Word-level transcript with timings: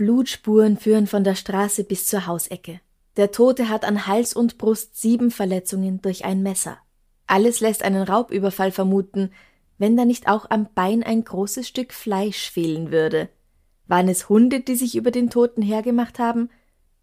Blutspuren 0.00 0.78
führen 0.78 1.06
von 1.06 1.24
der 1.24 1.34
Straße 1.34 1.84
bis 1.84 2.06
zur 2.06 2.26
Hausecke. 2.26 2.80
Der 3.18 3.32
Tote 3.32 3.68
hat 3.68 3.84
an 3.84 4.06
Hals 4.06 4.32
und 4.32 4.56
Brust 4.56 4.98
sieben 4.98 5.30
Verletzungen 5.30 6.00
durch 6.00 6.24
ein 6.24 6.42
Messer. 6.42 6.78
Alles 7.26 7.60
lässt 7.60 7.82
einen 7.82 8.04
Raubüberfall 8.04 8.72
vermuten, 8.72 9.30
wenn 9.76 9.98
da 9.98 10.06
nicht 10.06 10.26
auch 10.26 10.48
am 10.48 10.68
Bein 10.74 11.02
ein 11.02 11.22
großes 11.22 11.68
Stück 11.68 11.92
Fleisch 11.92 12.50
fehlen 12.50 12.90
würde. 12.90 13.28
Waren 13.88 14.08
es 14.08 14.30
Hunde, 14.30 14.60
die 14.60 14.74
sich 14.74 14.96
über 14.96 15.10
den 15.10 15.28
Toten 15.28 15.60
hergemacht 15.60 16.18
haben? 16.18 16.48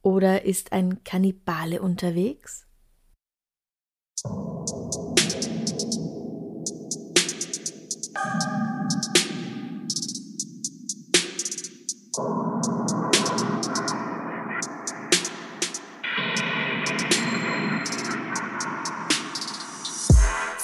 Oder 0.01 0.45
ist 0.45 0.71
ein 0.71 1.03
Kannibale 1.03 1.83
unterwegs? 1.83 2.65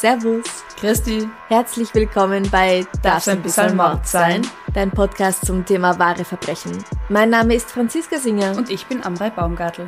Servus. 0.03 0.43
Christi, 0.75 1.29
Herzlich 1.47 1.95
willkommen 1.95 2.45
bei 2.51 2.85
Darf's 3.01 3.29
ein 3.29 3.41
bisschen 3.41 3.77
Mord 3.77 4.05
sein? 4.05 4.45
Dein 4.73 4.91
Podcast 4.91 5.45
zum 5.45 5.65
Thema 5.65 5.97
wahre 5.97 6.25
Verbrechen. 6.25 6.83
Mein 7.07 7.29
Name 7.29 7.55
ist 7.55 7.71
Franziska 7.71 8.19
Singer. 8.19 8.57
und 8.57 8.69
ich 8.69 8.85
bin 8.87 9.01
Amrei 9.01 9.29
Baumgartl. 9.29 9.87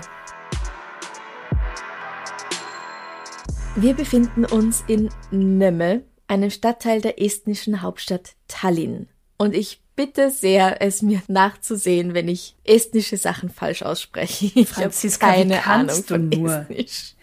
Wir 3.76 3.94
befinden 3.94 4.46
uns 4.46 4.86
in 4.88 5.10
Nömme, 5.32 6.04
einem 6.28 6.50
Stadtteil 6.50 7.02
der 7.02 7.22
estnischen 7.22 7.82
Hauptstadt 7.82 8.36
Tallinn. 8.48 9.10
Und 9.36 9.54
ich 9.54 9.82
bitte 9.98 10.32
sehr, 10.32 10.82
es 10.82 11.02
mir 11.02 11.24
nachzusehen, 11.28 12.14
wenn 12.14 12.30
ich 12.30 12.56
estnische 12.64 13.18
Sachen 13.18 13.50
falsch 13.50 13.82
ausspreche. 13.82 14.50
Ich 14.56 14.78
habe 14.78 14.94
keine 15.20 15.66
Ahnung 15.68 16.04
von 16.06 16.30
nur? 16.30 16.68
Estnisch. 16.70 17.15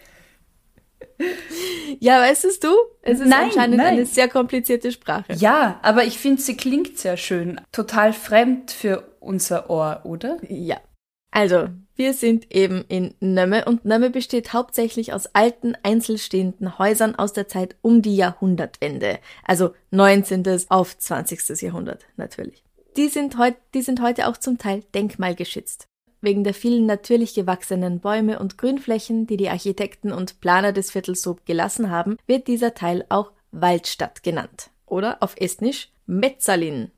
Ja, 1.99 2.21
weißt 2.21 2.63
du? 2.63 2.69
Es 3.01 3.19
ist 3.19 3.27
Nein, 3.27 3.45
anscheinend 3.45 3.77
nein. 3.77 3.87
eine 3.87 4.05
sehr 4.05 4.27
komplizierte 4.27 4.91
Sprache. 4.91 5.33
Ja, 5.33 5.79
aber 5.81 6.05
ich 6.05 6.17
finde, 6.17 6.41
sie 6.41 6.57
klingt 6.57 6.97
sehr 6.97 7.17
schön. 7.17 7.61
Total 7.71 8.13
fremd 8.13 8.71
für 8.71 9.03
unser 9.19 9.69
Ohr, 9.69 10.01
oder? 10.03 10.37
Ja. 10.47 10.77
Also, 11.31 11.69
wir 11.95 12.13
sind 12.13 12.53
eben 12.53 12.85
in 12.87 13.15
Nömme 13.19 13.65
und 13.65 13.85
Nömme 13.85 14.09
besteht 14.09 14.53
hauptsächlich 14.53 15.13
aus 15.13 15.27
alten, 15.27 15.75
einzelstehenden 15.83 16.77
Häusern 16.77 17.15
aus 17.15 17.33
der 17.33 17.47
Zeit 17.47 17.75
um 17.81 18.01
die 18.01 18.15
Jahrhundertwende. 18.15 19.19
Also 19.43 19.73
19. 19.91 20.43
auf 20.69 20.97
20. 20.97 21.61
Jahrhundert 21.61 22.05
natürlich. 22.17 22.63
Die 22.97 23.07
sind, 23.07 23.37
heut, 23.37 23.55
die 23.73 23.81
sind 23.81 24.01
heute 24.01 24.27
auch 24.27 24.37
zum 24.37 24.57
Teil 24.57 24.83
denkmalgeschützt. 24.93 25.87
Wegen 26.23 26.45
der 26.45 26.53
vielen 26.53 26.85
natürlich 26.85 27.33
gewachsenen 27.33 27.99
Bäume 27.99 28.39
und 28.39 28.57
Grünflächen, 28.57 29.27
die 29.27 29.35
die 29.35 29.49
Architekten 29.49 30.13
und 30.13 30.39
Planer 30.39 30.71
des 30.71 30.89
Viertels 30.89 31.21
so 31.21 31.37
gelassen 31.43 31.89
haben, 31.89 32.15
wird 32.27 32.47
dieser 32.47 32.73
Teil 32.73 33.05
auch 33.09 33.33
Waldstadt 33.51 34.23
genannt. 34.23 34.69
Oder 34.85 35.17
auf 35.19 35.35
Estnisch 35.35 35.91
Metzalin 36.05 36.91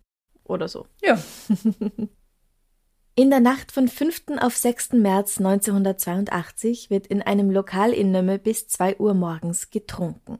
oder 0.43 0.67
so. 0.67 0.85
Ja. 1.01 1.17
In 3.15 3.31
der 3.31 3.39
Nacht 3.39 3.71
von 3.71 3.87
5. 3.87 4.25
auf 4.39 4.55
6. 4.55 4.91
März 4.93 5.39
1982 5.39 6.91
wird 6.91 7.07
in 7.07 7.23
einem 7.23 7.49
Lokal 7.49 7.93
in 7.93 8.11
Nömme 8.11 8.37
bis 8.37 8.67
2 8.67 8.97
Uhr 8.97 9.15
morgens 9.15 9.71
getrunken. 9.71 10.37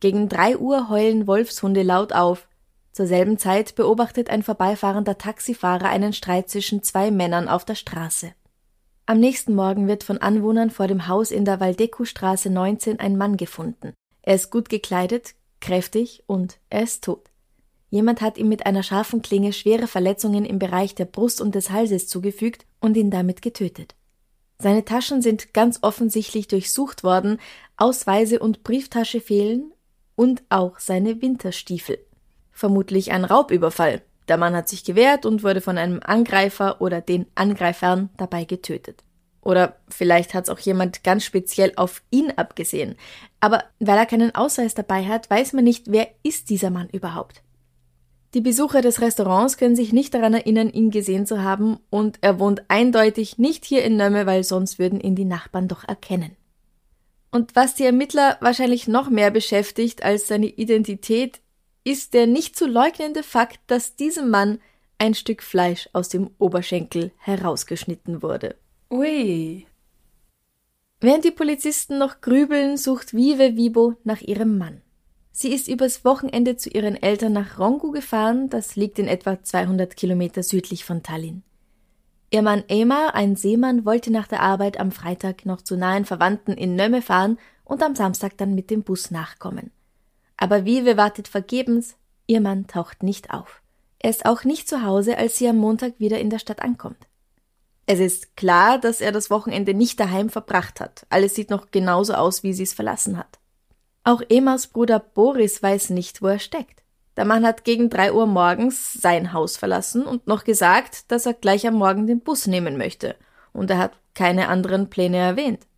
Gegen 0.00 0.28
3 0.28 0.58
Uhr 0.58 0.90
heulen 0.90 1.26
Wolfshunde 1.26 1.82
laut 1.82 2.12
auf. 2.12 2.46
Zur 2.92 3.06
selben 3.06 3.38
Zeit 3.38 3.74
beobachtet 3.74 4.28
ein 4.28 4.42
vorbeifahrender 4.42 5.16
Taxifahrer 5.16 5.88
einen 5.88 6.12
Streit 6.12 6.50
zwischen 6.50 6.82
zwei 6.82 7.10
Männern 7.10 7.48
auf 7.48 7.64
der 7.64 7.74
Straße. 7.74 8.34
Am 9.06 9.18
nächsten 9.18 9.54
Morgen 9.54 9.88
wird 9.88 10.04
von 10.04 10.18
Anwohnern 10.18 10.70
vor 10.70 10.86
dem 10.86 11.08
Haus 11.08 11.30
in 11.30 11.44
der 11.44 11.58
Waldeku-Straße 11.58 12.50
19 12.50 13.00
ein 13.00 13.16
Mann 13.16 13.36
gefunden. 13.36 13.94
Er 14.20 14.34
ist 14.34 14.50
gut 14.50 14.68
gekleidet, 14.68 15.34
kräftig 15.60 16.22
und 16.26 16.58
er 16.68 16.82
ist 16.82 17.04
tot. 17.04 17.30
Jemand 17.88 18.20
hat 18.20 18.38
ihm 18.38 18.48
mit 18.48 18.66
einer 18.66 18.82
scharfen 18.82 19.22
Klinge 19.22 19.52
schwere 19.52 19.86
Verletzungen 19.86 20.44
im 20.44 20.58
Bereich 20.58 20.94
der 20.94 21.04
Brust 21.06 21.40
und 21.40 21.54
des 21.54 21.70
Halses 21.70 22.08
zugefügt 22.08 22.66
und 22.80 22.96
ihn 22.96 23.10
damit 23.10 23.42
getötet. 23.42 23.94
Seine 24.58 24.84
Taschen 24.84 25.22
sind 25.22 25.52
ganz 25.52 25.78
offensichtlich 25.82 26.46
durchsucht 26.46 27.04
worden, 27.04 27.38
Ausweise 27.76 28.38
und 28.38 28.62
Brieftasche 28.62 29.20
fehlen 29.20 29.72
und 30.14 30.42
auch 30.50 30.78
seine 30.78 31.20
Winterstiefel. 31.20 31.98
Vermutlich 32.52 33.12
ein 33.12 33.24
Raubüberfall. 33.24 34.02
Der 34.28 34.36
Mann 34.36 34.54
hat 34.54 34.68
sich 34.68 34.84
gewehrt 34.84 35.26
und 35.26 35.42
wurde 35.42 35.60
von 35.60 35.78
einem 35.78 36.00
Angreifer 36.04 36.80
oder 36.80 37.00
den 37.00 37.26
Angreifern 37.34 38.10
dabei 38.16 38.44
getötet. 38.44 39.02
Oder 39.40 39.76
vielleicht 39.88 40.34
hat 40.34 40.44
es 40.44 40.50
auch 40.50 40.60
jemand 40.60 41.02
ganz 41.02 41.24
speziell 41.24 41.72
auf 41.76 42.02
ihn 42.10 42.30
abgesehen. 42.36 42.94
Aber 43.40 43.64
weil 43.80 43.98
er 43.98 44.06
keinen 44.06 44.34
Ausweis 44.34 44.74
dabei 44.74 45.06
hat, 45.06 45.28
weiß 45.28 45.52
man 45.52 45.64
nicht, 45.64 45.90
wer 45.90 46.08
ist 46.22 46.48
dieser 46.48 46.70
Mann 46.70 46.88
überhaupt. 46.92 47.42
Die 48.34 48.40
Besucher 48.40 48.80
des 48.80 49.00
Restaurants 49.02 49.58
können 49.58 49.76
sich 49.76 49.92
nicht 49.92 50.14
daran 50.14 50.32
erinnern, 50.32 50.70
ihn 50.70 50.90
gesehen 50.90 51.26
zu 51.26 51.42
haben, 51.42 51.78
und 51.90 52.18
er 52.22 52.38
wohnt 52.38 52.62
eindeutig 52.68 53.36
nicht 53.36 53.66
hier 53.66 53.84
in 53.84 53.96
Nömme, 53.96 54.24
weil 54.24 54.42
sonst 54.42 54.78
würden 54.78 55.00
ihn 55.00 55.16
die 55.16 55.26
Nachbarn 55.26 55.68
doch 55.68 55.86
erkennen. 55.86 56.34
Und 57.30 57.56
was 57.56 57.74
die 57.74 57.84
Ermittler 57.84 58.38
wahrscheinlich 58.40 58.88
noch 58.88 59.10
mehr 59.10 59.30
beschäftigt 59.30 60.02
als 60.02 60.28
seine 60.28 60.46
Identität, 60.46 61.41
ist 61.84 62.14
der 62.14 62.26
nicht 62.26 62.56
zu 62.56 62.66
leugnende 62.66 63.22
Fakt, 63.22 63.60
dass 63.66 63.96
diesem 63.96 64.30
Mann 64.30 64.60
ein 64.98 65.14
Stück 65.14 65.42
Fleisch 65.42 65.88
aus 65.92 66.08
dem 66.08 66.30
Oberschenkel 66.38 67.12
herausgeschnitten 67.18 68.22
wurde. 68.22 68.56
Ui. 68.90 69.66
Während 71.00 71.24
die 71.24 71.32
Polizisten 71.32 71.98
noch 71.98 72.20
grübeln, 72.20 72.76
sucht 72.76 73.12
Vive 73.12 73.56
Vibo 73.56 73.96
nach 74.04 74.20
ihrem 74.20 74.58
Mann. 74.58 74.82
Sie 75.32 75.52
ist 75.52 75.66
übers 75.66 76.04
Wochenende 76.04 76.56
zu 76.56 76.68
ihren 76.68 76.94
Eltern 76.94 77.32
nach 77.32 77.58
Rongu 77.58 77.90
gefahren, 77.90 78.50
das 78.50 78.76
liegt 78.76 78.98
in 78.98 79.08
etwa 79.08 79.42
200 79.42 79.96
Kilometer 79.96 80.42
südlich 80.42 80.84
von 80.84 81.02
Tallinn. 81.02 81.42
Ihr 82.30 82.42
Mann 82.42 82.62
Emar, 82.68 83.14
ein 83.14 83.34
Seemann, 83.34 83.84
wollte 83.84 84.12
nach 84.12 84.28
der 84.28 84.40
Arbeit 84.40 84.78
am 84.78 84.92
Freitag 84.92 85.44
noch 85.44 85.62
zu 85.62 85.76
nahen 85.76 86.04
Verwandten 86.04 86.52
in 86.52 86.76
Nömme 86.76 87.02
fahren 87.02 87.38
und 87.64 87.82
am 87.82 87.96
Samstag 87.96 88.36
dann 88.36 88.54
mit 88.54 88.70
dem 88.70 88.84
Bus 88.84 89.10
nachkommen. 89.10 89.70
Aber 90.42 90.64
Vive 90.64 90.96
wartet 90.96 91.28
vergebens, 91.28 91.94
ihr 92.26 92.40
Mann 92.40 92.66
taucht 92.66 93.04
nicht 93.04 93.30
auf. 93.30 93.62
Er 94.00 94.10
ist 94.10 94.26
auch 94.26 94.42
nicht 94.42 94.68
zu 94.68 94.82
Hause, 94.82 95.16
als 95.16 95.38
sie 95.38 95.46
am 95.46 95.56
Montag 95.56 96.00
wieder 96.00 96.18
in 96.18 96.30
der 96.30 96.40
Stadt 96.40 96.62
ankommt. 96.62 96.96
Es 97.86 98.00
ist 98.00 98.36
klar, 98.36 98.80
dass 98.80 99.00
er 99.00 99.12
das 99.12 99.30
Wochenende 99.30 99.72
nicht 99.72 100.00
daheim 100.00 100.30
verbracht 100.30 100.80
hat. 100.80 101.06
Alles 101.10 101.36
sieht 101.36 101.50
noch 101.50 101.70
genauso 101.70 102.14
aus, 102.14 102.42
wie 102.42 102.54
sie 102.54 102.64
es 102.64 102.72
verlassen 102.72 103.18
hat. 103.18 103.38
Auch 104.02 104.20
Emas 104.28 104.66
Bruder 104.66 104.98
Boris 104.98 105.62
weiß 105.62 105.90
nicht, 105.90 106.22
wo 106.22 106.26
er 106.26 106.40
steckt. 106.40 106.82
Der 107.16 107.24
Mann 107.24 107.46
hat 107.46 107.62
gegen 107.62 107.88
drei 107.88 108.12
Uhr 108.12 108.26
morgens 108.26 108.94
sein 108.94 109.32
Haus 109.32 109.56
verlassen 109.56 110.04
und 110.04 110.26
noch 110.26 110.42
gesagt, 110.42 111.12
dass 111.12 111.24
er 111.24 111.34
gleich 111.34 111.68
am 111.68 111.74
Morgen 111.74 112.08
den 112.08 112.18
Bus 112.18 112.48
nehmen 112.48 112.76
möchte. 112.76 113.14
Und 113.52 113.70
er 113.70 113.78
hat 113.78 113.92
keine 114.14 114.48
anderen 114.48 114.90
Pläne 114.90 115.18
erwähnt. 115.18 115.68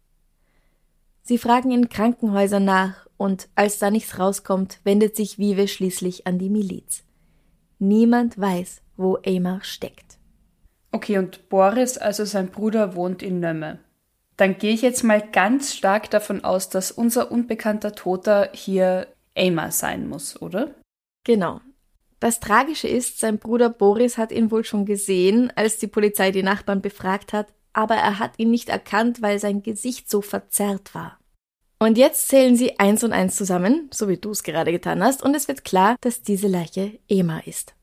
Sie 1.23 1.37
fragen 1.37 1.71
in 1.71 1.91
Krankenhäusern 1.91 2.65
nach 2.65 3.04
und 3.17 3.49
als 3.55 3.79
da 3.79 3.91
nichts 3.91 4.19
rauskommt, 4.19 4.81
wendet 4.85 5.17
sich 5.17 5.39
Vive 5.39 5.69
schließlich 5.69 6.27
an 6.27 6.39
die 6.39 6.51
Miliz. 6.51 7.05
Niemand 7.79 8.39
weiß, 8.39 8.83
wo 8.97 9.19
Eymar 9.25 9.63
steckt. 9.63 10.19
Okay, 10.93 11.19
und 11.19 11.49
Boris, 11.49 11.99
also 11.99 12.25
sein 12.25 12.49
Bruder, 12.49 12.95
wohnt 12.95 13.23
in 13.23 13.41
Nömme. 13.41 13.81
Dann 14.37 14.59
gehe 14.59 14.73
ich 14.73 14.83
jetzt 14.83 15.05
mal 15.05 15.21
ganz 15.21 15.75
stark 15.75 16.11
davon 16.11 16.45
aus, 16.45 16.69
dass 16.69 16.91
unser 16.91 17.31
unbekannter 17.31 17.93
Toter 17.93 18.51
hier 18.53 19.09
Eimer 19.37 19.71
sein 19.71 20.09
muss, 20.09 20.41
oder? 20.41 20.75
Genau. 21.25 21.61
Das 22.21 22.41
Tragische 22.41 22.89
ist, 22.89 23.21
sein 23.21 23.39
Bruder 23.39 23.71
Boris 23.71 24.19
hat 24.19 24.33
ihn 24.33 24.51
wohl 24.51 24.65
schon 24.65 24.87
gesehen, 24.87 25.53
als 25.57 25.79
die 25.79 25.89
Polizei 25.89 26.31
die 26.31 26.43
Nachbarn 26.43 26.81
befragt 26.81 27.33
hat, 27.33 27.53
aber 27.73 27.97
er 27.97 28.19
hat 28.19 28.39
ihn 28.39 28.51
nicht 28.51 28.69
erkannt, 28.69 29.21
weil 29.21 29.39
sein 29.39 29.63
Gesicht 29.63 30.09
so 30.09 30.23
verzerrt 30.23 30.95
war. 30.95 31.19
Und 31.85 31.99
jetzt 31.99 32.29
zählen 32.29 32.57
sie 32.57 32.79
eins 32.79 33.05
und 33.05 33.13
eins 33.13 33.37
zusammen, 33.37 33.91
so 33.93 34.09
wie 34.09 34.17
du 34.17 34.31
es 34.31 34.43
gerade 34.43 34.73
getan 34.73 35.05
hast, 35.05 35.23
und 35.23 35.37
es 35.37 35.49
wird 35.49 35.67
klar, 35.67 35.97
dass 36.01 36.23
diese 36.23 36.49
Leiche 36.49 36.99
Ema 37.11 37.41
ist. 37.45 37.75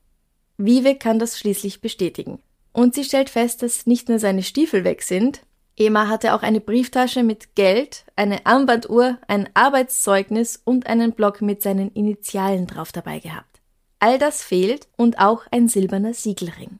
Vive 0.58 0.96
kann 0.96 1.20
das 1.20 1.38
schließlich 1.38 1.82
bestätigen. 1.82 2.40
Und 2.74 2.96
sie 2.96 3.04
stellt 3.04 3.30
fest, 3.30 3.62
dass 3.62 3.86
nicht 3.86 4.10
nur 4.10 4.18
seine 4.18 4.42
Stiefel 4.42 4.84
weg 4.86 5.04
sind, 5.04 5.44
Ema 5.78 6.08
hatte 6.08 6.34
auch 6.34 6.42
eine 6.42 6.62
Brieftasche 6.62 7.22
mit 7.22 7.54
Geld, 7.54 8.06
eine 8.16 8.44
Armbanduhr, 8.48 9.20
ein 9.28 9.48
Arbeitszeugnis 9.54 10.60
und 10.66 10.88
einen 10.88 11.12
Block 11.12 11.44
mit 11.44 11.62
seinen 11.62 11.92
Initialen 11.92 12.66
drauf 12.66 12.92
dabei 12.92 13.20
gehabt. 13.20 13.62
All 14.00 14.18
das 14.18 14.42
fehlt 14.42 14.88
und 14.98 15.20
auch 15.20 15.44
ein 15.52 15.68
silberner 15.68 16.16
Siegelring. 16.16 16.80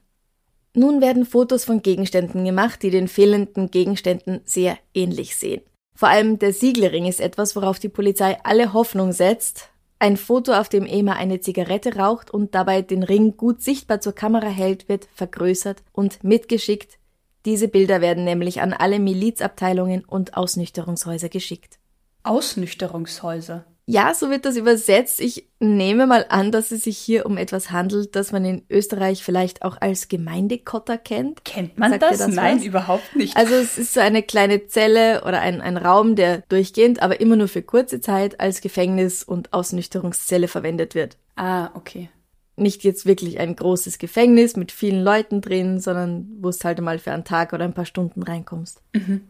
Nun 0.74 1.00
werden 1.00 1.24
Fotos 1.24 1.66
von 1.66 1.82
Gegenständen 1.82 2.44
gemacht, 2.44 2.82
die 2.82 2.90
den 2.90 3.06
fehlenden 3.06 3.70
Gegenständen 3.70 4.40
sehr 4.44 4.76
ähnlich 4.92 5.36
sehen. 5.36 5.62
Vor 6.02 6.08
allem 6.08 6.40
der 6.40 6.52
Siegelring 6.52 7.06
ist 7.06 7.20
etwas, 7.20 7.54
worauf 7.54 7.78
die 7.78 7.88
Polizei 7.88 8.36
alle 8.42 8.72
Hoffnung 8.72 9.12
setzt. 9.12 9.68
Ein 10.00 10.16
Foto, 10.16 10.52
auf 10.52 10.68
dem 10.68 10.84
Ema 10.84 11.12
eine 11.12 11.38
Zigarette 11.38 11.94
raucht 11.94 12.32
und 12.32 12.56
dabei 12.56 12.82
den 12.82 13.04
Ring 13.04 13.36
gut 13.36 13.62
sichtbar 13.62 14.00
zur 14.00 14.12
Kamera 14.12 14.48
hält, 14.48 14.88
wird 14.88 15.06
vergrößert 15.14 15.84
und 15.92 16.24
mitgeschickt 16.24 16.98
diese 17.44 17.68
Bilder 17.68 18.00
werden 18.00 18.24
nämlich 18.24 18.62
an 18.62 18.72
alle 18.72 18.98
Milizabteilungen 18.98 20.04
und 20.04 20.36
Ausnüchterungshäuser 20.36 21.28
geschickt. 21.28 21.78
Ausnüchterungshäuser? 22.24 23.64
Ja, 23.86 24.14
so 24.14 24.30
wird 24.30 24.44
das 24.44 24.56
übersetzt. 24.56 25.20
Ich 25.20 25.48
nehme 25.58 26.06
mal 26.06 26.26
an, 26.28 26.52
dass 26.52 26.70
es 26.70 26.84
sich 26.84 26.96
hier 26.98 27.26
um 27.26 27.36
etwas 27.36 27.72
handelt, 27.72 28.14
das 28.14 28.30
man 28.30 28.44
in 28.44 28.62
Österreich 28.70 29.24
vielleicht 29.24 29.62
auch 29.62 29.80
als 29.80 30.08
Gemeindekotter 30.08 30.98
kennt. 30.98 31.44
Kennt 31.44 31.78
man 31.78 31.98
das? 31.98 32.18
das? 32.18 32.28
Nein, 32.28 32.58
was? 32.58 32.64
überhaupt 32.64 33.16
nicht. 33.16 33.36
Also 33.36 33.54
es 33.54 33.78
ist 33.78 33.94
so 33.94 34.00
eine 34.00 34.22
kleine 34.22 34.66
Zelle 34.66 35.24
oder 35.24 35.40
ein, 35.40 35.60
ein 35.60 35.76
Raum, 35.76 36.14
der 36.14 36.42
durchgehend, 36.48 37.02
aber 37.02 37.20
immer 37.20 37.36
nur 37.36 37.48
für 37.48 37.62
kurze 37.62 38.00
Zeit 38.00 38.38
als 38.40 38.60
Gefängnis 38.60 39.24
und 39.24 39.52
Ausnüchterungszelle 39.52 40.46
verwendet 40.46 40.94
wird. 40.94 41.16
Ah, 41.34 41.70
okay 41.74 42.08
nicht 42.56 42.84
jetzt 42.84 43.06
wirklich 43.06 43.38
ein 43.38 43.56
großes 43.56 43.98
Gefängnis 43.98 44.56
mit 44.56 44.72
vielen 44.72 45.02
Leuten 45.02 45.40
drin, 45.40 45.80
sondern 45.80 46.28
wo 46.40 46.48
es 46.48 46.64
halt 46.64 46.80
mal 46.80 46.98
für 46.98 47.12
einen 47.12 47.24
Tag 47.24 47.52
oder 47.52 47.64
ein 47.64 47.74
paar 47.74 47.86
Stunden 47.86 48.22
reinkommst. 48.22 48.82
Mhm. 48.92 49.22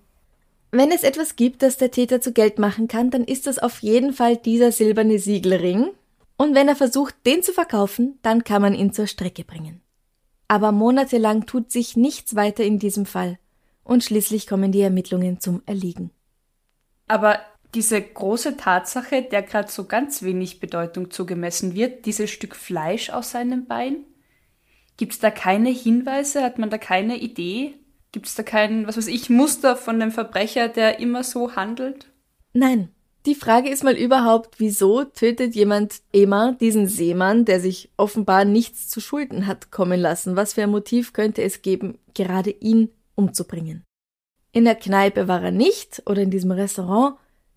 Wenn 0.74 0.90
es 0.90 1.02
etwas 1.02 1.36
gibt, 1.36 1.62
das 1.62 1.76
der 1.76 1.90
Täter 1.90 2.22
zu 2.22 2.32
Geld 2.32 2.58
machen 2.58 2.88
kann, 2.88 3.10
dann 3.10 3.24
ist 3.24 3.46
das 3.46 3.58
auf 3.58 3.80
jeden 3.80 4.14
Fall 4.14 4.38
dieser 4.38 4.72
silberne 4.72 5.18
Siegelring. 5.18 5.90
Und 6.38 6.54
wenn 6.54 6.66
er 6.66 6.76
versucht, 6.76 7.14
den 7.26 7.42
zu 7.42 7.52
verkaufen, 7.52 8.18
dann 8.22 8.42
kann 8.42 8.62
man 8.62 8.74
ihn 8.74 8.90
zur 8.90 9.06
Strecke 9.06 9.44
bringen. 9.44 9.82
Aber 10.48 10.72
monatelang 10.72 11.44
tut 11.44 11.70
sich 11.70 11.94
nichts 11.94 12.36
weiter 12.36 12.64
in 12.64 12.78
diesem 12.78 13.04
Fall. 13.04 13.38
Und 13.84 14.02
schließlich 14.02 14.46
kommen 14.46 14.72
die 14.72 14.80
Ermittlungen 14.80 15.40
zum 15.40 15.62
Erliegen. 15.66 16.10
Aber 17.06 17.40
diese 17.74 18.00
große 18.00 18.56
Tatsache, 18.56 19.22
der 19.22 19.42
gerade 19.42 19.70
so 19.70 19.84
ganz 19.84 20.22
wenig 20.22 20.58
Bedeutung 20.58 21.10
zugemessen 21.10 21.74
wird, 21.74 22.06
dieses 22.06 22.30
Stück 22.30 22.56
Fleisch 22.56 23.10
aus 23.10 23.30
seinem 23.32 23.66
Bein? 23.66 24.04
Gibt 24.96 25.12
es 25.12 25.18
da 25.18 25.30
keine 25.30 25.68
Hinweise? 25.68 26.42
Hat 26.42 26.58
man 26.58 26.70
da 26.70 26.78
keine 26.78 27.18
Idee? 27.18 27.74
Gibt 28.12 28.26
es 28.26 28.34
da 28.34 28.42
kein, 28.42 28.86
was 28.86 28.96
weiß 28.96 29.06
ich, 29.06 29.30
Muster 29.30 29.74
von 29.74 29.98
dem 29.98 30.12
Verbrecher, 30.12 30.68
der 30.68 31.00
immer 31.00 31.24
so 31.24 31.56
handelt? 31.56 32.10
Nein. 32.52 32.90
Die 33.24 33.36
Frage 33.36 33.70
ist 33.70 33.84
mal 33.84 33.96
überhaupt, 33.96 34.58
wieso 34.58 35.04
tötet 35.04 35.54
jemand 35.54 36.02
Emma, 36.12 36.56
diesen 36.60 36.88
Seemann, 36.88 37.44
der 37.44 37.60
sich 37.60 37.92
offenbar 37.96 38.44
nichts 38.44 38.88
zu 38.88 39.00
Schulden 39.00 39.46
hat 39.46 39.70
kommen 39.70 40.00
lassen? 40.00 40.34
Was 40.34 40.54
für 40.54 40.64
ein 40.64 40.70
Motiv 40.70 41.12
könnte 41.12 41.40
es 41.42 41.62
geben, 41.62 41.98
gerade 42.14 42.50
ihn 42.50 42.90
umzubringen? 43.14 43.84
In 44.50 44.64
der 44.64 44.74
Kneipe 44.74 45.28
war 45.28 45.40
er 45.40 45.52
nicht 45.52 46.02
oder 46.06 46.20
in 46.20 46.30
diesem 46.30 46.50
Restaurant, 46.50 47.16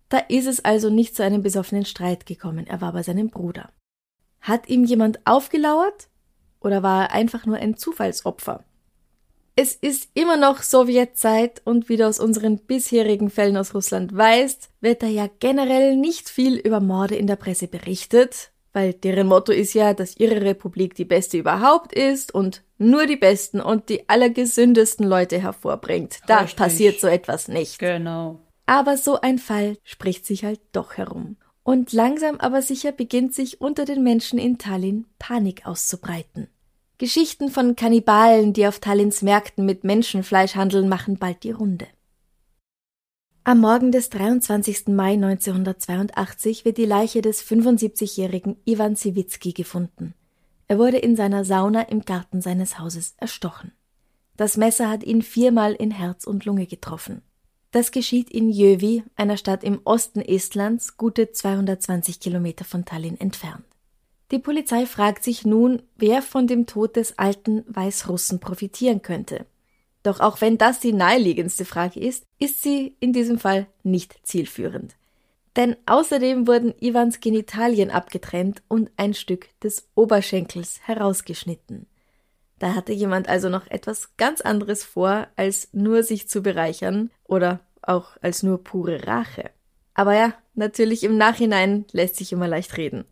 da 0.09 0.19
ist 0.19 0.45
es 0.45 0.63
also 0.63 0.91
nicht 0.91 1.15
zu 1.15 1.23
einem 1.23 1.41
besoffenen 1.41 1.85
Streit 1.85 2.27
gekommen, 2.27 2.67
er 2.67 2.79
war 2.79 2.93
bei 2.93 3.01
seinem 3.01 3.31
Bruder. 3.31 3.71
Hat 4.39 4.69
ihm 4.69 4.85
jemand 4.85 5.25
aufgelauert? 5.25 6.09
Oder 6.59 6.83
war 6.83 7.05
er 7.05 7.11
einfach 7.11 7.47
nur 7.47 7.57
ein 7.57 7.75
Zufallsopfer? 7.75 8.63
Es 9.57 9.73
ist 9.73 10.09
immer 10.13 10.35
noch 10.35 10.61
Sowjetzeit 10.61 11.61
und 11.63 11.87
wie 11.87 11.95
du 11.95 12.05
aus 12.05 12.19
unseren 12.19 12.57
bisherigen 12.57 13.29
Fällen 13.29 13.55
aus 13.55 13.73
Russland 13.73 14.15
weißt, 14.15 14.69
wird 14.81 15.01
da 15.01 15.07
ja 15.07 15.29
generell 15.39 15.95
nicht 15.95 16.29
viel 16.29 16.57
über 16.57 16.81
Morde 16.81 17.15
in 17.15 17.25
der 17.25 17.37
Presse 17.37 17.69
berichtet, 17.69 18.51
weil 18.73 18.93
deren 18.93 19.27
Motto 19.27 19.53
ist 19.53 19.73
ja, 19.73 19.93
dass 19.93 20.17
ihre 20.17 20.41
Republik 20.41 20.95
die 20.95 21.05
beste 21.05 21.37
überhaupt 21.37 21.93
ist 21.93 22.35
und 22.35 22.63
nur 22.77 23.05
die 23.05 23.15
besten 23.15 23.61
und 23.61 23.87
die 23.87 24.09
allergesündesten 24.09 25.07
Leute 25.07 25.39
hervorbringt. 25.39 26.19
Da 26.27 26.39
Richtig. 26.39 26.57
passiert 26.57 26.99
so 26.99 27.07
etwas 27.07 27.47
nicht. 27.47 27.79
Genau. 27.79 28.41
Aber 28.65 28.97
so 28.97 29.21
ein 29.21 29.39
Fall 29.39 29.77
spricht 29.83 30.25
sich 30.25 30.43
halt 30.43 30.59
doch 30.73 30.97
herum. 30.97 31.37
Und 31.63 31.93
langsam 31.93 32.41
aber 32.41 32.61
sicher 32.61 32.91
beginnt 32.91 33.33
sich 33.33 33.61
unter 33.61 33.85
den 33.85 34.03
Menschen 34.03 34.37
in 34.37 34.57
Tallinn 34.57 35.05
Panik 35.17 35.65
auszubreiten. 35.65 36.49
Geschichten 36.97 37.49
von 37.49 37.75
Kannibalen, 37.75 38.53
die 38.53 38.67
auf 38.67 38.79
Tallinns 38.79 39.21
Märkten 39.21 39.65
mit 39.65 39.83
Menschenfleisch 39.83 40.55
handeln, 40.55 40.87
machen 40.87 41.17
bald 41.17 41.43
die 41.43 41.51
Runde. 41.51 41.87
Am 43.43 43.59
Morgen 43.59 43.91
des 43.91 44.09
23. 44.09 44.87
Mai 44.87 45.13
1982 45.13 46.63
wird 46.63 46.77
die 46.77 46.85
Leiche 46.85 47.21
des 47.21 47.43
75-jährigen 47.43 48.55
Ivan 48.65 48.95
Siwitzki 48.95 49.51
gefunden. 49.51 50.13
Er 50.67 50.79
wurde 50.79 50.97
in 50.97 51.17
seiner 51.17 51.43
Sauna 51.43 51.81
im 51.81 52.01
Garten 52.01 52.41
seines 52.41 52.79
Hauses 52.79 53.13
erstochen. 53.17 53.73
Das 54.37 54.55
Messer 54.55 54.89
hat 54.89 55.03
ihn 55.03 55.21
viermal 55.21 55.73
in 55.73 55.91
Herz 55.91 56.25
und 56.25 56.45
Lunge 56.45 56.65
getroffen. 56.65 57.21
Das 57.71 57.91
geschieht 57.91 58.29
in 58.29 58.49
Jövi, 58.49 59.03
einer 59.17 59.35
Stadt 59.35 59.63
im 59.65 59.81
Osten 59.83 60.21
Estlands, 60.21 60.95
gute 60.95 61.31
220 61.31 62.21
Kilometer 62.21 62.63
von 62.63 62.85
Tallinn 62.85 63.19
entfernt. 63.19 63.65
Die 64.35 64.41
Polizei 64.41 64.85
fragt 64.85 65.23
sich 65.23 65.45
nun, 65.45 65.81
wer 65.95 66.21
von 66.21 66.45
dem 66.45 66.65
Tod 66.65 66.97
des 66.97 67.17
alten 67.17 67.63
Weißrussen 67.67 68.41
profitieren 68.41 69.01
könnte. 69.01 69.45
Doch 70.03 70.19
auch 70.19 70.41
wenn 70.41 70.57
das 70.57 70.81
die 70.81 70.91
naheliegendste 70.91 71.63
Frage 71.63 72.01
ist, 72.01 72.25
ist 72.37 72.61
sie 72.61 72.97
in 72.99 73.13
diesem 73.13 73.39
Fall 73.39 73.67
nicht 73.83 74.27
zielführend. 74.27 74.97
Denn 75.55 75.77
außerdem 75.85 76.47
wurden 76.47 76.73
Ivans 76.81 77.21
Genitalien 77.21 77.89
abgetrennt 77.91 78.61
und 78.67 78.91
ein 78.97 79.13
Stück 79.13 79.47
des 79.61 79.87
Oberschenkels 79.95 80.81
herausgeschnitten. 80.83 81.87
Da 82.59 82.75
hatte 82.75 82.91
jemand 82.91 83.29
also 83.29 83.47
noch 83.47 83.67
etwas 83.67 84.17
ganz 84.17 84.41
anderes 84.41 84.83
vor, 84.83 85.29
als 85.37 85.69
nur 85.71 86.03
sich 86.03 86.27
zu 86.27 86.41
bereichern 86.41 87.09
oder 87.23 87.61
auch 87.81 88.17
als 88.21 88.43
nur 88.43 88.61
pure 88.61 89.07
Rache. 89.07 89.49
Aber 89.93 90.13
ja, 90.13 90.33
natürlich 90.55 91.05
im 91.05 91.15
Nachhinein 91.15 91.85
lässt 91.93 92.17
sich 92.17 92.33
immer 92.33 92.49
leicht 92.49 92.75
reden. 92.75 93.05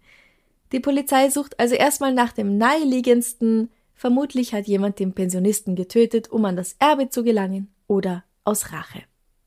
Die 0.74 0.80
Polizei 0.80 1.30
sucht 1.30 1.60
also 1.60 1.76
erstmal 1.76 2.14
nach 2.14 2.34
dem 2.34 2.58
naheliegendsten, 2.58 3.70
vermutlich 3.94 4.54
hat 4.54 4.66
jemand 4.66 5.00
den 5.00 5.14
Pensionisten 5.14 5.76
getötet, 5.76 6.32
um 6.32 6.44
an 6.46 6.56
das 6.56 6.76
Erbe 6.80 7.10
zu 7.10 7.24
gelangen 7.24 7.72
oder 7.88 8.24
aus 8.44 8.74
Rache. 8.74 9.04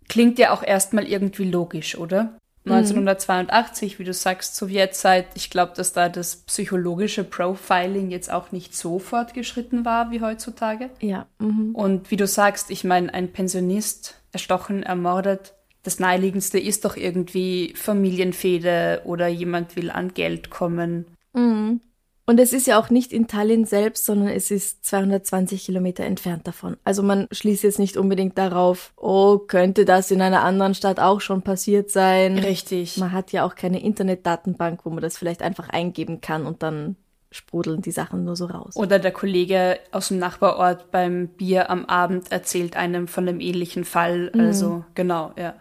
Klingt 0.09 0.39
ja 0.39 0.55
auch 0.55 0.63
erstmal 0.63 1.07
irgendwie 1.07 1.51
logisch, 1.51 1.99
oder? 1.99 2.39
1982, 2.65 3.99
wie 3.99 4.05
du 4.05 4.13
sagst, 4.13 4.57
Sowjetzeit. 4.57 5.27
Ich 5.35 5.51
glaube, 5.51 5.73
dass 5.77 5.93
da 5.93 6.09
das 6.09 6.37
psychologische 6.37 7.23
Profiling 7.23 8.11
jetzt 8.11 8.31
auch 8.31 8.51
nicht 8.51 8.75
so 8.75 8.99
fortgeschritten 8.99 9.85
war 9.85 10.11
wie 10.11 10.21
heutzutage. 10.21 10.91
Ja. 11.01 11.27
Mhm. 11.39 11.75
Und 11.75 12.11
wie 12.11 12.17
du 12.17 12.27
sagst, 12.27 12.71
ich 12.71 12.83
meine, 12.83 13.13
ein 13.15 13.33
Pensionist 13.33 14.21
erstochen, 14.33 14.83
ermordet. 14.83 15.55
Das 15.85 16.01
naheliegendste 16.01 16.59
ist 16.59 16.85
doch 16.85 16.97
irgendwie 16.97 17.73
Familienfehde 17.77 19.03
oder 19.05 19.29
jemand 19.29 19.77
will 19.77 19.91
an 19.91 20.15
Geld 20.15 20.51
kommen. 20.51 21.07
Mhm. 21.37 21.81
Und 22.29 22.41
es 22.41 22.53
ist 22.53 22.67
ja 22.67 22.81
auch 22.81 22.91
nicht 22.91 23.13
in 23.13 23.29
Tallinn 23.29 23.67
selbst, 23.67 24.05
sondern 24.05 24.29
es 24.29 24.51
ist 24.51 24.85
220 24.85 25.65
Kilometer 25.65 26.05
entfernt 26.05 26.49
davon. 26.49 26.77
Also 26.83 27.05
man 27.05 27.29
schließt 27.31 27.63
jetzt 27.63 27.79
nicht 27.79 27.97
unbedingt 27.97 28.37
darauf, 28.37 28.93
oh, 28.97 29.39
könnte 29.39 29.85
das 29.85 30.11
in 30.11 30.21
einer 30.21 30.43
anderen 30.43 30.75
Stadt 30.75 30.99
auch 30.99 31.21
schon 31.21 31.43
passiert 31.43 31.89
sein. 31.89 32.37
Richtig. 32.39 32.97
Man 32.97 33.13
hat 33.13 33.31
ja 33.31 33.45
auch 33.45 33.55
keine 33.55 33.81
Internetdatenbank, 33.81 34.81
wo 34.85 34.91
man 34.91 35.03
das 35.03 35.17
vielleicht 35.17 35.41
einfach 35.41 35.69
eingeben 35.69 36.21
kann 36.21 36.47
und 36.47 36.65
dann 36.65 36.97
sprudeln 37.31 37.81
die 37.81 37.93
Sachen 37.93 38.25
nur 38.25 38.35
so 38.35 38.47
raus. 38.47 38.75
Oder 38.75 38.99
der 38.99 39.13
Kollege 39.13 39.79
aus 39.93 40.09
dem 40.09 40.19
Nachbarort 40.19 40.91
beim 40.91 41.29
Bier 41.29 41.71
am 41.71 41.85
Abend 41.85 42.33
erzählt 42.33 42.77
einem 42.77 43.07
von 43.07 43.29
einem 43.29 43.39
ähnlichen 43.39 43.85
Fall. 43.85 44.33
Mhm. 44.35 44.41
Also 44.41 44.85
genau, 44.95 45.33
ja. 45.39 45.55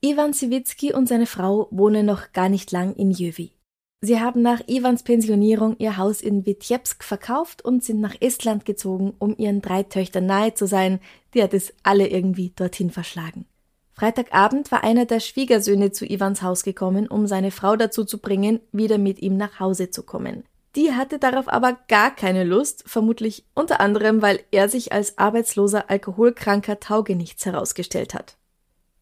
Ivan 0.00 0.32
Siwitzki 0.32 0.92
und 0.92 1.08
seine 1.08 1.26
Frau 1.26 1.68
wohnen 1.70 2.06
noch 2.06 2.32
gar 2.32 2.48
nicht 2.48 2.72
lang 2.72 2.94
in 2.94 3.12
Jövi. 3.12 3.52
Sie 4.00 4.20
haben 4.20 4.42
nach 4.42 4.60
Ivans 4.68 5.02
Pensionierung 5.02 5.76
ihr 5.78 5.96
Haus 5.96 6.20
in 6.20 6.46
Vitebsk 6.46 7.02
verkauft 7.02 7.64
und 7.64 7.82
sind 7.82 8.00
nach 8.00 8.14
Estland 8.20 8.64
gezogen, 8.64 9.12
um 9.18 9.34
ihren 9.36 9.60
drei 9.60 9.82
Töchtern 9.82 10.26
nahe 10.26 10.54
zu 10.54 10.68
sein, 10.68 11.00
die 11.34 11.42
hat 11.42 11.52
es 11.52 11.74
alle 11.82 12.06
irgendwie 12.06 12.52
dorthin 12.54 12.90
verschlagen. 12.90 13.46
Freitagabend 13.94 14.70
war 14.70 14.84
einer 14.84 15.06
der 15.06 15.18
Schwiegersöhne 15.18 15.90
zu 15.90 16.06
Ivans 16.06 16.42
Haus 16.42 16.62
gekommen, 16.62 17.08
um 17.08 17.26
seine 17.26 17.50
Frau 17.50 17.74
dazu 17.74 18.04
zu 18.04 18.18
bringen, 18.18 18.60
wieder 18.70 18.98
mit 18.98 19.18
ihm 19.18 19.36
nach 19.36 19.58
Hause 19.58 19.90
zu 19.90 20.04
kommen. 20.04 20.44
Die 20.76 20.92
hatte 20.92 21.18
darauf 21.18 21.48
aber 21.48 21.76
gar 21.88 22.14
keine 22.14 22.44
Lust, 22.44 22.84
vermutlich 22.86 23.44
unter 23.54 23.80
anderem, 23.80 24.22
weil 24.22 24.38
er 24.52 24.68
sich 24.68 24.92
als 24.92 25.18
arbeitsloser, 25.18 25.90
alkoholkranker 25.90 26.78
Taugenichts 26.78 27.44
herausgestellt 27.46 28.14
hat. 28.14 28.36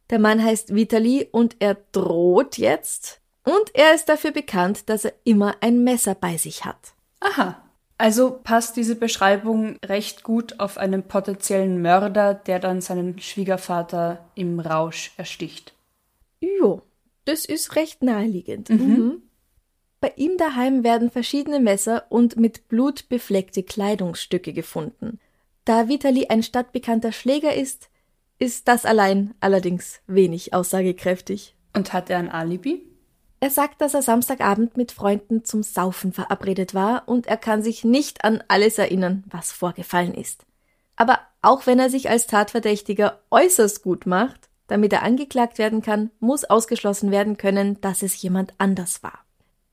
Der 0.08 0.18
Mann 0.18 0.42
heißt 0.42 0.74
Vitali 0.74 1.28
und 1.30 1.56
er 1.58 1.76
droht 1.92 2.56
jetzt, 2.56 3.20
und 3.46 3.74
er 3.74 3.94
ist 3.94 4.08
dafür 4.08 4.32
bekannt, 4.32 4.88
dass 4.88 5.04
er 5.04 5.14
immer 5.22 5.54
ein 5.60 5.84
Messer 5.84 6.16
bei 6.16 6.36
sich 6.36 6.64
hat. 6.64 6.94
Aha. 7.20 7.62
Also 7.96 8.40
passt 8.42 8.76
diese 8.76 8.96
Beschreibung 8.96 9.78
recht 9.84 10.24
gut 10.24 10.58
auf 10.60 10.76
einen 10.76 11.04
potenziellen 11.04 11.80
Mörder, 11.80 12.34
der 12.34 12.58
dann 12.58 12.80
seinen 12.80 13.20
Schwiegervater 13.20 14.28
im 14.34 14.60
Rausch 14.60 15.12
ersticht. 15.16 15.74
Jo, 16.40 16.82
das 17.24 17.44
ist 17.44 17.76
recht 17.76 18.02
naheliegend. 18.02 18.68
Mhm. 18.68 18.78
Mhm. 18.78 19.22
Bei 20.00 20.12
ihm 20.16 20.36
daheim 20.36 20.84
werden 20.84 21.10
verschiedene 21.10 21.60
Messer 21.60 22.04
und 22.10 22.36
mit 22.36 22.68
Blut 22.68 23.08
befleckte 23.08 23.62
Kleidungsstücke 23.62 24.52
gefunden. 24.52 25.20
Da 25.64 25.88
Vitali 25.88 26.26
ein 26.26 26.42
stadtbekannter 26.42 27.12
Schläger 27.12 27.54
ist, 27.54 27.90
ist 28.38 28.68
das 28.68 28.84
allein 28.84 29.34
allerdings 29.40 30.00
wenig 30.06 30.52
aussagekräftig. 30.52 31.54
Und 31.74 31.92
hat 31.92 32.10
er 32.10 32.18
ein 32.18 32.30
Alibi? 32.30 32.95
Er 33.38 33.50
sagt, 33.50 33.80
dass 33.80 33.94
er 33.94 34.02
Samstagabend 34.02 34.76
mit 34.76 34.92
Freunden 34.92 35.44
zum 35.44 35.62
Saufen 35.62 36.12
verabredet 36.12 36.74
war 36.74 37.06
und 37.06 37.26
er 37.26 37.36
kann 37.36 37.62
sich 37.62 37.84
nicht 37.84 38.24
an 38.24 38.42
alles 38.48 38.78
erinnern, 38.78 39.24
was 39.26 39.52
vorgefallen 39.52 40.14
ist. 40.14 40.46
Aber 40.96 41.20
auch 41.42 41.66
wenn 41.66 41.78
er 41.78 41.90
sich 41.90 42.08
als 42.08 42.26
Tatverdächtiger 42.26 43.20
äußerst 43.30 43.82
gut 43.82 44.06
macht, 44.06 44.48
damit 44.68 44.92
er 44.92 45.02
angeklagt 45.02 45.58
werden 45.58 45.82
kann, 45.82 46.10
muss 46.18 46.44
ausgeschlossen 46.44 47.10
werden 47.10 47.36
können, 47.36 47.80
dass 47.82 48.02
es 48.02 48.20
jemand 48.20 48.54
anders 48.58 49.02
war. 49.02 49.20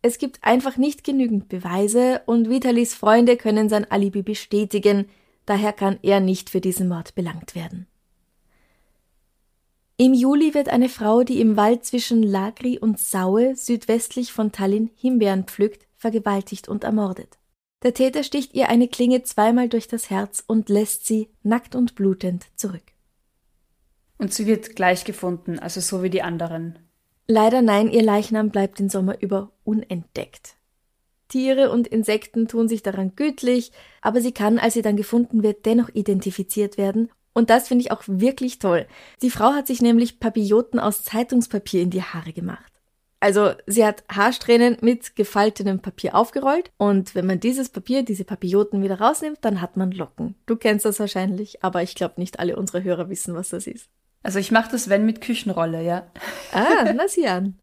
Es 0.02 0.18
gibt 0.18 0.44
einfach 0.44 0.76
nicht 0.76 1.06
genügend 1.06 1.48
Beweise 1.48 2.22
und 2.26 2.50
Vitalis 2.50 2.94
Freunde 2.94 3.38
können 3.38 3.70
sein 3.70 3.90
Alibi 3.90 4.22
bestätigen, 4.22 5.10
daher 5.46 5.72
kann 5.72 5.98
er 6.04 6.20
nicht 6.20 6.50
für 6.50 6.60
diesen 6.60 6.90
Mord 6.90 7.16
belangt 7.16 7.56
werden. 7.56 7.88
Im 10.04 10.14
Juli 10.14 10.54
wird 10.54 10.68
eine 10.68 10.90
Frau, 10.90 11.24
die 11.24 11.40
im 11.40 11.56
Wald 11.56 11.86
zwischen 11.86 12.24
Lagri 12.24 12.78
und 12.78 13.00
Saue 13.00 13.56
südwestlich 13.56 14.34
von 14.34 14.52
Tallinn 14.52 14.90
Himbeeren 14.96 15.46
pflückt, 15.46 15.88
vergewaltigt 15.96 16.68
und 16.68 16.84
ermordet. 16.84 17.38
Der 17.84 17.94
Täter 17.94 18.24
sticht 18.24 18.54
ihr 18.54 18.68
eine 18.68 18.90
Klinge 18.90 19.24
zweimal 19.24 19.70
durch 19.70 19.88
das 19.88 20.10
Herz 20.10 20.44
und 20.46 20.68
lässt 20.68 21.06
sie, 21.06 21.30
nackt 21.42 21.74
und 21.74 21.96
blutend, 21.96 22.48
zurück. 22.58 22.84
Und 24.18 24.34
sie 24.34 24.46
wird 24.46 24.76
gleich 24.76 25.06
gefunden, 25.06 25.58
also 25.58 25.80
so 25.80 26.04
wie 26.04 26.10
die 26.10 26.22
anderen. 26.22 26.80
Leider 27.26 27.62
nein, 27.62 27.90
ihr 27.90 28.04
Leichnam 28.04 28.50
bleibt 28.50 28.80
den 28.80 28.90
Sommer 28.90 29.22
über 29.22 29.54
unentdeckt. 29.64 30.58
Tiere 31.30 31.72
und 31.72 31.88
Insekten 31.88 32.50
tun 32.50 32.68
sich 32.68 32.84
daran 32.84 33.16
gütlich, 33.16 33.72
aber 34.02 34.20
sie 34.20 34.34
kann, 34.34 34.60
als 34.60 34.74
sie 34.74 34.82
dann 34.82 34.98
gefunden 34.98 35.44
wird, 35.44 35.66
dennoch 35.66 35.88
identifiziert 35.94 36.78
werden 36.78 37.10
und 37.34 37.50
das 37.50 37.68
finde 37.68 37.84
ich 37.84 37.92
auch 37.92 38.04
wirklich 38.06 38.60
toll. 38.60 38.88
Die 39.22 39.30
Frau 39.30 39.54
hat 39.54 39.68
sich 39.68 39.82
nämlich 39.82 40.20
Papilloten 40.20 40.80
aus 40.80 41.04
Zeitungspapier 41.04 41.82
in 41.82 41.90
die 41.90 42.04
Haare 42.04 42.34
gemacht. 42.34 42.72
Also 43.20 43.52
sie 43.68 43.86
hat 43.86 44.04
Haarsträhnen 44.10 44.78
mit 44.82 45.16
gefaltenem 45.16 45.80
Papier 45.80 46.14
aufgerollt 46.14 46.72
und 46.78 47.16
wenn 47.16 47.26
man 47.26 47.40
dieses 47.40 47.70
Papier, 47.70 48.04
diese 48.04 48.26
Papilloten 48.26 48.84
wieder 48.84 49.00
rausnimmt, 49.00 49.40
dann 49.42 49.62
hat 49.62 49.78
man 49.78 49.92
Locken. 49.92 50.36
Du 50.46 50.58
kennst 50.58 50.84
das 50.84 51.00
wahrscheinlich, 51.00 51.64
aber 51.64 51.82
ich 51.84 51.96
glaube 51.96 52.16
nicht 52.18 52.40
alle 52.40 52.58
unsere 52.58 52.84
Hörer 52.84 53.10
wissen, 53.10 53.34
was 53.34 53.50
das 53.50 53.66
ist. 53.66 53.88
Also 54.24 54.40
ich 54.40 54.52
mache 54.52 54.72
das, 54.72 54.90
wenn 54.90 55.06
mit 55.06 55.22
Küchenrolle, 55.22 55.82
ja. 55.84 56.06
Ah, 56.52 56.92
na 56.94 57.08
sieh 57.08 57.28
an. 57.28 57.58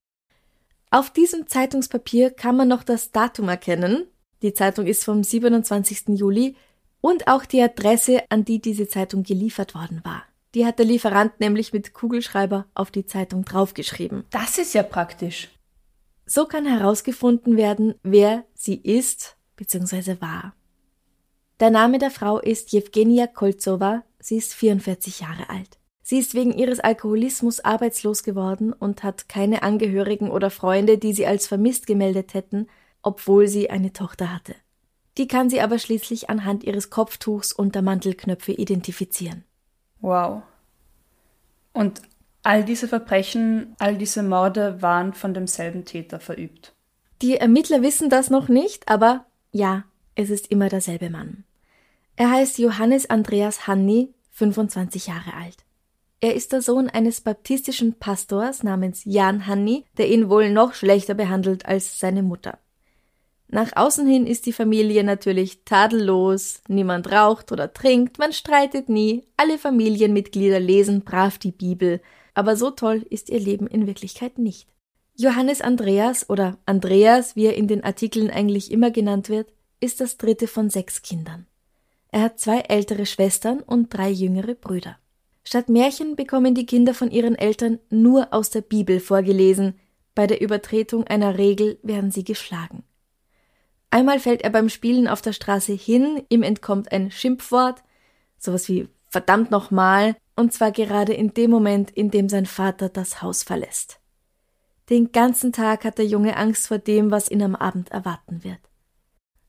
Auf 0.90 1.10
diesem 1.10 1.46
Zeitungspapier 1.46 2.30
kann 2.30 2.56
man 2.56 2.68
noch 2.68 2.82
das 2.82 3.12
Datum 3.12 3.48
erkennen. 3.48 4.06
Die 4.42 4.54
Zeitung 4.54 4.86
ist 4.86 5.04
vom 5.04 5.22
27. 5.22 6.18
Juli 6.18 6.56
und 7.00 7.28
auch 7.28 7.44
die 7.44 7.62
Adresse, 7.62 8.22
an 8.28 8.44
die 8.44 8.60
diese 8.60 8.88
Zeitung 8.88 9.22
geliefert 9.22 9.74
worden 9.74 10.00
war. 10.04 10.22
Die 10.54 10.66
hat 10.66 10.78
der 10.78 10.86
Lieferant 10.86 11.38
nämlich 11.38 11.72
mit 11.72 11.94
Kugelschreiber 11.94 12.66
auf 12.74 12.90
die 12.90 13.06
Zeitung 13.06 13.44
draufgeschrieben. 13.44 14.24
Das 14.30 14.58
ist 14.58 14.74
ja 14.74 14.82
praktisch. 14.82 15.48
So 16.26 16.46
kann 16.46 16.66
herausgefunden 16.66 17.56
werden, 17.56 17.94
wer 18.02 18.44
sie 18.54 18.76
ist 18.76 19.36
bzw. 19.56 20.20
war. 20.20 20.54
Der 21.60 21.70
Name 21.70 21.98
der 21.98 22.10
Frau 22.10 22.38
ist 22.38 22.72
Jewgenia 22.72 23.26
Kolzowa, 23.26 24.02
sie 24.18 24.36
ist 24.36 24.54
44 24.54 25.20
Jahre 25.20 25.50
alt. 25.50 25.78
Sie 26.02 26.18
ist 26.18 26.34
wegen 26.34 26.52
ihres 26.52 26.80
Alkoholismus 26.80 27.60
arbeitslos 27.60 28.24
geworden 28.24 28.72
und 28.72 29.04
hat 29.04 29.28
keine 29.28 29.62
Angehörigen 29.62 30.30
oder 30.30 30.50
Freunde, 30.50 30.98
die 30.98 31.12
sie 31.12 31.26
als 31.26 31.46
vermisst 31.46 31.86
gemeldet 31.86 32.34
hätten, 32.34 32.66
obwohl 33.02 33.46
sie 33.46 33.70
eine 33.70 33.92
Tochter 33.92 34.34
hatte. 34.34 34.54
Die 35.18 35.28
kann 35.28 35.50
sie 35.50 35.60
aber 35.60 35.78
schließlich 35.78 36.30
anhand 36.30 36.64
ihres 36.64 36.90
Kopftuchs 36.90 37.52
und 37.52 37.74
der 37.74 37.82
Mantelknöpfe 37.82 38.52
identifizieren. 38.52 39.44
Wow. 40.00 40.42
Und 41.72 42.02
all 42.42 42.64
diese 42.64 42.88
Verbrechen, 42.88 43.74
all 43.78 43.96
diese 43.96 44.22
Morde 44.22 44.80
waren 44.82 45.12
von 45.12 45.34
demselben 45.34 45.84
Täter 45.84 46.20
verübt. 46.20 46.74
Die 47.22 47.36
Ermittler 47.36 47.82
wissen 47.82 48.08
das 48.08 48.30
noch 48.30 48.48
nicht, 48.48 48.88
aber 48.88 49.26
ja, 49.52 49.84
es 50.14 50.30
ist 50.30 50.50
immer 50.50 50.68
derselbe 50.68 51.10
Mann. 51.10 51.44
Er 52.16 52.30
heißt 52.30 52.58
Johannes 52.58 53.08
Andreas 53.08 53.66
Hanni, 53.66 54.14
25 54.32 55.06
Jahre 55.06 55.34
alt. 55.34 55.64
Er 56.20 56.34
ist 56.34 56.52
der 56.52 56.60
Sohn 56.60 56.88
eines 56.88 57.22
baptistischen 57.22 57.94
Pastors 57.98 58.62
namens 58.62 59.02
Jan 59.04 59.46
Hanni, 59.46 59.86
der 59.96 60.08
ihn 60.08 60.28
wohl 60.28 60.50
noch 60.50 60.74
schlechter 60.74 61.14
behandelt 61.14 61.64
als 61.66 61.98
seine 61.98 62.22
Mutter. 62.22 62.58
Nach 63.52 63.72
außen 63.74 64.06
hin 64.06 64.28
ist 64.28 64.46
die 64.46 64.52
Familie 64.52 65.02
natürlich 65.02 65.64
tadellos, 65.64 66.62
niemand 66.68 67.10
raucht 67.10 67.50
oder 67.50 67.72
trinkt, 67.72 68.18
man 68.20 68.32
streitet 68.32 68.88
nie, 68.88 69.24
alle 69.36 69.58
Familienmitglieder 69.58 70.60
lesen 70.60 71.02
brav 71.02 71.36
die 71.36 71.50
Bibel, 71.50 72.00
aber 72.32 72.54
so 72.54 72.70
toll 72.70 73.04
ist 73.10 73.28
ihr 73.28 73.40
Leben 73.40 73.66
in 73.66 73.88
Wirklichkeit 73.88 74.38
nicht. 74.38 74.68
Johannes 75.16 75.62
Andreas 75.62 76.30
oder 76.30 76.58
Andreas, 76.64 77.34
wie 77.34 77.46
er 77.46 77.56
in 77.56 77.66
den 77.66 77.82
Artikeln 77.82 78.30
eigentlich 78.30 78.70
immer 78.70 78.92
genannt 78.92 79.28
wird, 79.28 79.52
ist 79.80 80.00
das 80.00 80.16
dritte 80.16 80.46
von 80.46 80.70
sechs 80.70 81.02
Kindern. 81.02 81.46
Er 82.12 82.22
hat 82.22 82.38
zwei 82.38 82.60
ältere 82.60 83.04
Schwestern 83.04 83.60
und 83.60 83.92
drei 83.92 84.10
jüngere 84.10 84.54
Brüder. 84.54 84.96
Statt 85.42 85.68
Märchen 85.68 86.14
bekommen 86.14 86.54
die 86.54 86.66
Kinder 86.66 86.94
von 86.94 87.10
ihren 87.10 87.34
Eltern 87.34 87.80
nur 87.90 88.32
aus 88.32 88.50
der 88.50 88.60
Bibel 88.60 89.00
vorgelesen, 89.00 89.74
bei 90.14 90.28
der 90.28 90.40
Übertretung 90.40 91.04
einer 91.04 91.36
Regel 91.36 91.78
werden 91.82 92.12
sie 92.12 92.24
geschlagen. 92.24 92.84
Einmal 93.90 94.20
fällt 94.20 94.42
er 94.42 94.50
beim 94.50 94.68
Spielen 94.68 95.08
auf 95.08 95.20
der 95.20 95.32
Straße 95.32 95.72
hin, 95.72 96.22
ihm 96.28 96.42
entkommt 96.42 96.92
ein 96.92 97.10
Schimpfwort, 97.10 97.82
sowas 98.38 98.68
wie 98.68 98.88
verdammt 99.08 99.50
nochmal, 99.50 100.16
und 100.36 100.52
zwar 100.52 100.70
gerade 100.70 101.12
in 101.12 101.34
dem 101.34 101.50
Moment, 101.50 101.90
in 101.90 102.10
dem 102.10 102.28
sein 102.28 102.46
Vater 102.46 102.88
das 102.88 103.20
Haus 103.20 103.42
verlässt. 103.42 104.00
Den 104.88 105.12
ganzen 105.12 105.52
Tag 105.52 105.84
hat 105.84 105.98
der 105.98 106.06
Junge 106.06 106.36
Angst 106.36 106.68
vor 106.68 106.78
dem, 106.78 107.10
was 107.10 107.30
ihn 107.30 107.42
am 107.42 107.54
Abend 107.54 107.90
erwarten 107.90 108.42
wird. 108.44 108.58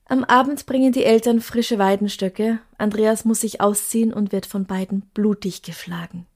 Am 0.05 0.23
Abend 0.23 0.65
bringen 0.65 0.91
die 0.91 1.05
Eltern 1.05 1.39
frische 1.39 1.79
Weidenstöcke, 1.79 2.59
Andreas 2.77 3.23
muss 3.23 3.41
sich 3.41 3.61
ausziehen 3.61 4.11
und 4.11 4.31
wird 4.31 4.45
von 4.45 4.65
beiden 4.65 5.01
blutig 5.13 5.61
geschlagen. 5.61 6.27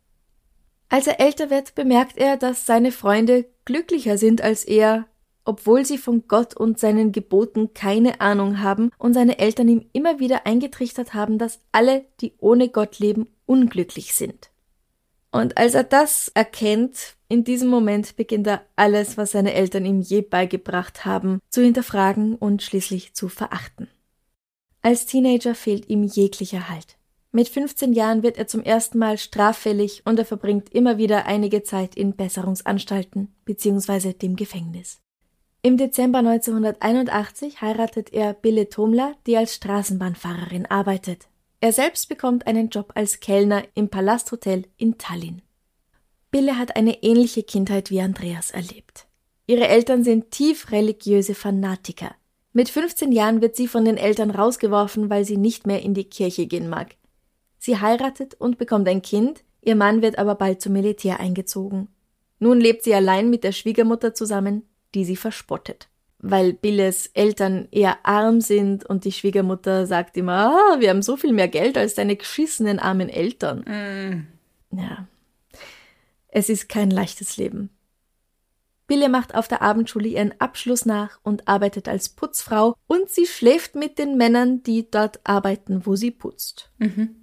Als 0.88 1.08
er 1.08 1.20
älter 1.20 1.50
wird, 1.50 1.76
bemerkt 1.76 2.18
er, 2.18 2.38
dass 2.38 2.66
seine 2.66 2.92
Freunde 2.92 3.46
glücklicher 3.66 4.18
sind 4.18 4.42
als 4.42 4.64
er, 4.64 5.06
obwohl 5.46 5.86
sie 5.86 5.98
von 5.98 6.28
Gott 6.28 6.56
und 6.56 6.80
seinen 6.80 7.12
Geboten 7.12 7.74
keine 7.74 8.20
Ahnung 8.20 8.62
haben 8.62 8.92
und 8.98 9.14
seine 9.14 9.40
Eltern 9.40 9.70
ihm 9.70 9.86
immer 9.94 10.20
wieder 10.20 10.46
eingetrichtert 10.46 11.14
haben, 11.14 11.38
dass 11.38 11.60
alle, 11.72 12.06
die 12.20 12.34
ohne 12.40 12.70
Gott 12.70 13.00
leben, 13.00 13.28
unglücklich 13.46 14.14
sind. 14.14 14.50
Und 15.32 15.58
als 15.58 15.74
er 15.74 15.84
das 15.84 16.30
erkennt, 16.34 17.16
in 17.28 17.44
diesem 17.44 17.70
Moment 17.70 18.16
beginnt 18.16 18.48
er 18.48 18.62
alles, 18.76 19.18
was 19.18 19.32
seine 19.32 19.54
Eltern 19.54 19.86
ihm 19.86 20.02
je 20.02 20.22
beigebracht 20.22 21.06
haben, 21.06 21.40
zu 21.50 21.62
hinterfragen 21.62 22.36
und 22.36 22.64
schließlich 22.64 23.14
zu 23.14 23.28
verachten. 23.28 23.90
Als 24.82 25.06
Teenager 25.06 25.56
fehlt 25.56 25.90
ihm 25.90 26.04
jeglicher 26.04 26.70
Halt. 26.70 26.98
Mit 27.32 27.50
15 27.50 27.92
Jahren 27.92 28.24
wird 28.24 28.38
er 28.38 28.48
zum 28.48 28.64
ersten 28.64 28.98
Mal 28.98 29.18
straffällig 29.18 30.04
und 30.06 30.18
er 30.18 30.26
verbringt 30.26 30.74
immer 30.74 30.98
wieder 30.98 31.26
einige 31.26 31.64
Zeit 31.64 31.96
in 31.96 32.16
Besserungsanstalten 32.16 33.36
bzw. 33.44 34.14
dem 34.14 34.38
Gefängnis. 34.38 35.02
Im 35.66 35.78
Dezember 35.78 36.20
1981 36.20 37.60
heiratet 37.60 38.14
er 38.14 38.36
Bille 38.36 38.70
Tomla, 38.70 39.16
die 39.26 39.36
als 39.36 39.56
Straßenbahnfahrerin 39.56 40.68
arbeitet. 40.68 41.26
Er 41.60 41.74
selbst 41.74 42.08
bekommt 42.08 42.46
einen 42.46 42.70
Job 42.70 42.92
als 42.94 43.20
Kellner 43.20 43.64
im 43.74 43.90
Palasthotel 43.90 44.68
in 44.78 45.00
Tallinn. 45.00 45.42
Bille 46.30 46.60
hat 46.60 46.76
eine 46.76 47.02
ähnliche 47.02 47.42
Kindheit 47.42 47.90
wie 47.90 48.00
Andreas 48.00 48.52
erlebt. 48.52 49.08
Ihre 49.48 49.68
Eltern 49.68 50.04
sind 50.04 50.30
tief 50.30 50.72
religiöse 50.72 51.34
Fanatiker. 51.34 52.14
Mit 52.54 52.70
15 52.70 53.12
Jahren 53.12 53.42
wird 53.42 53.56
sie 53.56 53.68
von 53.68 53.86
den 53.86 53.98
Eltern 53.98 54.30
rausgeworfen, 54.30 55.10
weil 55.10 55.26
sie 55.26 55.38
nicht 55.38 55.66
mehr 55.66 55.82
in 55.82 55.96
die 55.96 56.08
Kirche 56.08 56.46
gehen 56.46 56.70
mag. 56.70 56.96
Sie 57.58 57.80
heiratet 57.82 58.36
und 58.36 58.60
bekommt 58.60 58.88
ein 58.88 59.02
Kind, 59.02 59.44
ihr 59.62 59.76
Mann 59.76 60.04
wird 60.04 60.20
aber 60.20 60.36
bald 60.36 60.62
zum 60.62 60.74
Militär 60.74 61.20
eingezogen. 61.20 61.88
Nun 62.38 62.62
lebt 62.62 62.84
sie 62.84 62.94
allein 62.94 63.32
mit 63.32 63.44
der 63.44 63.52
Schwiegermutter 63.52 64.14
zusammen, 64.14 64.62
die 64.96 65.06
sie 65.06 65.16
verspottet. 65.16 65.90
Weil 66.20 66.54
Billes 66.54 67.08
Eltern 67.14 67.68
eher 67.72 68.04
arm 68.04 68.42
sind 68.42 68.86
und 68.86 69.06
die 69.06 69.12
Schwiegermutter 69.12 69.86
sagt 69.86 70.18
immer, 70.18 70.52
ah, 70.52 70.80
wir 70.80 70.90
haben 70.90 71.04
so 71.04 71.18
viel 71.18 71.34
mehr 71.34 71.50
Geld 71.50 71.78
als 71.78 71.94
deine 71.94 72.16
geschissenen 72.16 72.80
armen 72.80 73.10
Eltern. 73.10 73.60
Mm. 73.60 74.78
Ja. 74.80 75.08
Es 76.30 76.50
ist 76.50 76.68
kein 76.68 76.90
leichtes 76.90 77.38
Leben. 77.38 77.70
Bille 78.88 79.10
macht 79.10 79.36
auf 79.36 79.48
der 79.48 79.62
Abendschule 79.62 80.08
ihren 80.08 80.40
Abschluss 80.40 80.86
nach 80.86 81.20
und 81.24 81.48
arbeitet 81.48 81.88
als 81.88 82.10
Putzfrau 82.10 82.76
und 82.88 83.10
sie 83.10 83.26
schläft 83.26 83.76
mit 83.76 83.98
den 83.98 84.16
Männern, 84.16 84.64
die 84.64 84.90
dort 84.90 85.20
arbeiten, 85.24 85.86
wo 85.86 85.96
sie 85.96 86.12
putzt. 86.12 86.72
Mhm. 86.78 87.16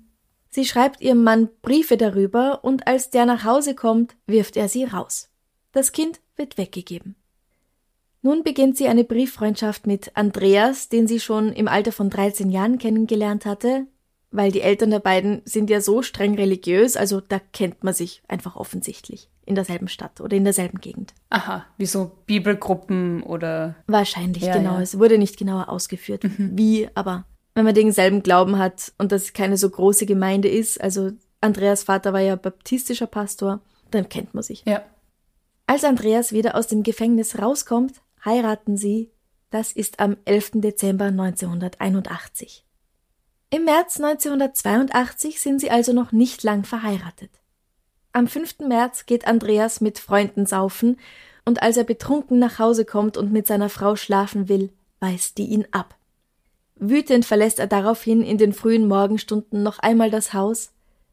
Sie 0.50 0.64
schreibt 0.64 1.00
ihrem 1.00 1.22
Mann 1.22 1.48
Briefe 1.62 1.96
darüber 1.96 2.62
und 2.62 2.86
als 2.86 3.10
der 3.10 3.26
nach 3.26 3.44
Hause 3.44 3.74
kommt, 3.74 4.16
wirft 4.26 4.56
er 4.56 4.68
sie 4.68 4.84
raus. 4.84 5.30
Das 5.72 5.92
Kind 5.92 6.20
wird 6.36 6.58
weggegeben. 6.58 7.16
Nun 8.22 8.44
beginnt 8.44 8.76
sie 8.76 8.86
eine 8.86 9.04
Brieffreundschaft 9.04 9.86
mit 9.86 10.12
Andreas, 10.16 10.88
den 10.88 11.08
sie 11.08 11.18
schon 11.20 11.52
im 11.52 11.66
Alter 11.66 11.90
von 11.92 12.08
13 12.08 12.50
Jahren 12.50 12.78
kennengelernt 12.78 13.44
hatte, 13.44 13.86
weil 14.30 14.52
die 14.52 14.62
Eltern 14.62 14.90
der 14.90 15.00
beiden 15.00 15.42
sind 15.44 15.68
ja 15.68 15.80
so 15.80 16.02
streng 16.02 16.36
religiös, 16.36 16.96
also 16.96 17.20
da 17.20 17.40
kennt 17.52 17.82
man 17.84 17.94
sich 17.94 18.22
einfach 18.28 18.56
offensichtlich 18.56 19.28
in 19.44 19.56
derselben 19.56 19.88
Stadt 19.88 20.20
oder 20.20 20.36
in 20.36 20.44
derselben 20.44 20.80
Gegend. 20.80 21.14
Aha, 21.30 21.66
wie 21.76 21.86
so 21.86 22.12
Bibelgruppen 22.26 23.24
oder. 23.24 23.74
Wahrscheinlich, 23.88 24.44
Ja, 24.44 24.56
genau. 24.56 24.74
ja. 24.74 24.80
Es 24.80 24.98
wurde 24.98 25.18
nicht 25.18 25.36
genauer 25.36 25.68
ausgeführt, 25.68 26.22
wie, 26.38 26.88
aber 26.94 27.26
wenn 27.54 27.64
man 27.64 27.74
denselben 27.74 28.22
Glauben 28.22 28.58
hat 28.58 28.92
und 28.98 29.12
das 29.12 29.32
keine 29.32 29.56
so 29.56 29.68
große 29.68 30.06
Gemeinde 30.06 30.48
ist, 30.48 30.80
also 30.80 31.10
Andreas 31.40 31.82
Vater 31.82 32.12
war 32.12 32.20
ja 32.20 32.36
baptistischer 32.36 33.08
Pastor, 33.08 33.60
dann 33.90 34.08
kennt 34.08 34.32
man 34.32 34.44
sich. 34.44 34.62
Ja. 34.64 34.82
Als 35.66 35.84
Andreas 35.84 36.32
wieder 36.32 36.54
aus 36.54 36.68
dem 36.68 36.82
Gefängnis 36.82 37.38
rauskommt, 37.38 38.00
heiraten 38.24 38.76
sie. 38.76 39.10
Das 39.50 39.72
ist 39.72 40.00
am 40.00 40.16
11. 40.24 40.52
Dezember 40.54 41.06
1981. 41.06 42.64
Im 43.50 43.64
März 43.64 44.00
1982 44.00 45.40
sind 45.40 45.60
sie 45.60 45.70
also 45.70 45.92
noch 45.92 46.12
nicht 46.12 46.42
lang 46.42 46.64
verheiratet. 46.64 47.30
Am 48.12 48.26
5. 48.26 48.60
März 48.60 49.06
geht 49.06 49.26
Andreas 49.26 49.80
mit 49.80 49.98
Freunden 49.98 50.46
saufen 50.46 50.98
und 51.44 51.62
als 51.62 51.76
er 51.76 51.84
betrunken 51.84 52.38
nach 52.38 52.58
Hause 52.58 52.84
kommt 52.84 53.16
und 53.16 53.32
mit 53.32 53.46
seiner 53.46 53.68
Frau 53.68 53.96
schlafen 53.96 54.48
will, 54.48 54.70
weist 55.00 55.38
die 55.38 55.46
ihn 55.46 55.66
ab. 55.70 55.96
Wütend 56.76 57.24
verlässt 57.24 57.58
er 57.58 57.66
daraufhin 57.66 58.22
in 58.22 58.38
den 58.38 58.52
frühen 58.52 58.88
Morgenstunden 58.88 59.62
noch 59.62 59.78
einmal 59.78 60.10
das 60.10 60.32
Haus. 60.32 60.72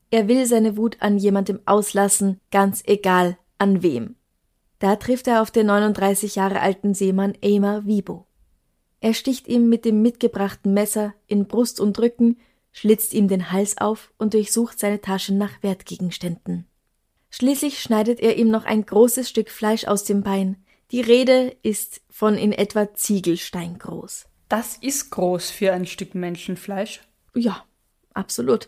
Er 0.10 0.28
will 0.28 0.46
seine 0.46 0.78
Wut 0.78 0.98
an 1.02 1.18
jemandem 1.18 1.60
auslassen, 1.66 2.40
ganz 2.52 2.84
egal 2.86 3.38
an 3.58 3.84
wem. 3.84 4.16
Da 4.80 4.96
trifft 4.96 5.28
er 5.28 5.42
auf 5.42 5.52
den 5.52 5.68
39 5.68 6.36
Jahre 6.36 6.62
alten 6.62 6.94
Seemann 6.94 7.34
Eimer 7.44 7.86
Wibo. 7.86 8.26
Er 9.02 9.14
sticht 9.14 9.48
ihm 9.48 9.70
mit 9.70 9.86
dem 9.86 10.02
mitgebrachten 10.02 10.74
Messer 10.74 11.14
in 11.28 11.48
Brust 11.48 11.80
und 11.80 12.00
Rücken, 12.00 12.38
schlitzt 12.72 13.14
ihm 13.14 13.28
den 13.28 13.52
Hals 13.52 13.78
auf 13.78 14.14
und 14.18 14.34
durchsucht 14.34 14.80
seine 14.80 15.02
Taschen 15.02 15.38
nach 15.38 15.62
Wertgegenständen. 15.62 16.66
Schließlich 17.30 17.80
schneidet 17.80 18.20
er 18.20 18.38
ihm 18.38 18.50
noch 18.50 18.66
ein 18.66 18.86
großes 18.86 19.30
Stück 19.30 19.50
Fleisch 19.50 19.86
aus 19.86 20.04
dem 20.04 20.24
Bein. 20.24 20.58
Die 20.92 21.02
Rede 21.02 21.56
ist 21.62 22.02
von 22.10 22.36
in 22.36 22.52
etwa 22.52 22.94
Ziegelstein 22.94 23.78
groß. 23.78 24.26
Das 24.48 24.78
ist 24.78 25.12
groß 25.12 25.52
für 25.52 25.72
ein 25.72 25.86
Stück 25.86 26.16
Menschenfleisch. 26.16 27.02
Ja, 27.36 27.64
absolut. 28.14 28.68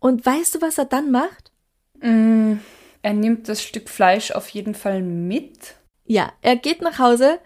Und 0.00 0.26
weißt 0.26 0.56
du, 0.56 0.60
was 0.60 0.78
er 0.78 0.86
dann 0.86 1.12
macht? 1.12 1.52
Mm, 2.00 2.54
er 3.02 3.12
nimmt 3.12 3.48
das 3.48 3.62
Stück 3.62 3.88
Fleisch 3.88 4.30
auf 4.30 4.48
jeden 4.48 4.74
Fall 4.74 5.02
mit. 5.02 5.74
Ja, 6.04 6.32
er 6.40 6.56
geht 6.56 6.82
nach 6.82 6.98
Hause, 6.98 7.38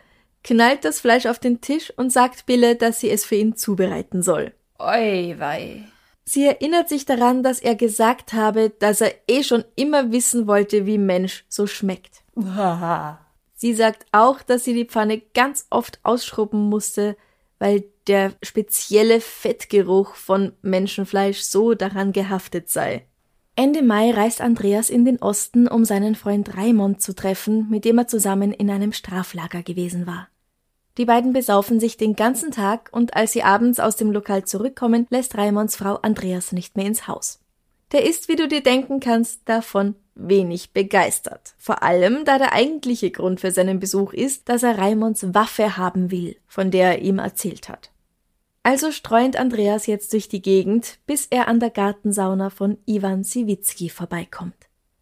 knallt 0.45 0.85
das 0.85 1.01
Fleisch 1.01 1.27
auf 1.27 1.39
den 1.39 1.61
Tisch 1.61 1.93
und 1.97 2.13
sagt 2.13 2.47
Bille, 2.47 2.77
dass 2.77 3.01
sie 3.01 3.11
es 3.11 3.25
für 3.25 3.35
ihn 3.35 3.57
zubereiten 3.57 4.23
soll. 4.23 4.53
Oi, 4.79 5.35
wei. 5.39 5.85
Sie 6.25 6.45
erinnert 6.45 6.89
sich 6.89 7.05
daran, 7.05 7.43
dass 7.43 7.61
er 7.61 7.77
gesagt 7.77 8.33
habe, 8.33 8.71
dass 8.71 9.01
er 9.01 9.15
eh 9.29 9.43
schon 9.43 9.65
immer 9.77 10.13
wissen 10.13 10.47
wollte, 10.47 10.85
wie 10.85 10.99
Mensch 10.99 11.45
so 11.49 11.67
schmeckt. 11.67 12.25
Haha. 12.37 13.21
Sie 13.55 13.73
sagt 13.75 14.07
auch, 14.13 14.43
dass 14.43 14.65
sie 14.65 14.75
die 14.75 14.85
Pfanne 14.85 15.23
ganz 15.35 15.67
oft 15.71 16.01
ausschrubben 16.03 16.69
musste, 16.69 17.17
weil 17.59 17.85
der 18.07 18.35
spezielle 18.43 19.21
Fettgeruch 19.21 20.15
von 20.15 20.53
Menschenfleisch 20.63 21.41
so 21.41 21.75
daran 21.75 22.13
gehaftet 22.13 22.69
sei. 22.69 23.07
Ende 23.59 23.81
Mai 23.81 24.11
reist 24.11 24.43
Andreas 24.43 24.91
in 24.91 25.07
den 25.07 25.17
Osten, 25.23 25.67
um 25.67 25.87
seinen 25.87 26.15
Freund 26.15 26.59
Raimond 26.59 27.01
zu 27.01 27.15
treffen, 27.15 27.71
mit 27.71 27.87
dem 27.87 27.97
er 27.97 28.07
zusammen 28.07 28.53
in 28.53 28.71
einem 28.71 28.93
Straflager 28.93 29.63
gewesen 29.63 30.07
war. 30.07 30.29
Die 30.99 31.07
beiden 31.07 31.33
besaufen 31.33 31.81
sich 31.81 31.97
den 31.97 32.17
ganzen 32.17 32.51
Tag 32.51 32.91
und 32.93 33.17
als 33.17 33.33
sie 33.33 33.43
abends 33.43 33.81
aus 33.81 33.97
dem 33.97 34.13
Lokal 34.13 34.45
zurückkommen, 34.45 35.07
lässt 35.09 35.39
Raimonds 35.39 35.75
Frau 35.75 35.95
Andreas 35.95 36.53
nicht 36.53 36.77
mehr 36.77 36.85
ins 36.85 37.09
Haus. 37.09 37.41
Der 37.93 38.05
ist, 38.05 38.29
wie 38.29 38.37
du 38.37 38.47
dir 38.47 38.63
denken 38.63 39.01
kannst, 39.01 39.41
davon 39.47 39.95
wenig 40.15 40.73
begeistert. 40.73 41.55
Vor 41.57 41.83
allem, 41.83 42.27
da 42.27 42.37
der 42.37 42.53
eigentliche 42.53 43.11
Grund 43.11 43.41
für 43.41 43.53
seinen 43.53 43.81
Besuch 43.81 44.13
ist, 44.13 44.51
dass 44.51 44.65
er 44.65 44.77
Raimonds 44.77 45.35
Waffe 45.35 45.79
haben 45.79 46.11
will, 46.11 46.37
von 46.47 46.71
der 46.71 46.99
er 46.99 47.03
ihm 47.03 47.19
erzählt 47.19 47.71
hat. 47.71 47.91
Also 48.67 48.91
streunt 48.91 49.37
Andreas 49.37 49.87
jetzt 49.87 50.13
durch 50.13 50.29
die 50.29 50.43
Gegend, 50.43 50.99
bis 51.07 51.27
er 51.27 51.47
an 51.47 51.61
der 51.61 51.71
Gartensauna 51.71 52.51
von 52.51 52.79
Ivan 52.85 53.23
Siwitzki 53.23 53.89
vorbeikommt. 53.89 54.57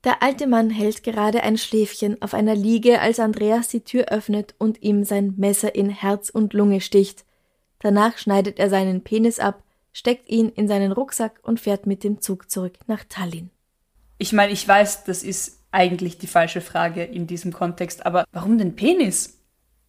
Der 0.04 0.22
alte 0.22 0.46
Mann 0.46 0.68
hält 0.68 1.02
gerade 1.02 1.42
ein 1.42 1.56
Schläfchen 1.56 2.20
auf 2.20 2.34
einer 2.34 2.54
Liege, 2.54 3.00
als 3.00 3.18
Andreas 3.18 3.68
die 3.68 3.80
Tür 3.80 4.08
öffnet 4.08 4.54
und 4.58 4.82
ihm 4.82 5.02
sein 5.02 5.32
Messer 5.38 5.74
in 5.74 5.88
Herz 5.88 6.28
und 6.28 6.52
Lunge 6.52 6.82
sticht. 6.82 7.24
Danach 7.78 8.18
schneidet 8.18 8.58
er 8.58 8.68
seinen 8.68 9.02
Penis 9.02 9.38
ab, 9.38 9.62
steckt 9.94 10.28
ihn 10.28 10.50
in 10.50 10.68
seinen 10.68 10.92
Rucksack 10.92 11.40
und 11.42 11.58
fährt 11.58 11.86
mit 11.86 12.04
dem 12.04 12.20
Zug 12.20 12.50
zurück 12.50 12.74
nach 12.86 13.04
Tallinn. 13.08 13.48
Ich 14.18 14.34
meine, 14.34 14.52
ich 14.52 14.68
weiß, 14.68 15.04
das 15.04 15.22
ist 15.22 15.60
eigentlich 15.70 16.18
die 16.18 16.26
falsche 16.26 16.60
Frage 16.60 17.02
in 17.02 17.26
diesem 17.26 17.54
Kontext, 17.54 18.04
aber 18.04 18.26
warum 18.30 18.58
den 18.58 18.76
Penis? 18.76 19.38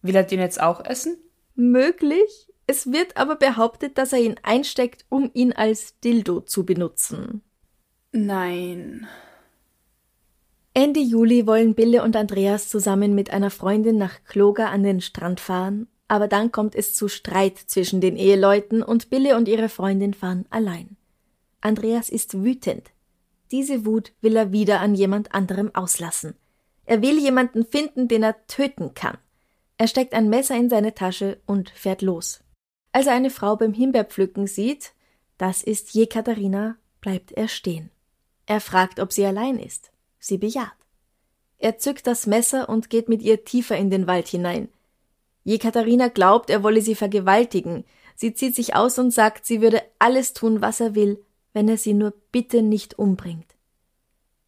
Will 0.00 0.16
er 0.16 0.24
den 0.24 0.40
jetzt 0.40 0.62
auch 0.62 0.82
essen? 0.82 1.18
Möglich. 1.56 2.45
Es 2.66 2.92
wird 2.92 3.16
aber 3.16 3.36
behauptet, 3.36 3.96
dass 3.96 4.12
er 4.12 4.20
ihn 4.20 4.36
einsteckt, 4.42 5.04
um 5.08 5.30
ihn 5.34 5.52
als 5.52 5.98
Dildo 6.00 6.40
zu 6.40 6.64
benutzen. 6.64 7.42
Nein. 8.12 9.06
Ende 10.74 11.00
Juli 11.00 11.46
wollen 11.46 11.74
Bille 11.74 12.02
und 12.02 12.16
Andreas 12.16 12.68
zusammen 12.68 13.14
mit 13.14 13.30
einer 13.30 13.50
Freundin 13.50 13.98
nach 13.98 14.24
Kloga 14.24 14.66
an 14.68 14.82
den 14.82 15.00
Strand 15.00 15.40
fahren, 15.40 15.86
aber 16.08 16.28
dann 16.28 16.52
kommt 16.52 16.74
es 16.74 16.92
zu 16.92 17.08
Streit 17.08 17.56
zwischen 17.56 18.00
den 18.00 18.16
Eheleuten 18.16 18.82
und 18.82 19.10
Bille 19.10 19.36
und 19.36 19.48
ihre 19.48 19.68
Freundin 19.68 20.12
fahren 20.12 20.44
allein. 20.50 20.96
Andreas 21.60 22.10
ist 22.10 22.42
wütend. 22.44 22.90
Diese 23.50 23.86
Wut 23.86 24.12
will 24.20 24.36
er 24.36 24.52
wieder 24.52 24.80
an 24.80 24.94
jemand 24.94 25.34
anderem 25.34 25.74
auslassen. 25.74 26.34
Er 26.84 27.00
will 27.00 27.18
jemanden 27.18 27.64
finden, 27.64 28.08
den 28.08 28.22
er 28.22 28.46
töten 28.46 28.92
kann. 28.94 29.18
Er 29.78 29.88
steckt 29.88 30.14
ein 30.14 30.28
Messer 30.28 30.56
in 30.56 30.68
seine 30.68 30.94
Tasche 30.94 31.40
und 31.46 31.70
fährt 31.70 32.02
los. 32.02 32.40
Als 32.96 33.08
er 33.08 33.12
eine 33.12 33.28
Frau 33.28 33.56
beim 33.56 33.74
Himbeerpflücken 33.74 34.46
sieht, 34.46 34.94
das 35.36 35.62
ist 35.62 35.92
Jekaterina, 35.92 36.78
bleibt 37.02 37.30
er 37.30 37.46
stehen. 37.46 37.90
Er 38.46 38.58
fragt, 38.58 39.00
ob 39.00 39.12
sie 39.12 39.26
allein 39.26 39.58
ist. 39.58 39.90
Sie 40.18 40.38
bejaht. 40.38 40.72
Er 41.58 41.76
zückt 41.76 42.06
das 42.06 42.26
Messer 42.26 42.70
und 42.70 42.88
geht 42.88 43.10
mit 43.10 43.20
ihr 43.20 43.44
tiefer 43.44 43.76
in 43.76 43.90
den 43.90 44.06
Wald 44.06 44.28
hinein. 44.28 44.70
Jekaterina 45.44 46.08
glaubt, 46.08 46.48
er 46.48 46.62
wolle 46.62 46.80
sie 46.80 46.94
vergewaltigen. 46.94 47.84
Sie 48.14 48.32
zieht 48.32 48.56
sich 48.56 48.74
aus 48.74 48.98
und 48.98 49.10
sagt, 49.10 49.44
sie 49.44 49.60
würde 49.60 49.82
alles 49.98 50.32
tun, 50.32 50.62
was 50.62 50.80
er 50.80 50.94
will, 50.94 51.22
wenn 51.52 51.68
er 51.68 51.76
sie 51.76 51.92
nur 51.92 52.14
bitte 52.32 52.62
nicht 52.62 52.98
umbringt. 52.98 53.56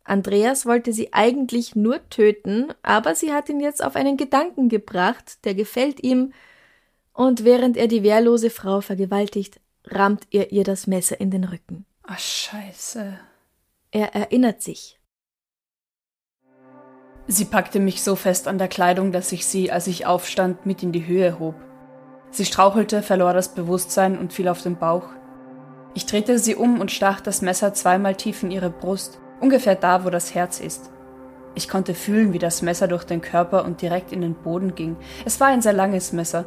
Andreas 0.05 0.65
wollte 0.65 0.95
sie 0.95 1.13
eigentlich 1.13 1.77
nur 1.77 2.09
töten, 2.09 2.73
aber 2.81 3.15
sie 3.15 3.31
hat 3.35 3.51
ihn 3.51 3.61
jetzt 3.61 3.85
auf 3.85 3.95
einen 3.95 4.17
Gedanken 4.17 4.71
gebracht, 4.71 5.45
der 5.45 5.55
gefällt 5.55 6.03
ihm, 6.03 6.33
und 7.19 7.45
während 7.45 7.77
er 7.77 7.89
die 7.89 8.05
wehrlose 8.05 8.49
Frau 8.49 8.81
vergewaltigt, 8.81 9.61
rammt 9.85 10.29
er 10.31 10.53
ihr 10.53 10.63
das 10.63 10.87
Messer 10.87 11.21
in 11.21 11.33
den 11.33 11.43
Rücken. 11.43 11.85
Ach, 12.05 12.19
scheiße. 12.19 13.19
Er 13.91 14.15
erinnert 14.15 14.63
sich. 14.63 15.01
Sie 17.27 17.45
packte 17.45 17.81
mich 17.81 18.05
so 18.05 18.15
fest 18.15 18.47
an 18.47 18.59
der 18.59 18.69
Kleidung, 18.69 19.11
dass 19.11 19.33
ich 19.33 19.47
sie, 19.47 19.73
als 19.73 19.89
ich 19.89 20.07
aufstand, 20.07 20.65
mit 20.65 20.85
in 20.85 20.93
die 20.93 21.09
Höhe 21.09 21.41
hob. 21.41 21.57
Sie 22.31 22.45
strauchelte, 22.45 23.03
verlor 23.03 23.33
das 23.33 23.53
Bewusstsein 23.53 24.17
und 24.17 24.33
fiel 24.33 24.47
auf 24.47 24.63
den 24.63 24.77
Bauch. 24.77 25.09
Ich 25.95 26.07
drehte 26.07 26.39
sie 26.39 26.55
um 26.55 26.81
und 26.81 26.93
stach 26.93 27.21
das 27.21 27.43
Messer 27.43 27.75
zweimal 27.75 28.15
tief 28.15 28.45
in 28.45 28.53
ihre 28.53 28.71
Brust, 28.71 29.19
ungefähr 29.41 29.75
da, 29.75 30.05
wo 30.05 30.11
das 30.11 30.37
Herz 30.37 30.61
ist. 30.61 30.93
Ich 31.57 31.69
konnte 31.69 31.95
fühlen, 31.95 32.33
wie 32.33 32.39
das 32.39 32.63
Messer 32.63 32.87
durch 32.87 33.03
den 33.03 33.23
Körper 33.23 33.65
und 33.65 33.83
direkt 33.83 34.13
in 34.13 34.21
den 34.21 34.35
Boden 34.35 34.77
ging. 34.77 34.97
Es 35.25 35.41
war 35.41 35.49
ein 35.49 35.63
sehr 35.63 35.73
langes 35.73 36.13
Messer. 36.13 36.47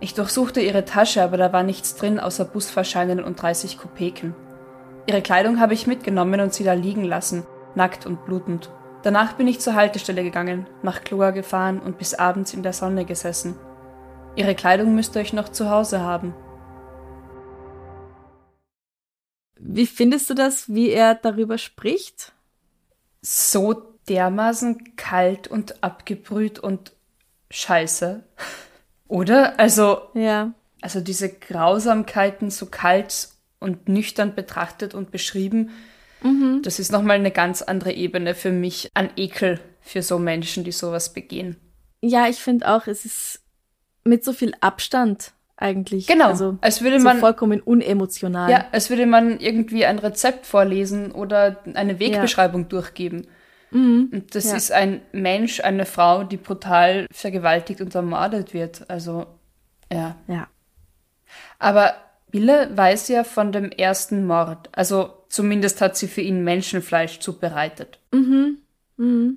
Ich 0.00 0.14
durchsuchte 0.14 0.60
ihre 0.60 0.84
Tasche, 0.84 1.22
aber 1.22 1.36
da 1.36 1.52
war 1.52 1.62
nichts 1.62 1.96
drin 1.96 2.20
außer 2.20 2.44
Busfahrscheinen 2.44 3.22
und 3.22 3.40
30 3.42 3.78
Kopeken. 3.78 4.34
Ihre 5.06 5.22
Kleidung 5.22 5.58
habe 5.58 5.74
ich 5.74 5.86
mitgenommen 5.86 6.40
und 6.40 6.54
sie 6.54 6.64
da 6.64 6.74
liegen 6.74 7.04
lassen, 7.04 7.44
nackt 7.74 8.06
und 8.06 8.24
blutend. 8.24 8.70
Danach 9.02 9.32
bin 9.32 9.48
ich 9.48 9.60
zur 9.60 9.74
Haltestelle 9.74 10.22
gegangen, 10.22 10.66
nach 10.82 11.02
Kloa 11.02 11.30
gefahren 11.30 11.80
und 11.80 11.98
bis 11.98 12.14
abends 12.14 12.52
in 12.52 12.62
der 12.62 12.72
Sonne 12.72 13.04
gesessen. 13.04 13.56
Ihre 14.36 14.54
Kleidung 14.54 14.94
müsste 14.94 15.20
ich 15.20 15.32
noch 15.32 15.48
zu 15.48 15.70
Hause 15.70 16.00
haben. 16.00 16.34
Wie 19.58 19.86
findest 19.86 20.30
du 20.30 20.34
das, 20.34 20.72
wie 20.72 20.90
er 20.90 21.14
darüber 21.14 21.58
spricht? 21.58 22.32
So 23.20 23.96
dermaßen 24.08 24.96
kalt 24.96 25.48
und 25.48 25.82
abgebrüht 25.82 26.58
und 26.58 26.92
scheiße. 27.50 28.24
Oder? 29.08 29.58
Also, 29.58 30.02
Ja. 30.14 30.52
also 30.80 31.00
diese 31.00 31.28
Grausamkeiten 31.30 32.50
so 32.50 32.66
kalt 32.66 33.28
und 33.58 33.88
nüchtern 33.88 34.34
betrachtet 34.34 34.94
und 34.94 35.10
beschrieben, 35.10 35.70
das 36.62 36.80
ist 36.80 36.90
nochmal 36.90 37.16
eine 37.16 37.30
ganz 37.30 37.62
andere 37.62 37.92
Ebene 37.92 38.34
für 38.34 38.50
mich 38.50 38.90
an 38.94 39.08
Ekel 39.16 39.60
für 39.80 40.02
so 40.02 40.18
Menschen, 40.18 40.64
die 40.64 40.72
sowas 40.72 41.12
begehen. 41.12 41.56
Ja, 42.00 42.26
ich 42.28 42.38
finde 42.38 42.68
auch, 42.68 42.88
es 42.88 43.04
ist 43.04 43.40
mit 44.04 44.24
so 44.24 44.32
viel 44.32 44.52
Abstand 44.60 45.32
eigentlich. 45.56 46.08
Genau, 46.08 46.26
Also 46.26 46.58
als 46.60 46.82
würde 46.82 46.98
so 46.98 47.04
man- 47.04 47.18
vollkommen 47.20 47.60
unemotional. 47.60 48.50
Ja, 48.50 48.66
als 48.72 48.90
würde 48.90 49.06
man 49.06 49.38
irgendwie 49.38 49.84
ein 49.86 50.00
Rezept 50.00 50.44
vorlesen 50.46 51.12
oder 51.12 51.58
eine 51.74 51.98
Wegbeschreibung 52.00 52.68
durchgeben. 52.68 53.28
Und 53.70 54.26
das 54.34 54.44
Ja. 54.50 54.56
ist 54.56 54.72
ein 54.72 55.00
Mensch, 55.12 55.60
eine 55.60 55.84
Frau, 55.86 56.24
die 56.24 56.36
brutal 56.38 57.06
vergewaltigt 57.10 57.80
und 57.80 57.94
ermordet 57.94 58.54
wird. 58.54 58.88
Also, 58.90 59.26
ja. 59.92 60.16
Ja. 60.26 60.48
Aber 61.58 61.94
Bille 62.30 62.70
weiß 62.74 63.08
ja 63.08 63.24
von 63.24 63.52
dem 63.52 63.70
ersten 63.70 64.26
Mord. 64.26 64.68
Also 64.72 65.12
zumindest 65.28 65.80
hat 65.80 65.96
sie 65.96 66.08
für 66.08 66.20
ihn 66.22 66.44
Menschenfleisch 66.44 67.20
zubereitet. 67.20 67.98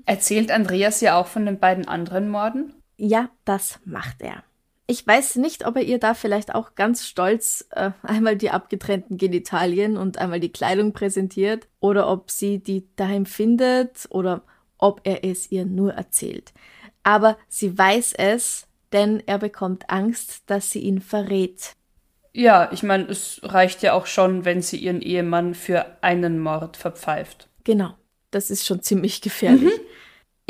Erzählt 0.06 0.52
Andreas 0.52 1.02
ja 1.02 1.17
auch 1.20 1.28
von 1.28 1.46
den 1.46 1.60
beiden 1.60 1.88
anderen 1.88 2.30
Morden? 2.30 2.74
Ja, 2.98 3.30
das 3.46 3.80
macht 3.86 4.22
er. 4.22 4.44
Ich 4.91 5.08
weiß 5.08 5.38
nicht, 5.38 5.65
ob 5.65 5.77
er 5.77 5.84
ihr 5.84 5.99
da 5.99 6.13
vielleicht 6.13 6.54
auch 6.54 6.75
ganz 6.75 7.08
stolz 7.08 7.65
äh, 7.71 7.91
einmal 8.04 8.36
die 8.36 8.49
abgetrennten 8.49 9.17
Genitalien 9.17 9.95
und 9.95 10.17
einmal 10.17 10.41
die 10.41 10.51
Kleidung 10.51 10.91
präsentiert 10.91 11.69
oder 11.80 12.10
ob 12.10 12.30
sie 12.30 12.60
die 12.60 12.89
daheim 12.97 13.25
findet 13.25 14.06
oder 14.10 14.41
ob 14.77 14.99
er 15.06 15.23
es 15.23 15.49
ihr 15.49 15.63
nur 15.63 15.93
erzählt. 15.93 16.51
Aber 17.04 17.38
sie 17.47 17.77
weiß 17.77 18.15
es, 18.17 18.67
denn 18.91 19.23
er 19.27 19.38
bekommt 19.38 19.89
Angst, 19.89 20.43
dass 20.47 20.71
sie 20.71 20.80
ihn 20.80 20.99
verrät. 20.99 21.71
Ja, 22.34 22.69
ich 22.73 22.84
meine, 22.84 23.06
es 23.06 23.39
reicht 23.43 23.84
ja 23.84 23.93
auch 23.93 24.08
schon, 24.08 24.43
wenn 24.43 24.62
sie 24.62 24.75
ihren 24.75 25.01
Ehemann 25.01 25.54
für 25.54 25.86
einen 26.04 26.38
Mord 26.38 26.75
verpfeift. 26.75 27.47
Genau, 27.63 27.93
das 28.30 28.51
ist 28.51 28.65
schon 28.65 28.82
ziemlich 28.82 29.21
gefährlich. 29.21 29.71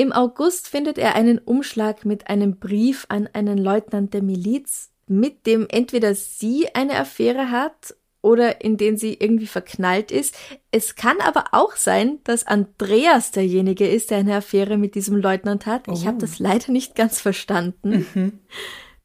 Im 0.01 0.11
August 0.13 0.67
findet 0.67 0.97
er 0.97 1.13
einen 1.13 1.37
Umschlag 1.37 2.05
mit 2.05 2.27
einem 2.27 2.57
Brief 2.57 3.05
an 3.09 3.29
einen 3.33 3.59
Leutnant 3.59 4.15
der 4.15 4.23
Miliz, 4.23 4.89
mit 5.05 5.45
dem 5.45 5.67
entweder 5.69 6.15
sie 6.15 6.73
eine 6.73 6.95
Affäre 6.95 7.51
hat 7.51 7.95
oder 8.23 8.61
in 8.61 8.77
den 8.77 8.97
sie 8.97 9.13
irgendwie 9.13 9.45
verknallt 9.45 10.09
ist. 10.09 10.35
Es 10.71 10.95
kann 10.95 11.17
aber 11.21 11.49
auch 11.51 11.75
sein, 11.75 12.17
dass 12.23 12.47
Andreas 12.47 13.29
derjenige 13.29 13.87
ist, 13.87 14.09
der 14.09 14.17
eine 14.17 14.37
Affäre 14.37 14.79
mit 14.79 14.95
diesem 14.95 15.17
Leutnant 15.17 15.67
hat. 15.67 15.87
Ich 15.87 16.07
habe 16.07 16.17
das 16.17 16.39
leider 16.39 16.71
nicht 16.71 16.95
ganz 16.95 17.21
verstanden. 17.21 18.41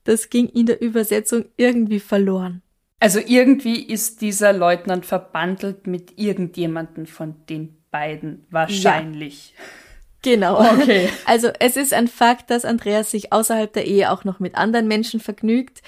Das 0.05 0.31
ging 0.31 0.49
in 0.49 0.65
der 0.65 0.81
Übersetzung 0.81 1.45
irgendwie 1.59 2.01
verloren. 2.01 2.63
Also 3.01 3.19
irgendwie 3.19 3.83
ist 3.83 4.23
dieser 4.23 4.55
Leutnant 4.55 5.05
verbandelt 5.05 5.87
mit 5.87 6.19
irgendjemanden 6.19 7.05
von 7.07 7.35
den 7.51 7.77
beiden. 7.91 8.47
Wahrscheinlich. 8.49 9.53
Genau. 10.27 10.59
Okay. 10.59 11.09
Also 11.25 11.51
es 11.61 11.77
ist 11.77 11.95
ein 11.95 12.09
Fakt, 12.09 12.51
dass 12.51 12.65
Andreas 12.65 13.13
sich 13.13 13.33
außerhalb 13.33 13.73
der 13.73 13.87
Ehe 13.87 14.11
auch 14.11 14.25
noch 14.25 14.41
mit 14.41 14.57
anderen 14.57 14.89
Menschen 14.89 15.21
vergnügt. 15.21 15.83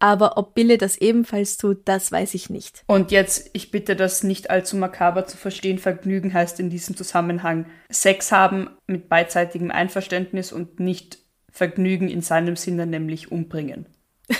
Aber 0.00 0.36
ob 0.36 0.54
Bille 0.54 0.76
das 0.76 0.96
ebenfalls 0.98 1.56
tut, 1.56 1.78
das 1.84 2.10
weiß 2.10 2.34
ich 2.34 2.50
nicht. 2.50 2.82
Und 2.86 3.12
jetzt, 3.12 3.48
ich 3.52 3.70
bitte 3.70 3.94
das 3.96 4.24
nicht 4.24 4.50
allzu 4.50 4.76
makaber 4.76 5.24
zu 5.26 5.36
verstehen, 5.36 5.78
Vergnügen 5.78 6.34
heißt 6.34 6.58
in 6.60 6.68
diesem 6.68 6.96
Zusammenhang 6.96 7.66
Sex 7.88 8.32
haben 8.32 8.70
mit 8.88 9.08
beidseitigem 9.08 9.70
Einverständnis 9.70 10.52
und 10.52 10.80
nicht 10.80 11.18
Vergnügen 11.50 12.08
in 12.08 12.20
seinem 12.20 12.56
Sinne, 12.56 12.86
nämlich 12.86 13.30
umbringen. 13.30 13.86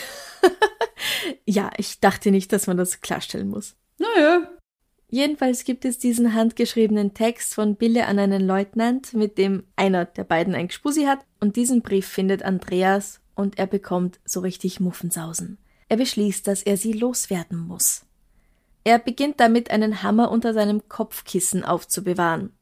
Ja, 1.44 1.70
ich 1.76 2.00
dachte 2.00 2.30
nicht, 2.30 2.52
dass 2.52 2.66
man 2.66 2.76
das 2.76 3.00
klarstellen 3.00 3.48
muss. 3.48 3.76
Naja, 3.98 4.48
Jedenfalls 5.08 5.64
gibt 5.64 5.84
es 5.84 5.98
diesen 5.98 6.34
handgeschriebenen 6.34 7.14
Text 7.14 7.54
von 7.54 7.76
Bille 7.76 8.06
an 8.06 8.18
einen 8.18 8.44
Leutnant, 8.44 9.14
mit 9.14 9.38
dem 9.38 9.62
einer 9.76 10.04
der 10.04 10.24
beiden 10.24 10.54
ein 10.54 10.68
Gspusi 10.68 11.04
hat, 11.04 11.20
und 11.40 11.56
diesen 11.56 11.82
Brief 11.82 12.08
findet 12.08 12.42
Andreas 12.42 13.20
und 13.34 13.58
er 13.58 13.66
bekommt 13.66 14.18
so 14.24 14.40
richtig 14.40 14.80
Muffensausen. 14.80 15.58
Er 15.88 15.96
beschließt, 15.96 16.46
dass 16.46 16.62
er 16.62 16.76
sie 16.76 16.92
loswerden 16.92 17.58
muss. 17.58 18.04
Er 18.82 18.98
beginnt 18.98 19.38
damit, 19.38 19.70
einen 19.70 20.02
Hammer 20.02 20.30
unter 20.30 20.54
seinem 20.54 20.88
Kopfkissen 20.88 21.64
aufzubewahren. 21.64 22.52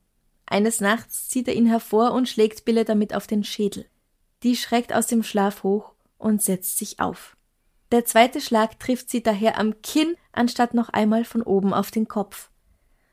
Eines 0.47 0.81
Nachts 0.81 1.29
zieht 1.29 1.49
er 1.49 1.55
ihn 1.55 1.67
hervor 1.67 2.13
und 2.13 2.29
schlägt 2.29 2.65
Bille 2.67 2.85
damit 2.85 3.15
auf 3.15 3.27
den 3.27 3.45
Schädel. 3.45 3.87
Die 4.43 4.57
schreckt 4.57 4.93
aus 4.93 5.07
dem 5.07 5.23
Schlaf 5.23 5.63
hoch 5.63 5.93
und 6.19 6.43
setzt 6.43 6.77
sich 6.77 7.01
auf. 7.01 7.34
Der 7.95 8.05
zweite 8.05 8.41
Schlag 8.41 8.81
trifft 8.81 9.09
sie 9.09 9.23
daher 9.23 9.57
am 9.57 9.81
Kinn, 9.81 10.17
anstatt 10.33 10.75
noch 10.75 10.89
einmal 10.89 11.25
von 11.25 11.43
oben 11.43 11.73
auf 11.73 11.93
den 11.93 12.09
Kopf. 12.09 12.51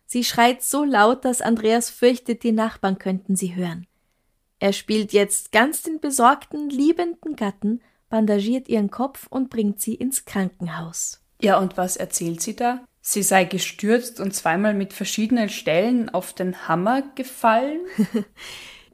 Sie 0.07 0.23
schreit 0.23 0.63
so 0.63 0.83
laut, 0.83 1.23
dass 1.23 1.39
Andreas 1.39 1.91
fürchtet, 1.91 2.41
die 2.41 2.51
Nachbarn 2.51 2.97
könnten 2.97 3.35
sie 3.35 3.55
hören. 3.55 3.85
Er 4.57 4.73
spielt 4.73 5.13
jetzt 5.13 5.51
ganz 5.51 5.83
den 5.83 5.99
besorgten, 5.99 6.71
liebenden 6.71 7.35
Gatten, 7.35 7.83
bandagiert 8.09 8.69
ihren 8.69 8.89
Kopf 8.89 9.27
und 9.29 9.51
bringt 9.51 9.79
sie 9.79 9.93
ins 9.93 10.25
Krankenhaus. 10.25 11.21
Ja, 11.39 11.59
und 11.59 11.77
was 11.77 11.95
erzählt 11.95 12.41
sie 12.41 12.55
da? 12.55 12.83
Sie 13.01 13.21
sei 13.21 13.43
gestürzt 13.43 14.19
und 14.19 14.33
zweimal 14.33 14.73
mit 14.73 14.93
verschiedenen 14.93 15.49
Stellen 15.49 16.09
auf 16.09 16.33
den 16.33 16.67
Hammer 16.67 17.03
gefallen? 17.13 17.81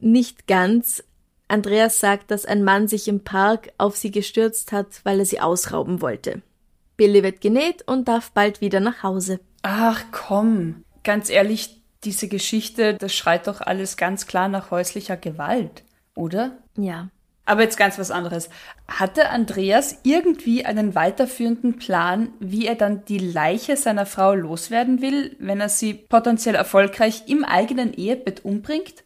Nicht 0.00 0.46
ganz. 0.46 1.02
Andreas 1.48 1.98
sagt, 1.98 2.30
dass 2.30 2.44
ein 2.44 2.62
Mann 2.62 2.88
sich 2.88 3.08
im 3.08 3.24
Park 3.24 3.70
auf 3.78 3.96
sie 3.96 4.10
gestürzt 4.10 4.70
hat, 4.70 5.00
weil 5.04 5.18
er 5.18 5.24
sie 5.24 5.40
ausrauben 5.40 6.00
wollte. 6.02 6.42
Billy 6.96 7.22
wird 7.22 7.40
genäht 7.40 7.86
und 7.86 8.06
darf 8.08 8.30
bald 8.32 8.60
wieder 8.60 8.80
nach 8.80 9.02
Hause. 9.02 9.40
Ach 9.62 10.04
komm, 10.12 10.84
ganz 11.04 11.30
ehrlich, 11.30 11.82
diese 12.04 12.28
Geschichte, 12.28 12.94
das 12.94 13.14
schreit 13.14 13.46
doch 13.46 13.60
alles 13.60 13.96
ganz 13.96 14.26
klar 14.26 14.48
nach 14.48 14.70
häuslicher 14.70 15.16
Gewalt, 15.16 15.84
oder? 16.14 16.58
Ja. 16.76 17.08
Aber 17.44 17.62
jetzt 17.62 17.78
ganz 17.78 17.98
was 17.98 18.10
anderes. 18.10 18.50
Hatte 18.86 19.30
Andreas 19.30 20.00
irgendwie 20.02 20.66
einen 20.66 20.94
weiterführenden 20.94 21.78
Plan, 21.78 22.28
wie 22.40 22.66
er 22.66 22.74
dann 22.74 23.06
die 23.06 23.18
Leiche 23.18 23.78
seiner 23.78 24.04
Frau 24.04 24.34
loswerden 24.34 25.00
will, 25.00 25.34
wenn 25.38 25.58
er 25.58 25.70
sie 25.70 25.94
potenziell 25.94 26.54
erfolgreich 26.54 27.22
im 27.26 27.44
eigenen 27.44 27.94
Ehebett 27.94 28.44
umbringt? 28.44 29.02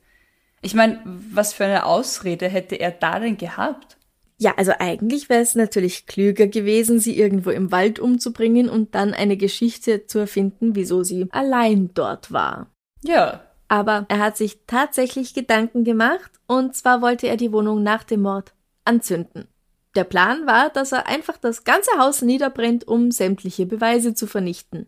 Ich 0.62 0.74
meine, 0.74 1.00
was 1.04 1.52
für 1.52 1.64
eine 1.64 1.84
Ausrede 1.84 2.48
hätte 2.48 2.76
er 2.76 2.92
da 2.92 3.18
denn 3.18 3.36
gehabt? 3.36 3.98
Ja, 4.38 4.54
also 4.56 4.72
eigentlich 4.78 5.28
wäre 5.28 5.42
es 5.42 5.54
natürlich 5.54 6.06
klüger 6.06 6.46
gewesen, 6.46 6.98
sie 6.98 7.16
irgendwo 7.18 7.50
im 7.50 7.70
Wald 7.70 7.98
umzubringen 8.00 8.68
und 8.68 8.94
dann 8.94 9.12
eine 9.12 9.36
Geschichte 9.36 10.06
zu 10.06 10.20
erfinden, 10.20 10.74
wieso 10.74 11.02
sie 11.04 11.28
allein 11.30 11.90
dort 11.94 12.32
war. 12.32 12.68
Ja, 13.04 13.42
Aber 13.68 14.06
er 14.08 14.18
hat 14.18 14.36
sich 14.36 14.58
tatsächlich 14.66 15.34
Gedanken 15.34 15.84
gemacht, 15.84 16.30
und 16.46 16.74
zwar 16.76 17.02
wollte 17.02 17.26
er 17.28 17.36
die 17.36 17.52
Wohnung 17.52 17.82
nach 17.82 18.04
dem 18.04 18.22
Mord 18.22 18.52
anzünden. 18.84 19.46
Der 19.94 20.04
Plan 20.04 20.46
war, 20.46 20.70
dass 20.70 20.92
er 20.92 21.06
einfach 21.06 21.36
das 21.38 21.64
ganze 21.64 21.90
Haus 21.98 22.22
niederbrennt, 22.22 22.86
um 22.88 23.10
sämtliche 23.10 23.66
Beweise 23.66 24.14
zu 24.14 24.26
vernichten. 24.26 24.86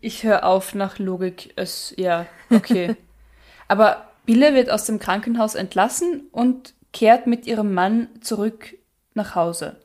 ich 0.00 0.24
höre 0.24 0.44
auf 0.44 0.74
nach 0.74 0.98
Logik. 0.98 1.52
Es, 1.56 1.94
ja, 1.96 2.26
okay. 2.50 2.96
Aber 3.68 4.11
Bille 4.24 4.54
wird 4.54 4.70
aus 4.70 4.84
dem 4.84 4.98
Krankenhaus 4.98 5.54
entlassen 5.54 6.28
und 6.30 6.74
kehrt 6.92 7.26
mit 7.26 7.46
ihrem 7.46 7.74
Mann 7.74 8.08
zurück 8.20 8.74
nach 9.14 9.34
Hause. 9.34 9.80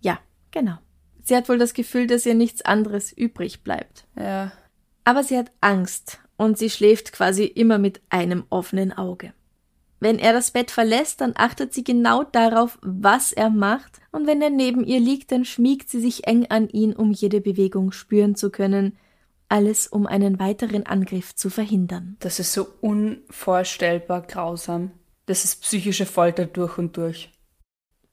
Ja, 0.00 0.18
genau. 0.50 0.76
Sie 1.22 1.34
hat 1.34 1.48
wohl 1.48 1.58
das 1.58 1.74
Gefühl, 1.74 2.06
dass 2.06 2.26
ihr 2.26 2.34
nichts 2.34 2.62
anderes 2.62 3.12
übrig 3.12 3.62
bleibt. 3.62 4.06
Ja, 4.16 4.52
Aber 5.04 5.24
sie 5.24 5.38
hat 5.38 5.50
Angst 5.60 6.20
und 6.36 6.58
sie 6.58 6.70
schläft 6.70 7.12
quasi 7.12 7.44
immer 7.44 7.78
mit 7.78 8.00
einem 8.10 8.44
offenen 8.50 8.92
Auge. 8.92 9.32
Wenn 10.00 10.18
er 10.18 10.34
das 10.34 10.50
Bett 10.50 10.70
verlässt, 10.70 11.22
dann 11.22 11.32
achtet 11.34 11.72
sie 11.72 11.82
genau 11.82 12.24
darauf, 12.24 12.78
was 12.82 13.32
er 13.32 13.48
macht, 13.48 14.00
und 14.12 14.26
wenn 14.26 14.42
er 14.42 14.50
neben 14.50 14.84
ihr 14.84 15.00
liegt, 15.00 15.32
dann 15.32 15.46
schmiegt 15.46 15.88
sie 15.88 16.00
sich 16.00 16.26
eng 16.26 16.46
an 16.50 16.68
ihn, 16.68 16.94
um 16.94 17.12
jede 17.12 17.40
Bewegung 17.40 17.90
spüren 17.90 18.36
zu 18.36 18.50
können, 18.50 18.98
alles 19.54 19.86
um 19.86 20.08
einen 20.08 20.40
weiteren 20.40 20.84
Angriff 20.84 21.32
zu 21.36 21.48
verhindern. 21.48 22.16
das 22.18 22.40
ist 22.40 22.52
so 22.52 22.66
unvorstellbar 22.80 24.22
grausam. 24.22 24.90
Das 25.26 25.44
ist 25.44 25.62
psychische 25.62 26.06
Folter 26.06 26.44
durch 26.44 26.76
und 26.76 26.96
durch. 26.96 27.30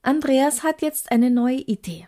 Andreas 0.02 0.62
hat 0.62 0.82
jetzt 0.82 1.10
eine 1.10 1.30
neue 1.30 1.58
Idee. 1.58 2.06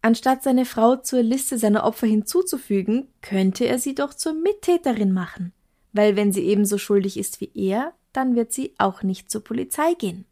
Anstatt 0.00 0.42
seine 0.42 0.64
Frau 0.64 0.96
zur 0.96 1.22
Liste 1.22 1.58
seiner 1.58 1.84
Opfer 1.84 2.06
hinzuzufügen, 2.06 3.08
könnte 3.20 3.66
er 3.66 3.78
sie 3.78 3.94
doch 3.94 4.14
zur 4.14 4.32
Mittäterin 4.32 5.12
machen. 5.12 5.52
Weil 5.92 6.16
wenn 6.16 6.32
sie 6.32 6.44
ebenso 6.46 6.78
schuldig 6.78 7.18
ist 7.18 7.42
wie 7.42 7.50
er, 7.54 7.92
dann 8.14 8.34
wird 8.34 8.50
sie 8.50 8.74
auch 8.78 9.02
nicht 9.02 9.30
zur 9.30 9.44
Polizei 9.44 9.92
gehen. 9.92 10.24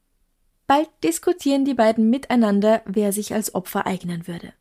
Bald 0.66 0.88
diskutieren 1.04 1.66
die 1.66 1.74
beiden 1.74 2.08
miteinander, 2.08 2.80
wer 2.86 3.12
sich 3.12 3.34
als 3.34 3.54
Opfer 3.54 3.86
eignen 3.86 4.26
würde. 4.26 4.54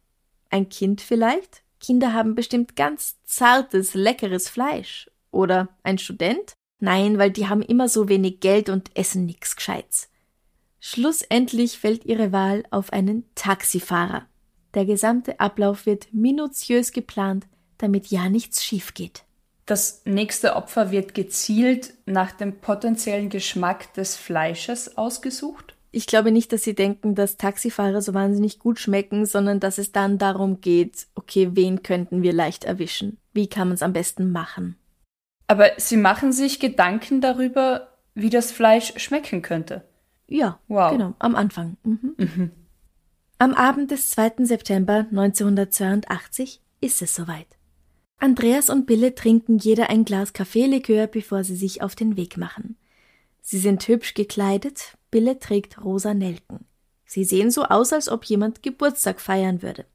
Ein 0.49 0.67
Kind 0.67 0.99
vielleicht? 0.99 1.63
Kinder 1.79 2.13
haben 2.13 2.35
bestimmt 2.35 2.75
ganz 2.75 3.17
zartes, 3.23 3.93
leckeres 3.93 4.49
Fleisch. 4.49 5.09
Oder 5.31 5.69
ein 5.83 5.97
Student? 5.97 6.53
Nein, 6.79 7.17
weil 7.17 7.31
die 7.31 7.47
haben 7.47 7.61
immer 7.61 7.89
so 7.89 8.07
wenig 8.07 8.39
Geld 8.39 8.69
und 8.69 8.95
essen 8.95 9.25
nix 9.25 9.55
Gescheites. 9.55 10.09
Schlussendlich 10.79 11.77
fällt 11.77 12.05
ihre 12.05 12.31
Wahl 12.31 12.63
auf 12.69 12.93
einen 12.93 13.25
Taxifahrer. 13.35 14.25
Der 14.73 14.85
gesamte 14.85 15.39
Ablauf 15.39 15.85
wird 15.85 16.13
minutiös 16.13 16.91
geplant, 16.91 17.47
damit 17.77 18.07
ja 18.07 18.29
nichts 18.29 18.63
schief 18.63 18.93
geht. 18.93 19.23
Das 19.65 20.01
nächste 20.05 20.55
Opfer 20.55 20.91
wird 20.91 21.13
gezielt 21.13 21.93
nach 22.05 22.31
dem 22.31 22.59
potenziellen 22.59 23.29
Geschmack 23.29 23.93
des 23.95 24.15
Fleisches 24.15 24.97
ausgesucht? 24.97 25.75
Ich 25.97 26.05
glaube 26.05 26.31
nicht, 26.31 26.53
dass 26.53 26.61
sie 26.61 26.75
denken, 26.75 27.15
dass 27.15 27.37
Taxifahrer 27.37 28.03
so 28.03 28.13
wahnsinnig 28.13 28.59
gut 28.59 28.77
schmecken, 28.77 29.25
sondern 29.25 29.59
dass 29.59 29.79
es 29.79 29.91
dann 29.91 30.19
darum 30.19 30.61
geht, 30.61 31.07
okay, 31.15 31.49
wen 31.53 31.81
könnten 31.81 32.21
wir 32.21 32.33
leicht 32.33 32.65
erwischen? 32.65 33.17
Wie 33.33 33.47
kann 33.47 33.69
man 33.69 33.73
es 33.73 33.81
am 33.81 33.93
besten 33.93 34.31
machen? 34.31 34.75
Aber 35.47 35.71
sie 35.77 35.97
machen 35.97 36.33
sich 36.33 36.59
Gedanken 36.59 37.19
darüber, 37.19 37.87
wie 38.13 38.29
das 38.29 38.51
Fleisch 38.51 38.93
schmecken 38.97 39.41
könnte. 39.41 39.85
Ja, 40.27 40.59
wow. 40.67 40.91
genau, 40.91 41.15
am 41.17 41.35
Anfang. 41.35 41.77
Mhm. 41.81 42.13
Mhm. 42.15 42.51
Am 43.39 43.55
Abend 43.55 43.89
des 43.89 44.11
2. 44.11 44.45
September 44.45 45.07
1982 45.09 46.61
ist 46.79 47.01
es 47.01 47.15
soweit. 47.15 47.47
Andreas 48.19 48.69
und 48.69 48.85
Bille 48.85 49.15
trinken 49.15 49.57
jeder 49.57 49.89
ein 49.89 50.05
Glas 50.05 50.33
Kaffeelikör, 50.33 51.07
bevor 51.07 51.43
sie 51.43 51.55
sich 51.55 51.81
auf 51.81 51.95
den 51.95 52.17
Weg 52.17 52.37
machen. 52.37 52.77
Sie 53.41 53.57
sind 53.57 53.87
hübsch 53.87 54.13
gekleidet, 54.13 54.96
Bille 55.11 55.39
trägt 55.39 55.83
rosa 55.83 56.13
Nelken. 56.13 56.65
Sie 57.05 57.23
sehen 57.23 57.51
so 57.51 57.63
aus, 57.63 57.93
als 57.93 58.09
ob 58.09 58.25
jemand 58.25 58.63
Geburtstag 58.63 59.21
feiern 59.21 59.61
würde. 59.61 59.85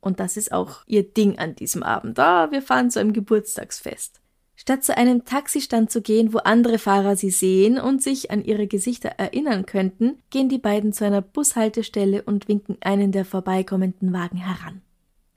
Und 0.00 0.20
das 0.20 0.36
ist 0.36 0.52
auch 0.52 0.82
ihr 0.86 1.02
Ding 1.02 1.38
an 1.38 1.54
diesem 1.54 1.82
Abend. 1.82 2.18
Ah, 2.18 2.50
wir 2.50 2.62
fahren 2.62 2.90
zu 2.90 3.00
einem 3.00 3.12
Geburtstagsfest. 3.12 4.20
Statt 4.56 4.82
zu 4.82 4.96
einem 4.96 5.24
Taxistand 5.24 5.90
zu 5.90 6.02
gehen, 6.02 6.32
wo 6.32 6.38
andere 6.38 6.78
Fahrer 6.78 7.14
sie 7.14 7.30
sehen 7.30 7.78
und 7.78 8.02
sich 8.02 8.30
an 8.30 8.42
ihre 8.42 8.66
Gesichter 8.66 9.10
erinnern 9.10 9.66
könnten, 9.66 10.18
gehen 10.30 10.48
die 10.48 10.58
beiden 10.58 10.92
zu 10.92 11.04
einer 11.04 11.22
Bushaltestelle 11.22 12.22
und 12.22 12.48
winken 12.48 12.76
einen 12.80 13.12
der 13.12 13.24
vorbeikommenden 13.24 14.12
Wagen 14.12 14.38
heran. 14.38 14.82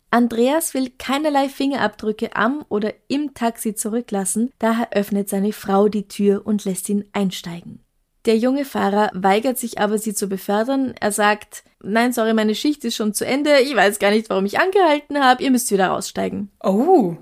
Andreas 0.09 0.73
will 0.73 0.89
keinerlei 0.97 1.49
Fingerabdrücke 1.49 2.35
am 2.35 2.65
oder 2.67 2.93
im 3.07 3.33
Taxi 3.33 3.75
zurücklassen, 3.75 4.51
daher 4.59 4.91
öffnet 4.91 5.29
seine 5.29 5.53
Frau 5.53 5.87
die 5.87 6.07
Tür 6.07 6.45
und 6.45 6.65
lässt 6.65 6.89
ihn 6.89 7.05
einsteigen. 7.13 7.79
Der 8.25 8.37
junge 8.37 8.65
Fahrer 8.65 9.09
weigert 9.13 9.57
sich 9.57 9.79
aber, 9.79 9.97
sie 9.97 10.13
zu 10.13 10.27
befördern. 10.27 10.93
Er 10.99 11.11
sagt, 11.11 11.63
nein, 11.81 12.13
sorry, 12.13 12.33
meine 12.33 12.55
Schicht 12.55 12.85
ist 12.85 12.95
schon 12.95 13.13
zu 13.13 13.25
Ende, 13.25 13.59
ich 13.59 13.75
weiß 13.75 13.99
gar 13.99 14.11
nicht, 14.11 14.29
warum 14.29 14.45
ich 14.45 14.59
angehalten 14.59 15.19
habe, 15.19 15.43
ihr 15.43 15.51
müsst 15.51 15.71
wieder 15.71 15.87
raussteigen. 15.87 16.51
Oh, 16.63 17.15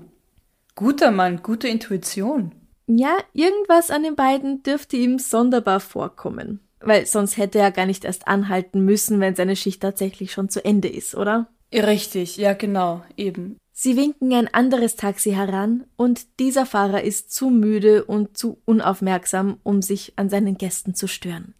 guter 0.74 1.10
Mann, 1.10 1.42
gute 1.42 1.68
Intuition. 1.68 2.52
Ja, 2.86 3.16
irgendwas 3.32 3.90
an 3.90 4.02
den 4.02 4.16
beiden 4.16 4.62
dürfte 4.62 4.96
ihm 4.96 5.18
sonderbar 5.18 5.80
vorkommen. 5.80 6.60
Weil 6.80 7.06
sonst 7.06 7.36
hätte 7.36 7.58
er 7.58 7.70
gar 7.70 7.86
nicht 7.86 8.04
erst 8.04 8.26
anhalten 8.26 8.84
müssen, 8.84 9.20
wenn 9.20 9.36
seine 9.36 9.54
Schicht 9.54 9.82
tatsächlich 9.82 10.32
schon 10.32 10.48
zu 10.48 10.64
Ende 10.64 10.88
ist, 10.88 11.14
oder? 11.14 11.48
Richtig, 11.72 12.36
ja 12.36 12.54
genau, 12.54 13.02
eben. 13.16 13.58
Sie 13.82 13.96
winken 13.96 14.34
ein 14.34 14.52
anderes 14.52 14.96
Taxi 14.96 15.30
heran, 15.30 15.84
und 15.96 16.38
dieser 16.38 16.66
Fahrer 16.66 17.02
ist 17.02 17.32
zu 17.32 17.48
müde 17.48 18.04
und 18.04 18.36
zu 18.36 18.58
unaufmerksam, 18.66 19.58
um 19.62 19.80
sich 19.80 20.12
an 20.16 20.28
seinen 20.28 20.58
Gästen 20.58 20.94
zu 20.94 21.06
stören. 21.06 21.54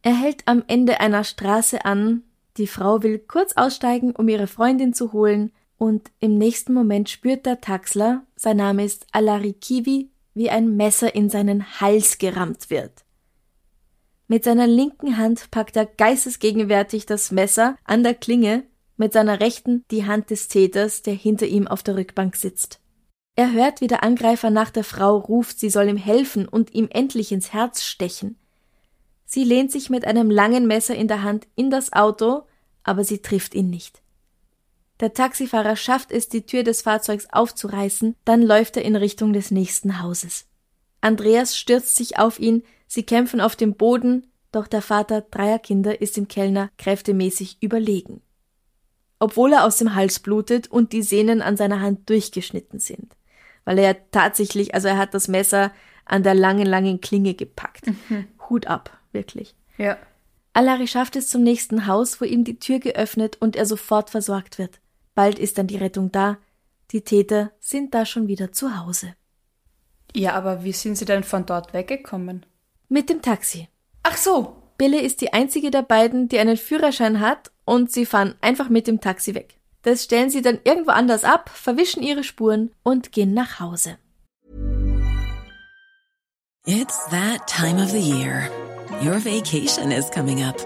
Er 0.00 0.14
hält 0.14 0.44
am 0.46 0.64
Ende 0.66 0.98
einer 0.98 1.24
Straße 1.24 1.84
an, 1.84 2.22
die 2.56 2.66
Frau 2.66 3.02
will 3.02 3.18
kurz 3.18 3.52
aussteigen, 3.54 4.12
um 4.12 4.30
ihre 4.30 4.46
Freundin 4.46 4.94
zu 4.94 5.12
holen, 5.12 5.52
und 5.76 6.10
im 6.20 6.38
nächsten 6.38 6.72
Moment 6.72 7.10
spürt 7.10 7.44
der 7.44 7.60
Taxler, 7.60 8.22
sein 8.34 8.56
Name 8.56 8.86
ist 8.86 9.06
Alarikivi, 9.12 10.08
wie 10.32 10.48
ein 10.48 10.74
Messer 10.74 11.14
in 11.14 11.28
seinen 11.28 11.82
Hals 11.82 12.16
gerammt 12.16 12.70
wird. 12.70 13.04
Mit 14.26 14.44
seiner 14.44 14.66
linken 14.66 15.18
Hand 15.18 15.50
packt 15.50 15.76
er 15.76 15.84
geistesgegenwärtig 15.84 17.04
das 17.04 17.30
Messer 17.30 17.76
an 17.84 18.04
der 18.04 18.14
Klinge 18.14 18.62
mit 18.96 19.12
seiner 19.12 19.40
Rechten 19.40 19.84
die 19.90 20.06
Hand 20.06 20.30
des 20.30 20.48
Täters, 20.48 21.02
der 21.02 21.14
hinter 21.14 21.46
ihm 21.46 21.66
auf 21.66 21.82
der 21.82 21.96
Rückbank 21.96 22.36
sitzt. 22.36 22.80
Er 23.34 23.52
hört, 23.52 23.82
wie 23.82 23.86
der 23.86 24.02
Angreifer 24.02 24.50
nach 24.50 24.70
der 24.70 24.84
Frau 24.84 25.18
ruft, 25.18 25.60
sie 25.60 25.68
soll 25.68 25.88
ihm 25.88 25.98
helfen 25.98 26.48
und 26.48 26.74
ihm 26.74 26.88
endlich 26.90 27.32
ins 27.32 27.52
Herz 27.52 27.82
stechen. 27.82 28.38
Sie 29.26 29.44
lehnt 29.44 29.70
sich 29.70 29.90
mit 29.90 30.06
einem 30.06 30.30
langen 30.30 30.66
Messer 30.66 30.94
in 30.94 31.08
der 31.08 31.22
Hand 31.22 31.46
in 31.54 31.70
das 31.70 31.92
Auto, 31.92 32.42
aber 32.82 33.04
sie 33.04 33.20
trifft 33.20 33.54
ihn 33.54 33.68
nicht. 33.68 34.00
Der 35.00 35.12
Taxifahrer 35.12 35.76
schafft 35.76 36.10
es, 36.10 36.30
die 36.30 36.46
Tür 36.46 36.62
des 36.62 36.80
Fahrzeugs 36.80 37.26
aufzureißen, 37.30 38.16
dann 38.24 38.40
läuft 38.40 38.78
er 38.78 38.84
in 38.84 38.96
Richtung 38.96 39.34
des 39.34 39.50
nächsten 39.50 40.00
Hauses. 40.00 40.46
Andreas 41.02 41.58
stürzt 41.58 41.96
sich 41.96 42.18
auf 42.18 42.38
ihn, 42.38 42.62
sie 42.86 43.02
kämpfen 43.02 43.42
auf 43.42 43.56
dem 43.56 43.74
Boden, 43.74 44.32
doch 44.52 44.66
der 44.66 44.80
Vater 44.80 45.20
dreier 45.20 45.58
Kinder 45.58 46.00
ist 46.00 46.16
dem 46.16 46.28
Kellner 46.28 46.70
kräftemäßig 46.78 47.58
überlegen 47.60 48.22
obwohl 49.18 49.52
er 49.52 49.64
aus 49.64 49.78
dem 49.78 49.94
Hals 49.94 50.18
blutet 50.18 50.68
und 50.68 50.92
die 50.92 51.02
Sehnen 51.02 51.42
an 51.42 51.56
seiner 51.56 51.80
Hand 51.80 52.08
durchgeschnitten 52.08 52.78
sind. 52.78 53.16
Weil 53.64 53.78
er 53.78 53.92
ja 53.92 53.96
tatsächlich, 54.10 54.74
also 54.74 54.88
er 54.88 54.98
hat 54.98 55.14
das 55.14 55.28
Messer 55.28 55.72
an 56.04 56.22
der 56.22 56.34
langen, 56.34 56.66
langen 56.66 57.00
Klinge 57.00 57.34
gepackt. 57.34 57.86
Mhm. 58.08 58.26
Hut 58.48 58.66
ab, 58.66 58.96
wirklich. 59.12 59.54
Ja. 59.78 59.96
Alari 60.52 60.86
schafft 60.86 61.16
es 61.16 61.28
zum 61.28 61.42
nächsten 61.42 61.86
Haus, 61.86 62.20
wo 62.20 62.24
ihm 62.24 62.44
die 62.44 62.58
Tür 62.58 62.78
geöffnet 62.78 63.36
und 63.40 63.56
er 63.56 63.66
sofort 63.66 64.10
versorgt 64.10 64.58
wird. 64.58 64.80
Bald 65.14 65.38
ist 65.38 65.58
dann 65.58 65.66
die 65.66 65.76
Rettung 65.76 66.12
da. 66.12 66.38
Die 66.92 67.02
Täter 67.02 67.52
sind 67.58 67.94
da 67.94 68.06
schon 68.06 68.28
wieder 68.28 68.52
zu 68.52 68.78
Hause. 68.78 69.14
Ja, 70.14 70.32
aber 70.34 70.64
wie 70.64 70.72
sind 70.72 70.96
sie 70.96 71.04
denn 71.04 71.24
von 71.24 71.44
dort 71.44 71.74
weggekommen? 71.74 72.46
Mit 72.88 73.10
dem 73.10 73.20
Taxi. 73.20 73.68
Ach 74.02 74.16
so. 74.16 74.62
Bille 74.78 75.00
ist 75.00 75.20
die 75.20 75.32
einzige 75.32 75.70
der 75.70 75.82
beiden, 75.82 76.28
die 76.28 76.38
einen 76.38 76.56
Führerschein 76.56 77.20
hat 77.20 77.50
und 77.64 77.90
sie 77.90 78.06
fahren 78.06 78.34
einfach 78.40 78.68
mit 78.68 78.86
dem 78.86 79.00
Taxi 79.00 79.34
weg. 79.34 79.58
Das 79.82 80.04
stellen 80.04 80.30
sie 80.30 80.42
dann 80.42 80.58
irgendwo 80.64 80.90
anders 80.90 81.24
ab, 81.24 81.50
verwischen 81.52 82.02
ihre 82.02 82.24
Spuren 82.24 82.72
und 82.82 83.12
gehen 83.12 83.34
nach 83.34 83.60
Hause. 83.60 83.98
It's 86.66 87.06
that 87.10 87.46
time 87.46 87.80
of 87.80 87.90
the 87.90 88.00
year. 88.00 88.50
Your 89.00 89.20
vacation 89.20 89.92
is 89.92 90.10
coming 90.10 90.42
up. 90.42 90.56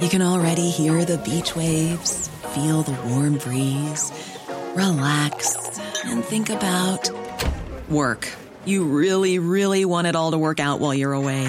You 0.00 0.08
can 0.08 0.22
already 0.22 0.70
hear 0.70 1.04
the 1.04 1.18
beach 1.18 1.56
waves, 1.56 2.30
feel 2.54 2.82
the 2.82 2.94
warm 3.08 3.38
breeze, 3.38 4.12
relax 4.76 5.56
and 6.04 6.24
think 6.24 6.50
about 6.50 7.10
work. 7.90 8.28
You 8.64 8.84
really, 8.84 9.38
really 9.38 9.84
want 9.84 10.06
it 10.06 10.14
all 10.16 10.30
to 10.30 10.38
work 10.38 10.60
out 10.60 10.80
while 10.80 10.94
you're 10.94 11.12
away. 11.12 11.48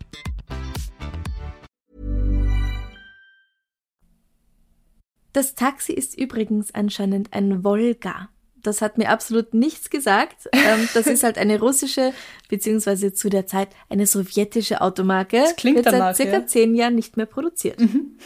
Das 5.33 5.55
Taxi 5.55 5.93
ist 5.93 6.17
übrigens 6.17 6.73
anscheinend 6.73 7.33
ein 7.33 7.63
Volga. 7.63 8.29
Das 8.61 8.81
hat 8.81 8.97
mir 8.97 9.09
absolut 9.09 9.53
nichts 9.53 9.89
gesagt. 9.89 10.49
Ähm, 10.53 10.87
das 10.93 11.07
ist 11.07 11.23
halt 11.23 11.37
eine 11.37 11.59
russische, 11.59 12.13
beziehungsweise 12.49 13.13
zu 13.13 13.29
der 13.29 13.47
Zeit 13.47 13.69
eine 13.89 14.05
sowjetische 14.05 14.81
Automarke. 14.81 15.37
Das 15.37 15.55
klingt 15.55 15.77
Wird 15.77 15.87
danach, 15.87 16.15
seit 16.15 16.27
circa 16.27 16.39
ja. 16.39 16.45
zehn 16.45 16.75
Jahren 16.75 16.95
nicht 16.95 17.17
mehr 17.17 17.25
produziert. 17.25 17.79
Mhm. 17.79 18.17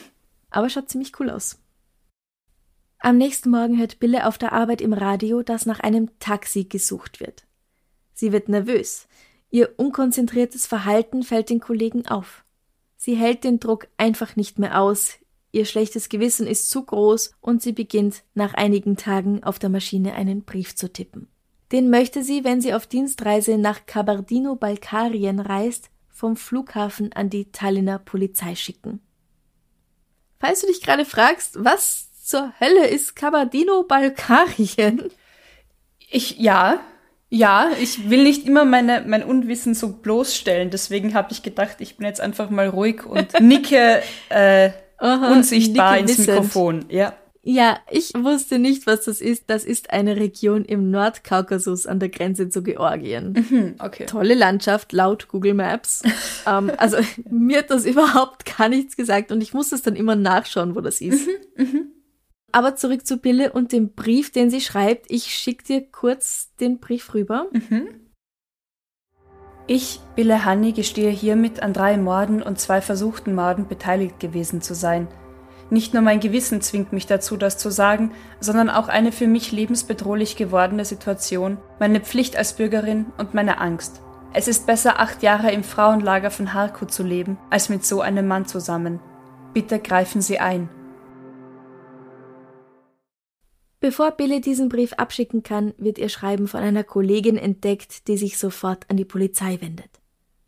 Aber 0.50 0.70
schaut 0.70 0.90
ziemlich 0.90 1.18
cool 1.20 1.30
aus. 1.30 1.60
Am 3.00 3.18
nächsten 3.18 3.50
Morgen 3.50 3.78
hört 3.78 4.00
Bille 4.00 4.26
auf 4.26 4.38
der 4.38 4.52
Arbeit 4.54 4.82
im 4.82 4.94
Radio, 4.94 5.44
dass 5.44 5.66
nach 5.66 5.80
einem 5.80 6.18
Taxi 6.20 6.64
gesucht 6.64 7.20
wird. 7.20 7.46
Sie 8.14 8.32
wird 8.32 8.50
nervös. 8.50 9.08
Ihr 9.52 9.74
unkonzentriertes 9.78 10.66
Verhalten 10.66 11.24
fällt 11.24 11.50
den 11.50 11.60
Kollegen 11.60 12.08
auf. 12.08 12.44
Sie 12.98 13.16
hält 13.16 13.44
den 13.44 13.60
Druck 13.60 13.88
einfach 13.98 14.36
nicht 14.36 14.58
mehr 14.58 14.82
aus. 14.82 15.20
Ihr 15.56 15.64
schlechtes 15.64 16.10
Gewissen 16.10 16.48
ist 16.48 16.70
zu 16.70 16.84
groß 16.84 17.32
und 17.40 17.62
sie 17.62 17.72
beginnt 17.72 18.24
nach 18.34 18.56
einigen 18.56 18.98
Tagen 18.98 19.42
auf 19.46 19.58
der 19.58 19.70
Maschine 19.70 20.14
einen 20.14 20.44
Brief 20.44 20.76
zu 20.76 20.92
tippen. 20.92 21.30
Den 21.72 21.90
möchte 21.90 22.24
sie, 22.24 22.44
wenn 22.44 22.60
sie 22.60 22.74
auf 22.74 22.88
Dienstreise 22.88 23.58
nach 23.58 23.86
Kabardino-Balkarien 23.86 25.40
reist, 25.40 25.92
vom 26.10 26.36
Flughafen 26.36 27.14
an 27.14 27.30
die 27.30 27.54
Tallinner 27.54 28.00
Polizei 28.00 28.54
schicken. 28.56 29.00
Falls 30.42 30.60
du 30.60 30.68
dich 30.68 30.82
gerade 30.82 31.06
fragst, 31.06 31.64
was 31.64 32.10
zur 32.22 32.52
Hölle 32.60 32.88
ist 32.88 33.16
Kabardino-Balkarien? 33.16 35.10
Ich, 36.12 36.38
ja, 36.38 36.82
ja, 37.30 37.70
ich 37.80 38.10
will 38.10 38.24
nicht 38.24 38.46
immer 38.46 38.66
meine, 38.66 39.06
mein 39.08 39.24
Unwissen 39.24 39.74
so 39.74 39.94
bloßstellen. 39.94 40.70
Deswegen 40.70 41.14
habe 41.14 41.32
ich 41.32 41.44
gedacht, 41.44 41.78
ich 41.80 41.96
bin 41.96 42.08
jetzt 42.08 42.20
einfach 42.20 42.50
mal 42.50 42.68
ruhig 42.68 43.06
und 43.06 43.32
nicke 43.40 44.04
äh, 44.28 44.72
Aha, 44.98 45.32
unsichtbar 45.32 45.98
ins. 45.98 46.18
Mikrofon. 46.18 46.86
Ja. 46.90 47.14
Ja, 47.48 47.78
ich 47.92 48.12
wusste 48.16 48.58
nicht, 48.58 48.88
was 48.88 49.06
das 49.06 49.22
ist. 49.22 49.52
Das 49.52 49.66
ist 49.66 49.92
eine 49.92 50.16
Region 50.16 50.66
im 50.66 50.90
Nordkaukasus 50.90 51.86
an 51.86 52.00
der 52.00 52.10
Grenze 52.10 52.50
zu 52.50 52.64
Georgien. 52.64 53.34
Mhm, 53.34 53.76
okay. 53.78 54.08
Tolle 54.08 54.34
Landschaft 54.34 54.94
laut 54.94 55.28
Google 55.28 55.54
Maps. 55.54 56.02
ähm, 56.48 56.72
also 56.78 56.98
mir 57.30 57.60
hat 57.60 57.70
das 57.70 57.86
überhaupt 57.86 58.58
gar 58.58 58.68
nichts 58.68 58.96
gesagt 58.96 59.32
und 59.32 59.42
ich 59.42 59.54
muss 59.54 59.72
es 59.72 59.84
dann 59.84 59.96
immer 59.96 60.16
nachschauen, 60.16 60.76
wo 60.76 60.82
das 60.82 61.02
ist. 61.02 61.28
Mhm, 61.56 61.64
mh. 61.64 61.82
Aber 62.52 62.76
zurück 62.78 63.06
zu 63.06 63.18
Bille 63.18 63.52
und 63.52 63.74
dem 63.74 63.94
Brief, 63.94 64.32
den 64.32 64.50
sie 64.50 64.62
schreibt. 64.62 65.12
Ich 65.12 65.26
schicke 65.26 65.66
dir 65.66 65.82
kurz 65.92 66.56
den 66.60 66.80
Brief 66.80 67.14
rüber. 67.14 67.46
Mhm. 67.52 67.90
Ich, 69.68 70.00
Bille 70.16 70.46
Hanni, 70.46 70.74
gestehe 70.74 71.10
hiermit 71.10 71.64
an 71.64 71.74
drei 71.74 71.98
Morden 71.98 72.42
und 72.42 72.60
zwei 72.60 72.82
versuchten 72.82 73.34
Morden 73.34 73.68
beteiligt 73.68 74.20
gewesen 74.20 74.62
zu 74.62 74.74
sein– 74.74 75.08
nicht 75.72 75.94
nur 75.94 76.04
mein 76.04 76.20
Gewissen 76.20 76.62
zwingt 76.62 76.94
mich 76.94 77.08
dazu, 77.08 77.38
das 77.38 77.58
zu 77.58 77.72
sagen, 77.72 78.12
sondern 78.40 78.70
auch 78.70 78.88
eine 78.88 79.12
für 79.12 79.28
mich 79.28 79.52
lebensbedrohlich 79.52 80.36
gewordene 80.36 80.86
Situation, 80.86 81.58
meine 81.80 82.02
Pflicht 82.02 82.38
als 82.38 82.54
Bürgerin 82.54 83.08
und 83.18 83.34
meine 83.34 83.60
Angst. 83.60 84.02
Es 84.34 84.48
ist 84.48 84.68
besser, 84.68 85.00
acht 85.00 85.24
Jahre 85.24 85.52
im 85.52 85.64
Frauenlager 85.64 86.30
von 86.30 86.54
Harku 86.54 86.86
zu 86.86 87.04
leben, 87.04 87.38
als 87.50 87.70
mit 87.70 87.86
so 87.86 88.02
einem 88.02 88.28
Mann 88.28 88.46
zusammen. 88.46 89.00
Bitte 89.54 89.80
greifen 89.80 90.22
Sie 90.22 90.40
ein. 90.40 90.70
Bevor 93.80 94.12
Billy 94.12 94.42
diesen 94.42 94.70
Brief 94.70 94.94
abschicken 94.94 95.44
kann, 95.44 95.74
wird 95.78 95.98
ihr 95.98 96.10
Schreiben 96.10 96.48
von 96.48 96.62
einer 96.62 96.84
Kollegin 96.84 97.38
entdeckt, 97.38 98.08
die 98.08 98.18
sich 98.18 98.38
sofort 98.38 98.90
an 98.90 98.98
die 98.98 99.06
Polizei 99.06 99.60
wendet. 99.62 99.90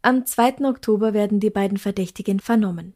Am 0.01 0.25
2. 0.25 0.65
Oktober 0.65 1.13
werden 1.13 1.39
die 1.39 1.49
beiden 1.49 1.77
Verdächtigen 1.77 2.39
vernommen. 2.39 2.93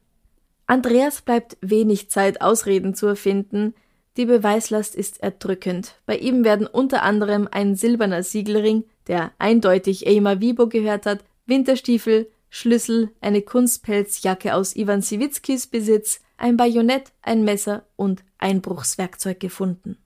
Andreas 0.65 1.21
bleibt 1.21 1.57
wenig 1.59 2.09
Zeit, 2.09 2.41
Ausreden 2.41 2.95
zu 2.95 3.07
erfinden. 3.07 3.73
Die 4.15 4.25
Beweislast 4.25 4.95
ist 4.95 5.21
erdrückend. 5.21 5.95
Bei 6.05 6.17
ihm 6.17 6.45
werden 6.45 6.67
unter 6.67 7.03
anderem 7.03 7.49
ein 7.51 7.75
silberner 7.75 8.23
Siegelring, 8.23 8.85
der 9.07 9.31
eindeutig 9.37 10.07
Eima 10.07 10.39
Vibo 10.39 10.67
gehört 10.67 11.05
hat, 11.05 11.23
Winterstiefel, 11.45 12.31
Schlüssel, 12.49 13.11
eine 13.19 13.41
Kunstpelzjacke 13.41 14.55
aus 14.55 14.75
Ivan 14.75 15.01
Siwitzkis 15.01 15.67
Besitz, 15.67 16.21
ein 16.37 16.57
Bajonett, 16.57 17.11
ein 17.21 17.43
Messer 17.43 17.85
und 17.95 18.23
Einbruchswerkzeug 18.37 19.39
gefunden. 19.39 19.97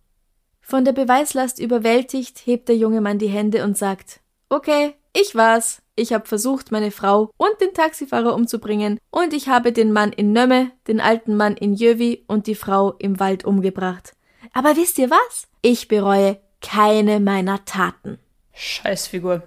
Von 0.67 0.83
der 0.83 0.93
Beweislast 0.93 1.59
überwältigt 1.59 2.41
hebt 2.43 2.69
der 2.69 2.75
junge 2.75 2.99
Mann 2.99 3.19
die 3.19 3.27
Hände 3.27 3.63
und 3.63 3.77
sagt 3.77 4.21
Okay, 4.49 4.95
ich 5.13 5.35
war's. 5.35 5.83
Ich 5.95 6.11
habe 6.11 6.25
versucht, 6.25 6.71
meine 6.71 6.89
Frau 6.89 7.29
und 7.37 7.61
den 7.61 7.73
Taxifahrer 7.75 8.33
umzubringen 8.33 8.99
und 9.11 9.33
ich 9.33 9.47
habe 9.47 9.71
den 9.71 9.93
Mann 9.93 10.11
in 10.11 10.33
Nömme, 10.33 10.71
den 10.87 10.99
alten 10.99 11.37
Mann 11.37 11.55
in 11.55 11.75
Jövi 11.75 12.25
und 12.27 12.47
die 12.47 12.55
Frau 12.55 12.93
im 12.97 13.19
Wald 13.19 13.45
umgebracht. 13.45 14.13
Aber 14.53 14.75
wisst 14.75 14.97
ihr 14.97 15.11
was? 15.11 15.47
Ich 15.61 15.87
bereue 15.87 16.39
keine 16.61 17.19
meiner 17.19 17.63
Taten. 17.65 18.17
Scheißfigur. 18.53 19.43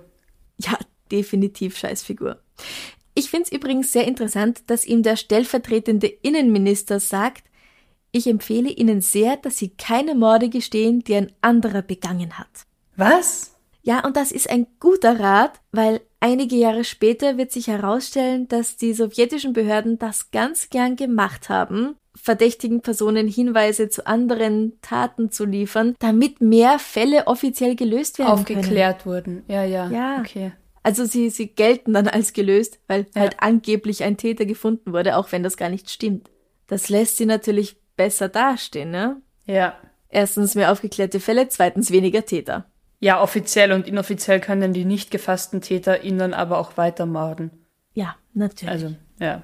Ja, 0.59 0.78
definitiv 1.11 1.76
Scheißfigur. 1.76 2.38
Ich 3.14 3.28
find's 3.28 3.50
übrigens 3.50 3.90
sehr 3.90 4.07
interessant, 4.07 4.70
dass 4.70 4.85
ihm 4.85 5.02
der 5.02 5.16
stellvertretende 5.16 6.07
Innenminister 6.07 7.00
sagt, 7.00 7.48
ich 8.18 8.26
empfehle 8.26 8.70
Ihnen 8.70 9.00
sehr, 9.00 9.37
dass 9.37 9.59
Sie 9.59 9.70
keine 9.70 10.14
Morde 10.14 10.48
gestehen, 10.48 11.00
die 11.04 11.14
ein 11.14 11.33
anderer 11.40 11.83
begangen 11.83 12.38
hat. 12.38 12.66
Was? 12.96 13.54
Ja, 13.83 14.04
und 14.04 14.16
das 14.16 14.33
ist 14.33 14.50
ein 14.50 14.66
guter 14.81 15.18
Rat, 15.18 15.61
weil 15.72 16.00
einige 16.20 16.57
Jahre 16.57 16.85
später 16.85 17.38
wird 17.38 17.52
sich 17.52 17.68
herausstellen, 17.68 18.48
dass 18.48 18.76
die 18.76 18.92
sowjetischen 18.92 19.52
Behörden 19.52 19.98
das 19.98 20.31
ganz 20.31 20.68
gern 20.68 20.96
gemacht 20.96 21.48
haben, 21.48 21.94
verdächtigen 22.14 22.83
Personen 22.83 23.28
Hinweise 23.28 23.88
zu 23.88 24.07
anderen 24.07 24.78
Taten 24.83 25.31
zu 25.31 25.44
liefern, 25.44 25.94
damit 26.00 26.40
mehr 26.40 26.78
Fälle 26.78 27.26
offiziell 27.28 27.76
gelöst 27.76 28.18
werden 28.18 28.33
Aufgeklärt 28.33 29.04
können. 29.04 29.14
wurden. 29.14 29.42
Ja, 29.48 29.64
ja. 29.64 29.88
Ja. 29.90 30.20
Okay. 30.20 30.52
Also 30.83 31.04
sie, 31.04 31.31
sie 31.31 31.48
gelten 31.48 31.92
dann 31.92 32.09
als 32.09 32.33
gelöst, 32.33 32.81
weil 32.88 33.07
ja. 33.14 33.22
halt 33.22 33.37
angeblich 33.40 34.04
ein 34.04 34.16
Täter 34.16 34.44
gefunden 34.44 34.92
wurde, 34.92 35.16
auch 35.16 35.33
wenn 35.33 35.42
das 35.42 35.57
gar 35.57 35.68
nicht 35.68 35.90
stimmt. 35.90 36.31
Das 36.66 36.88
lässt 36.88 37.16
sie 37.16 37.26
natürlich 37.26 37.76
besser 37.99 38.31
dastehen, 38.31 38.91
ne? 38.91 39.21
Ja. 39.45 39.75
Erstens 40.09 40.55
mehr 40.55 40.73
aufgeklärte 40.73 41.21
Fälle, 41.21 41.49
zweitens 41.49 41.91
weniger 41.91 42.25
Täter. 42.25 42.65
Ja, 43.01 43.23
offiziell 43.23 43.73
und 43.73 43.87
inoffiziell 43.87 44.41
können 44.41 44.73
die 44.73 44.87
nicht 44.87 45.11
gefassten 45.11 45.61
TäterInnen 45.61 46.33
aber 46.33 46.59
auch 46.59 46.79
weiter 46.79 47.05
morden. 47.05 47.51
Ja, 47.93 48.17
natürlich. 48.33 48.73
Also, 48.73 48.95
ja. 49.21 49.43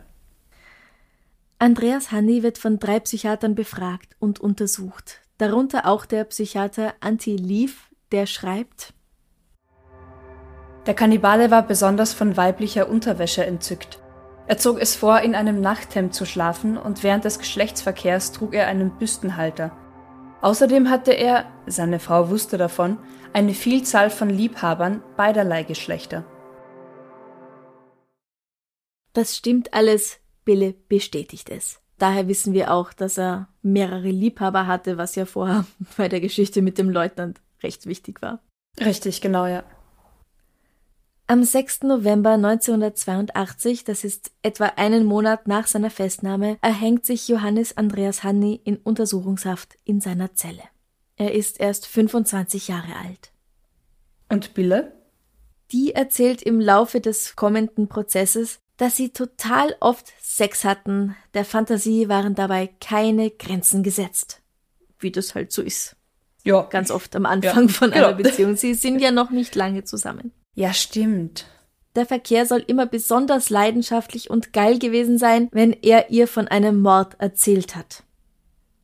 Andreas 1.59 2.11
Hanni 2.11 2.43
wird 2.43 2.59
von 2.59 2.79
drei 2.79 2.99
Psychiatern 3.01 3.55
befragt 3.55 4.17
und 4.19 4.41
untersucht. 4.41 5.21
Darunter 5.39 5.87
auch 5.87 6.07
der 6.07 6.25
Psychiater 6.25 6.95
Anti 7.01 7.37
Leaf, 7.37 7.91
der 8.13 8.27
schreibt: 8.27 8.93
Der 10.87 10.95
Kannibale 10.95 11.51
war 11.51 11.67
besonders 11.67 12.13
von 12.13 12.37
weiblicher 12.37 12.89
Unterwäsche 12.89 13.45
entzückt. 13.45 14.01
Er 14.47 14.59
zog 14.59 14.79
es 14.79 14.95
vor, 14.95 15.21
in 15.21 15.35
einem 15.35 15.61
Nachthemd 15.61 16.15
zu 16.15 16.27
schlafen 16.27 16.77
und 16.77 17.03
während 17.03 17.25
des 17.25 17.39
Geschlechtsverkehrs 17.39 18.33
trug 18.33 18.55
er 18.55 18.67
einen 18.67 18.91
Büstenhalter. 18.99 19.73
Außerdem 20.43 20.91
hatte 20.91 21.13
er, 21.13 21.47
seine 21.67 21.99
Frau 21.99 22.29
wusste 22.29 22.59
davon, 22.59 22.99
eine 23.33 23.55
Vielzahl 23.55 24.11
von 24.11 24.29
Liebhabern 24.29 25.03
beiderlei 25.17 25.63
Geschlechter. 25.63 26.25
Das 29.15 29.35
stimmt 29.35 29.73
alles, 29.73 30.19
Bille 30.45 30.75
bestätigt 30.89 31.49
es. 31.49 31.81
Daher 31.99 32.29
wissen 32.29 32.53
wir 32.53 32.73
auch, 32.73 32.93
dass 32.93 33.17
er 33.17 33.49
mehrere 33.63 34.11
Liebhaber 34.11 34.67
hatte, 34.67 34.99
was 34.99 35.15
ja 35.15 35.25
vorher 35.25 35.65
bei 35.97 36.09
der 36.09 36.21
Geschichte 36.21 36.61
mit 36.61 36.77
dem 36.77 36.91
Leutnant 36.91 37.41
recht 37.63 37.87
wichtig 37.87 38.21
war. 38.21 38.41
Richtig, 38.79 39.23
genau, 39.23 39.47
ja. 39.47 39.63
Am 41.27 41.43
6. 41.43 41.85
November 41.85 42.33
1982, 42.33 43.85
das 43.85 44.05
ist 44.05 44.31
etwa 44.43 44.67
einen 44.77 45.07
Monat 45.07 45.49
nach 45.49 45.67
seiner 45.67 45.89
Festnahme, 45.89 46.59
erhängt 46.61 47.07
sich 47.07 47.29
Johannes 47.29 47.79
Andreas 47.79 48.23
Hanni 48.25 48.61
in 48.63 48.77
Untersuchungshaft 48.77 49.79
in 49.85 50.03
seiner 50.03 50.35
Zelle. 50.35 50.63
Er 51.17 51.33
ist 51.33 51.61
erst 51.61 51.87
25 51.87 52.69
Jahre 52.69 52.95
alt. 53.03 53.33
Und 54.29 54.53
Bille? 54.53 54.93
Die 55.73 55.95
erzählt 55.95 56.43
im 56.43 56.61
Laufe 56.61 57.01
des 57.01 57.37
kommenden 57.37 57.89
Prozesses, 57.89 58.59
dass 58.77 58.97
sie 58.97 59.09
total 59.09 59.75
oft 59.81 60.13
Sex 60.21 60.63
hatten, 60.65 61.17
der 61.33 61.47
Fantasie 61.47 62.11
waren 62.11 62.35
dabei 62.35 62.69
keine 62.83 63.31
Grenzen 63.31 63.83
gesetzt. 63.83 64.43
Wie 64.99 65.11
das 65.11 65.35
halt 65.35 65.53
so 65.53 65.63
ist. 65.63 65.97
Ja. 66.43 66.65
Ganz 66.65 66.91
oft 66.91 67.17
am 67.17 67.25
Anfang 67.25 67.69
ja. 67.69 67.73
von 67.73 67.93
einer 67.95 68.11
ja. 68.11 68.13
Beziehung. 68.13 68.57
Sie 68.57 68.75
sind 68.75 68.99
ja 68.99 69.11
noch 69.11 69.31
nicht 69.31 69.55
lange 69.55 69.85
zusammen. 69.85 70.33
Ja, 70.55 70.73
stimmt. 70.73 71.47
Der 71.97 72.07
Verkehr 72.07 72.47
soll 72.47 72.65
immer 72.67 72.87
besonders 72.87 73.51
leidenschaftlich 73.51 74.31
und 74.31 74.53
geil 74.53 74.79
gewesen 74.79 75.19
sein, 75.19 75.49
wenn 75.53 75.73
er 75.73 76.11
ihr 76.11 76.27
von 76.27 76.49
einem 76.49 76.81
Mord 76.81 77.15
erzählt 77.19 77.77
hat. 77.77 78.03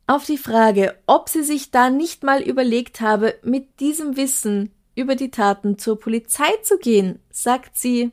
Auf 0.07 0.25
die 0.25 0.37
Frage, 0.37 0.95
ob 1.07 1.29
sie 1.29 1.43
sich 1.43 1.71
da 1.71 1.89
nicht 1.89 2.23
mal 2.23 2.41
überlegt 2.41 3.01
habe, 3.01 3.35
mit 3.43 3.79
diesem 3.79 4.17
Wissen 4.17 4.71
über 4.95 5.15
die 5.15 5.31
Taten 5.31 5.77
zur 5.77 5.99
Polizei 5.99 6.49
zu 6.63 6.77
gehen, 6.77 7.19
sagt 7.29 7.77
sie 7.77 8.11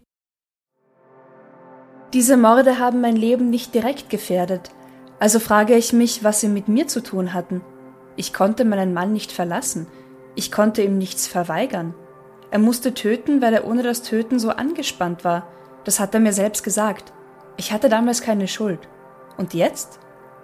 Diese 2.13 2.37
Morde 2.37 2.79
haben 2.79 3.01
mein 3.01 3.17
Leben 3.17 3.51
nicht 3.51 3.75
direkt 3.75 4.11
gefährdet, 4.11 4.71
also 5.19 5.41
frage 5.41 5.77
ich 5.77 5.93
mich, 5.93 6.23
was 6.23 6.41
sie 6.41 6.49
mit 6.49 6.69
mir 6.69 6.87
zu 6.87 7.03
tun 7.03 7.35
hatten. 7.35 7.63
Ich 8.17 8.33
konnte 8.33 8.65
meinen 8.65 8.95
Mann 8.95 9.13
nicht 9.13 9.33
verlassen, 9.33 9.87
ich 10.37 10.53
konnte 10.53 10.83
ihm 10.83 10.99
nichts 10.99 11.27
verweigern. 11.27 11.95
Er 12.51 12.59
musste 12.59 12.95
töten, 12.95 13.43
weil 13.43 13.55
er 13.55 13.67
ohne 13.67 13.83
das 13.83 14.03
Töten 14.03 14.39
so 14.39 14.51
angespannt 14.51 15.25
war. 15.25 15.49
Das 15.85 16.01
hat 16.01 16.15
er 16.15 16.21
mir 16.21 16.33
selbst 16.33 16.63
gesagt. 16.63 17.13
Ich 17.57 17.73
hatte 17.73 17.89
damals 17.89 18.23
keine 18.23 18.49
Schuld. 18.49 18.89
Und 19.37 19.55
jetzt? 19.55 20.01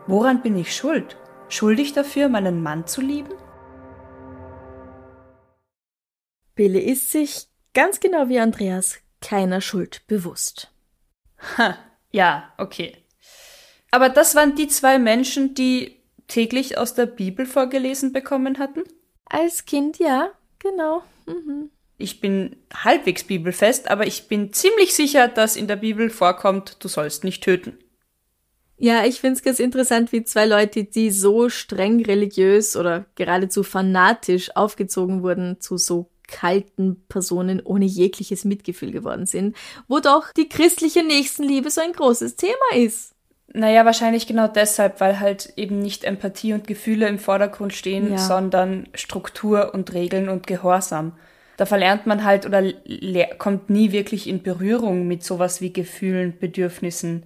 Woran 0.07 0.43
bin 0.43 0.57
ich 0.57 0.75
schuld? 0.77 1.17
Schuldig 1.49 1.93
dafür, 1.93 2.29
meinen 2.29 2.63
Mann 2.63 2.87
zu 2.87 3.01
lieben? 3.01 3.33
Bille 6.55 6.81
ist 6.81 7.11
sich, 7.11 7.49
ganz 7.73 8.01
genau 8.01 8.29
wie 8.29 8.39
Andreas, 8.39 8.99
keiner 9.21 9.61
Schuld 9.61 10.07
bewusst. 10.07 10.73
Ha, 11.57 11.77
ja, 12.11 12.53
okay. 12.59 12.97
Aber 13.91 14.09
das 14.09 14.35
waren 14.35 14.55
die 14.55 14.69
zwei 14.69 14.99
Menschen, 14.99 15.55
die 15.55 16.01
täglich 16.29 16.79
aus 16.79 16.95
der 16.95 17.07
Bibel 17.07 17.47
vorgelesen 17.47 18.13
bekommen 18.13 18.59
hatten? 18.59 18.83
Als 19.27 19.65
Kind, 19.65 19.99
ja, 19.99 20.31
genau. 20.59 21.03
Mhm. 21.27 21.71
Ich 21.97 22.21
bin 22.21 22.57
halbwegs 22.75 23.25
bibelfest, 23.25 23.89
aber 23.91 24.07
ich 24.07 24.27
bin 24.29 24.53
ziemlich 24.53 24.95
sicher, 24.95 25.29
dass 25.29 25.57
in 25.57 25.69
der 25.69 25.77
Bibel 25.77 26.11
vorkommt, 26.11 26.77
du 26.81 26.89
sollst 26.89 27.23
nicht 27.25 27.43
töten. 27.43 27.79
Ja, 28.77 29.05
ich 29.05 29.21
find's 29.21 29.43
ganz 29.43 29.61
interessant, 29.61 30.11
wie 30.11 30.25
zwei 30.25 30.47
Leute, 30.47 30.83
die 30.85 31.11
so 31.11 31.49
streng 31.49 32.05
religiös 32.05 32.77
oder 32.77 33.07
geradezu 33.15 33.63
fanatisch 33.63 34.55
aufgezogen 34.57 35.23
wurden, 35.23 35.61
zu 35.61 35.77
so 35.79 36.11
kalten 36.27 37.05
Personen 37.09 37.61
ohne 37.63 37.85
jegliches 37.85 38.45
Mitgefühl 38.45 38.91
geworden 38.91 39.27
sind, 39.27 39.57
wo 39.87 40.01
doch 40.01 40.33
die 40.33 40.49
christliche 40.49 41.05
Nächstenliebe 41.05 41.71
so 41.71 41.81
ein 41.81 41.93
großes 41.93 42.35
Thema 42.35 42.55
ist. 42.75 43.13
Naja, 43.53 43.85
wahrscheinlich 43.85 44.27
genau 44.27 44.49
deshalb, 44.49 45.01
weil 45.01 45.21
halt 45.21 45.53
eben 45.57 45.79
nicht 45.79 46.03
Empathie 46.03 46.55
und 46.55 46.67
Gefühle 46.67 47.07
im 47.07 47.21
Vordergrund 47.21 47.73
stehen, 47.73 48.11
Ja. 48.11 48.19
sondern 48.19 48.89
Struktur 48.95 49.73
und 49.75 49.93
Regeln 49.93 50.29
und 50.29 50.49
Gehorsam. 50.49 51.13
Da 51.57 51.67
verlernt 51.67 52.07
man 52.07 52.25
halt 52.25 52.47
oder 52.47 52.63
kommt 53.39 53.71
nie 53.71 53.93
wirklich 53.93 54.29
in 54.29 54.43
Berührung 54.43 55.07
mit 55.07 55.23
sowas 55.23 55.61
wie 55.61 55.73
Gefühlen, 55.73 56.37
Bedürfnissen, 56.39 57.25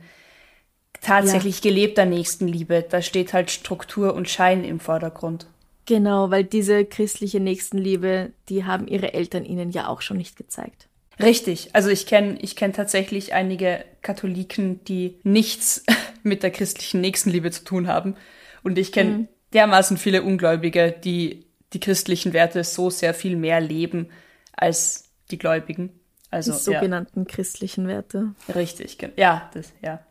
tatsächlich 1.01 1.62
gelebter 1.62 2.05
Nächstenliebe. 2.05 2.85
Da 2.89 3.03
steht 3.03 3.33
halt 3.33 3.51
Struktur 3.51 4.14
und 4.14 4.29
Schein 4.29 4.64
im 4.64 4.81
Vordergrund. 4.81 5.47
Genau, 5.87 6.31
weil 6.31 6.45
diese 6.45 6.85
christliche 6.85 7.41
Nächstenliebe, 7.41 8.33
die 8.51 8.64
haben 8.64 8.87
ihre 8.87 9.14
Eltern 9.14 9.47
ihnen 9.47 9.70
ja 9.70 9.89
auch 9.89 10.03
schon 10.03 10.18
nicht 10.18 10.37
gezeigt. 10.37 10.89
Richtig. 11.20 11.70
Also 11.72 11.89
ich 11.89 12.07
kenne 12.07 12.39
ich 12.41 12.57
kenn 12.57 12.72
tatsächlich 12.72 13.33
einige 13.33 13.85
Katholiken, 14.03 14.85
die 14.85 15.16
nichts 15.22 15.85
mit 16.22 16.43
der 16.43 16.51
christlichen 16.51 17.01
Nächstenliebe 17.01 17.51
zu 17.51 17.64
tun 17.64 17.89
haben. 17.89 18.16
Und 18.62 18.79
ich 18.79 18.93
kenne 18.93 19.29
dermaßen 19.55 19.97
viele 19.97 20.22
Ungläubige, 20.22 20.93
die 20.93 21.47
die 21.72 21.80
christlichen 21.80 22.32
Werte 22.32 22.64
so 22.64 22.90
sehr 22.90 23.14
viel 23.14 23.36
mehr 23.36 23.60
leben 23.60 24.08
als 24.52 25.04
die 25.30 25.38
Gläubigen. 25.38 26.00
Also 26.30 26.52
die 26.52 26.58
sogenannten 26.58 27.26
christlichen 27.26 27.86
Werte. 27.88 28.34
ja, 28.48 28.54
richtig. 28.54 28.98
gen- 28.98 29.12
Ja, 29.16 29.50
das 29.54 29.72
ja. 29.82 30.04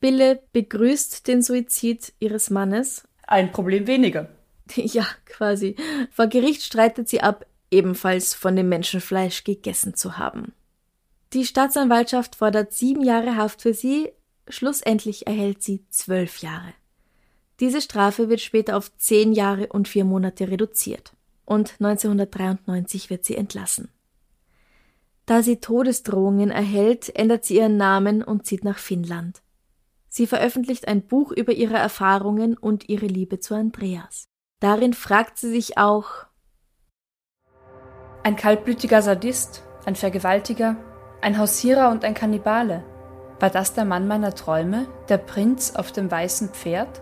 Bille 0.00 0.42
begrüßt 0.52 1.26
den 1.26 1.42
Suizid 1.42 2.12
ihres 2.20 2.50
Mannes. 2.50 3.04
Ein 3.26 3.52
Problem 3.52 3.86
weniger. 3.86 4.28
Ja, 4.76 5.06
quasi. 5.26 5.76
Vor 6.10 6.26
Gericht 6.28 6.62
streitet 6.62 7.08
sie 7.08 7.20
ab, 7.20 7.44
ebenfalls 7.70 8.32
von 8.34 8.56
dem 8.56 8.68
Menschenfleisch 8.70 9.44
gegessen 9.44 9.94
zu 9.94 10.16
haben. 10.16 10.54
Die 11.34 11.44
Staatsanwaltschaft 11.44 12.36
fordert 12.36 12.72
sieben 12.72 13.02
Jahre 13.02 13.36
Haft 13.36 13.60
für 13.62 13.74
sie, 13.74 14.10
schlussendlich 14.48 15.26
erhält 15.26 15.62
sie 15.62 15.84
zwölf 15.90 16.38
Jahre. 16.38 16.72
Diese 17.64 17.80
Strafe 17.80 18.28
wird 18.28 18.42
später 18.42 18.76
auf 18.76 18.94
zehn 18.98 19.32
Jahre 19.32 19.68
und 19.68 19.88
vier 19.88 20.04
Monate 20.04 20.50
reduziert. 20.50 21.14
Und 21.46 21.76
1993 21.80 23.08
wird 23.08 23.24
sie 23.24 23.38
entlassen. 23.38 23.88
Da 25.24 25.42
sie 25.42 25.56
Todesdrohungen 25.56 26.50
erhält, 26.50 27.16
ändert 27.16 27.46
sie 27.46 27.56
ihren 27.56 27.78
Namen 27.78 28.22
und 28.22 28.44
zieht 28.44 28.64
nach 28.64 28.76
Finnland. 28.76 29.40
Sie 30.10 30.26
veröffentlicht 30.26 30.86
ein 30.88 31.06
Buch 31.06 31.32
über 31.32 31.54
ihre 31.54 31.78
Erfahrungen 31.78 32.54
und 32.54 32.90
ihre 32.90 33.06
Liebe 33.06 33.40
zu 33.40 33.54
Andreas. 33.54 34.26
Darin 34.60 34.92
fragt 34.92 35.38
sie 35.38 35.48
sich 35.48 35.78
auch, 35.78 36.26
Ein 38.24 38.36
kaltblütiger 38.36 39.00
Sadist, 39.00 39.62
ein 39.86 39.96
Vergewaltiger, 39.96 40.76
ein 41.22 41.38
Hausierer 41.38 41.90
und 41.90 42.04
ein 42.04 42.12
Kannibale. 42.12 42.84
War 43.40 43.48
das 43.48 43.72
der 43.72 43.86
Mann 43.86 44.06
meiner 44.06 44.34
Träume, 44.34 44.86
der 45.08 45.16
Prinz 45.16 45.74
auf 45.74 45.92
dem 45.92 46.10
weißen 46.10 46.50
Pferd? 46.50 47.00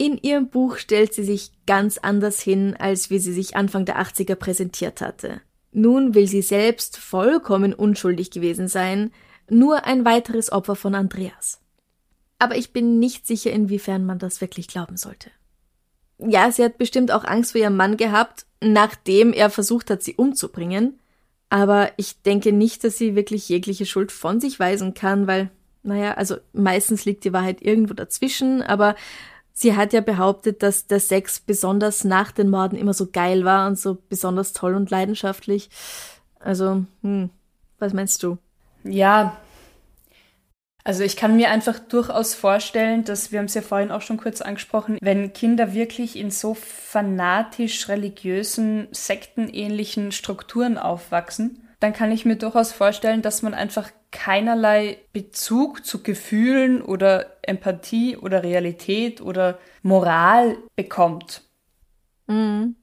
In 0.00 0.16
ihrem 0.16 0.48
Buch 0.48 0.78
stellt 0.78 1.12
sie 1.12 1.24
sich 1.24 1.52
ganz 1.66 1.98
anders 1.98 2.40
hin, 2.40 2.74
als 2.78 3.10
wie 3.10 3.18
sie 3.18 3.34
sich 3.34 3.54
Anfang 3.54 3.84
der 3.84 4.00
80er 4.00 4.34
präsentiert 4.34 5.02
hatte. 5.02 5.42
Nun 5.72 6.14
will 6.14 6.26
sie 6.26 6.40
selbst 6.40 6.96
vollkommen 6.96 7.74
unschuldig 7.74 8.30
gewesen 8.30 8.66
sein, 8.66 9.12
nur 9.50 9.84
ein 9.84 10.06
weiteres 10.06 10.50
Opfer 10.52 10.74
von 10.74 10.94
Andreas. 10.94 11.60
Aber 12.38 12.56
ich 12.56 12.72
bin 12.72 12.98
nicht 12.98 13.26
sicher, 13.26 13.50
inwiefern 13.50 14.06
man 14.06 14.18
das 14.18 14.40
wirklich 14.40 14.68
glauben 14.68 14.96
sollte. 14.96 15.30
Ja, 16.16 16.50
sie 16.50 16.64
hat 16.64 16.78
bestimmt 16.78 17.10
auch 17.12 17.24
Angst 17.24 17.52
vor 17.52 17.60
ihrem 17.60 17.76
Mann 17.76 17.98
gehabt, 17.98 18.46
nachdem 18.62 19.34
er 19.34 19.50
versucht 19.50 19.90
hat, 19.90 20.02
sie 20.02 20.14
umzubringen. 20.14 20.98
Aber 21.50 21.90
ich 21.98 22.22
denke 22.22 22.52
nicht, 22.52 22.84
dass 22.84 22.96
sie 22.96 23.16
wirklich 23.16 23.50
jegliche 23.50 23.84
Schuld 23.84 24.12
von 24.12 24.40
sich 24.40 24.58
weisen 24.58 24.94
kann, 24.94 25.26
weil, 25.26 25.50
naja, 25.82 26.14
also 26.14 26.36
meistens 26.54 27.04
liegt 27.04 27.24
die 27.24 27.34
Wahrheit 27.34 27.60
irgendwo 27.60 27.92
dazwischen, 27.92 28.62
aber 28.62 28.96
sie 29.60 29.76
hat 29.76 29.92
ja 29.92 30.00
behauptet, 30.00 30.62
dass 30.62 30.86
der 30.86 31.00
Sex 31.00 31.38
besonders 31.38 32.04
nach 32.04 32.32
den 32.32 32.48
Morden 32.48 32.76
immer 32.76 32.94
so 32.94 33.08
geil 33.10 33.44
war 33.44 33.66
und 33.66 33.78
so 33.78 33.98
besonders 34.08 34.54
toll 34.54 34.74
und 34.74 34.90
leidenschaftlich. 34.90 35.68
Also, 36.38 36.84
hm, 37.02 37.28
was 37.78 37.92
meinst 37.92 38.22
du? 38.22 38.38
Ja. 38.84 39.36
Also 40.82 41.04
ich 41.04 41.18
kann 41.18 41.36
mir 41.36 41.50
einfach 41.50 41.78
durchaus 41.78 42.34
vorstellen, 42.34 43.04
dass 43.04 43.32
wir 43.32 43.38
haben 43.38 43.46
es 43.46 43.54
ja 43.54 43.60
vorhin 43.60 43.90
auch 43.90 44.00
schon 44.00 44.16
kurz 44.16 44.40
angesprochen, 44.40 44.96
wenn 45.02 45.34
Kinder 45.34 45.74
wirklich 45.74 46.16
in 46.16 46.30
so 46.30 46.54
fanatisch 46.54 47.86
religiösen, 47.88 48.88
sektenähnlichen 48.90 50.10
Strukturen 50.10 50.78
aufwachsen, 50.78 51.68
dann 51.80 51.92
kann 51.92 52.12
ich 52.12 52.24
mir 52.24 52.36
durchaus 52.36 52.72
vorstellen, 52.72 53.20
dass 53.20 53.42
man 53.42 53.52
einfach 53.52 53.90
keinerlei 54.10 54.98
Bezug 55.12 55.84
zu 55.84 56.02
Gefühlen 56.02 56.82
oder 56.82 57.36
Empathie 57.42 58.16
oder 58.16 58.42
Realität 58.42 59.20
oder 59.20 59.58
Moral 59.82 60.56
bekommt. 60.76 61.42
Mhm. 62.26 62.76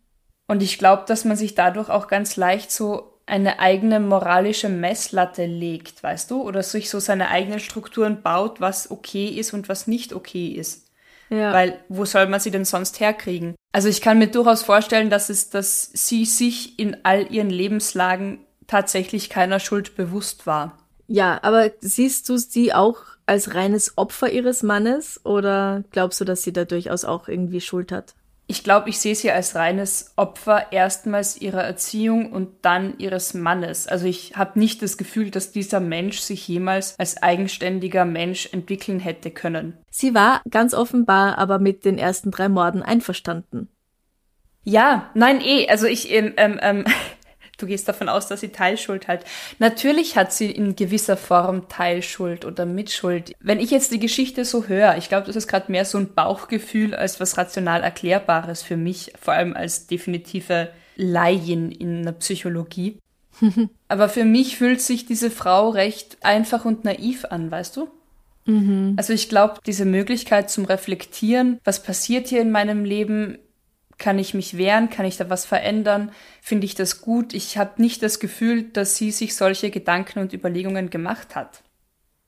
Und 0.47 0.63
ich 0.63 0.77
glaube, 0.77 1.03
dass 1.07 1.25
man 1.25 1.35
sich 1.35 1.55
dadurch 1.55 1.89
auch 1.89 2.07
ganz 2.07 2.37
leicht 2.37 2.71
so 2.71 3.19
eine 3.25 3.59
eigene 3.59 3.99
moralische 3.99 4.69
Messlatte 4.69 5.45
legt, 5.45 6.01
weißt 6.01 6.31
du? 6.31 6.41
Oder 6.41 6.63
sich 6.63 6.89
so 6.89 6.99
seine 6.99 7.27
eigenen 7.29 7.59
Strukturen 7.59 8.21
baut, 8.21 8.61
was 8.61 8.89
okay 8.89 9.27
ist 9.27 9.53
und 9.53 9.67
was 9.67 9.85
nicht 9.85 10.13
okay 10.13 10.47
ist. 10.47 10.87
Ja. 11.29 11.51
Weil 11.51 11.79
wo 11.89 12.05
soll 12.05 12.27
man 12.27 12.39
sie 12.39 12.51
denn 12.51 12.63
sonst 12.63 13.01
herkriegen? 13.01 13.55
Also 13.73 13.89
ich 13.89 13.99
kann 13.99 14.17
mir 14.17 14.27
durchaus 14.27 14.63
vorstellen, 14.63 15.09
dass 15.09 15.29
es, 15.29 15.49
dass 15.49 15.91
sie 15.93 16.23
sich 16.23 16.79
in 16.79 17.03
all 17.03 17.29
ihren 17.29 17.49
Lebenslagen 17.49 18.39
tatsächlich 18.65 19.29
keiner 19.29 19.59
Schuld 19.59 19.97
bewusst 19.97 20.47
war. 20.47 20.77
Ja, 21.07 21.39
aber 21.41 21.71
siehst 21.79 22.29
du 22.29 22.37
sie 22.37 22.73
auch 22.73 22.97
als 23.25 23.55
reines 23.55 23.97
Opfer 23.97 24.31
ihres 24.31 24.63
Mannes 24.63 25.19
oder 25.25 25.83
glaubst 25.91 26.19
du, 26.21 26.25
dass 26.25 26.43
sie 26.43 26.53
da 26.53 26.65
durchaus 26.65 27.05
auch 27.05 27.27
irgendwie 27.27 27.61
Schuld 27.61 27.91
hat? 27.91 28.15
Ich 28.49 28.63
glaube, 28.63 28.89
ich 28.89 28.99
sehe 28.99 29.13
sie 29.13 29.29
als 29.29 29.55
reines 29.55 30.13
Opfer 30.15 30.71
erstmals 30.71 31.41
ihrer 31.41 31.63
Erziehung 31.63 32.31
und 32.31 32.49
dann 32.61 32.97
ihres 32.97 33.33
Mannes. 33.33 33.87
Also 33.87 34.05
ich 34.05 34.37
habe 34.37 34.57
nicht 34.57 34.81
das 34.81 34.97
Gefühl, 34.97 35.31
dass 35.31 35.51
dieser 35.51 35.81
Mensch 35.81 36.19
sich 36.19 36.47
jemals 36.47 36.97
als 36.97 37.21
eigenständiger 37.21 38.05
Mensch 38.05 38.47
entwickeln 38.53 39.01
hätte 39.01 39.31
können. 39.31 39.77
Sie 39.91 40.15
war 40.15 40.41
ganz 40.49 40.73
offenbar 40.73 41.37
aber 41.37 41.59
mit 41.59 41.83
den 41.83 41.97
ersten 41.97 42.31
drei 42.31 42.47
Morden 42.47 42.83
einverstanden. 42.83 43.67
Ja, 44.63 45.11
nein, 45.13 45.41
eh. 45.41 45.67
Also 45.69 45.85
ich, 45.87 46.11
ähm, 46.11 46.33
ähm, 46.37 46.59
ähm, 46.61 46.85
du 47.57 47.65
gehst 47.65 47.87
davon 47.87 48.09
aus, 48.09 48.27
dass 48.27 48.41
sie 48.41 48.49
Teilschuld 48.49 49.07
hat. 49.07 49.25
Natürlich 49.59 50.15
hat 50.15 50.31
sie 50.31 50.49
in 50.51 50.75
gewisser 50.75 51.17
Form 51.17 51.67
Teilschuld 51.67 52.45
oder 52.45 52.65
Mitschuld. 52.65 53.33
Wenn 53.39 53.59
ich 53.59 53.71
jetzt 53.71 53.91
die 53.91 53.99
Geschichte 53.99 54.45
so 54.45 54.67
höre, 54.67 54.97
ich 54.97 55.09
glaube, 55.09 55.27
das 55.27 55.35
ist 55.35 55.47
gerade 55.47 55.71
mehr 55.71 55.85
so 55.85 55.97
ein 55.97 56.13
Bauchgefühl 56.13 56.95
als 56.95 57.19
was 57.19 57.37
rational 57.37 57.83
Erklärbares 57.83 58.61
für 58.61 58.77
mich, 58.77 59.13
vor 59.19 59.33
allem 59.33 59.55
als 59.55 59.87
definitive 59.87 60.69
Laien 60.95 61.71
in 61.71 62.03
der 62.03 62.13
Psychologie. 62.13 62.99
Aber 63.87 64.09
für 64.09 64.25
mich 64.25 64.57
fühlt 64.57 64.81
sich 64.81 65.05
diese 65.05 65.29
Frau 65.29 65.69
recht 65.69 66.17
einfach 66.21 66.65
und 66.65 66.85
naiv 66.85 67.25
an, 67.25 67.51
weißt 67.51 67.77
du? 67.77 67.87
Also 68.97 69.11
ich 69.11 69.27
glaube, 69.27 69.55
diese 69.65 69.83
Möglichkeit 69.83 70.49
zum 70.49 70.63
Reflektieren, 70.63 71.59
was 71.65 71.83
passiert 71.83 72.27
hier 72.27 72.41
in 72.41 72.51
meinem 72.51 72.85
Leben, 72.85 73.37
kann 73.97 74.19
ich 74.19 74.33
mich 74.33 74.57
wehren, 74.57 74.89
kann 74.89 75.05
ich 75.05 75.17
da 75.17 75.29
was 75.29 75.45
verändern, 75.45 76.11
finde 76.41 76.65
ich 76.65 76.75
das 76.75 77.01
gut. 77.01 77.33
Ich 77.33 77.57
habe 77.57 77.81
nicht 77.81 78.03
das 78.03 78.19
Gefühl, 78.19 78.63
dass 78.63 78.95
sie 78.95 79.11
sich 79.11 79.35
solche 79.35 79.71
Gedanken 79.71 80.19
und 80.19 80.33
Überlegungen 80.33 80.89
gemacht 80.89 81.35
hat. 81.35 81.63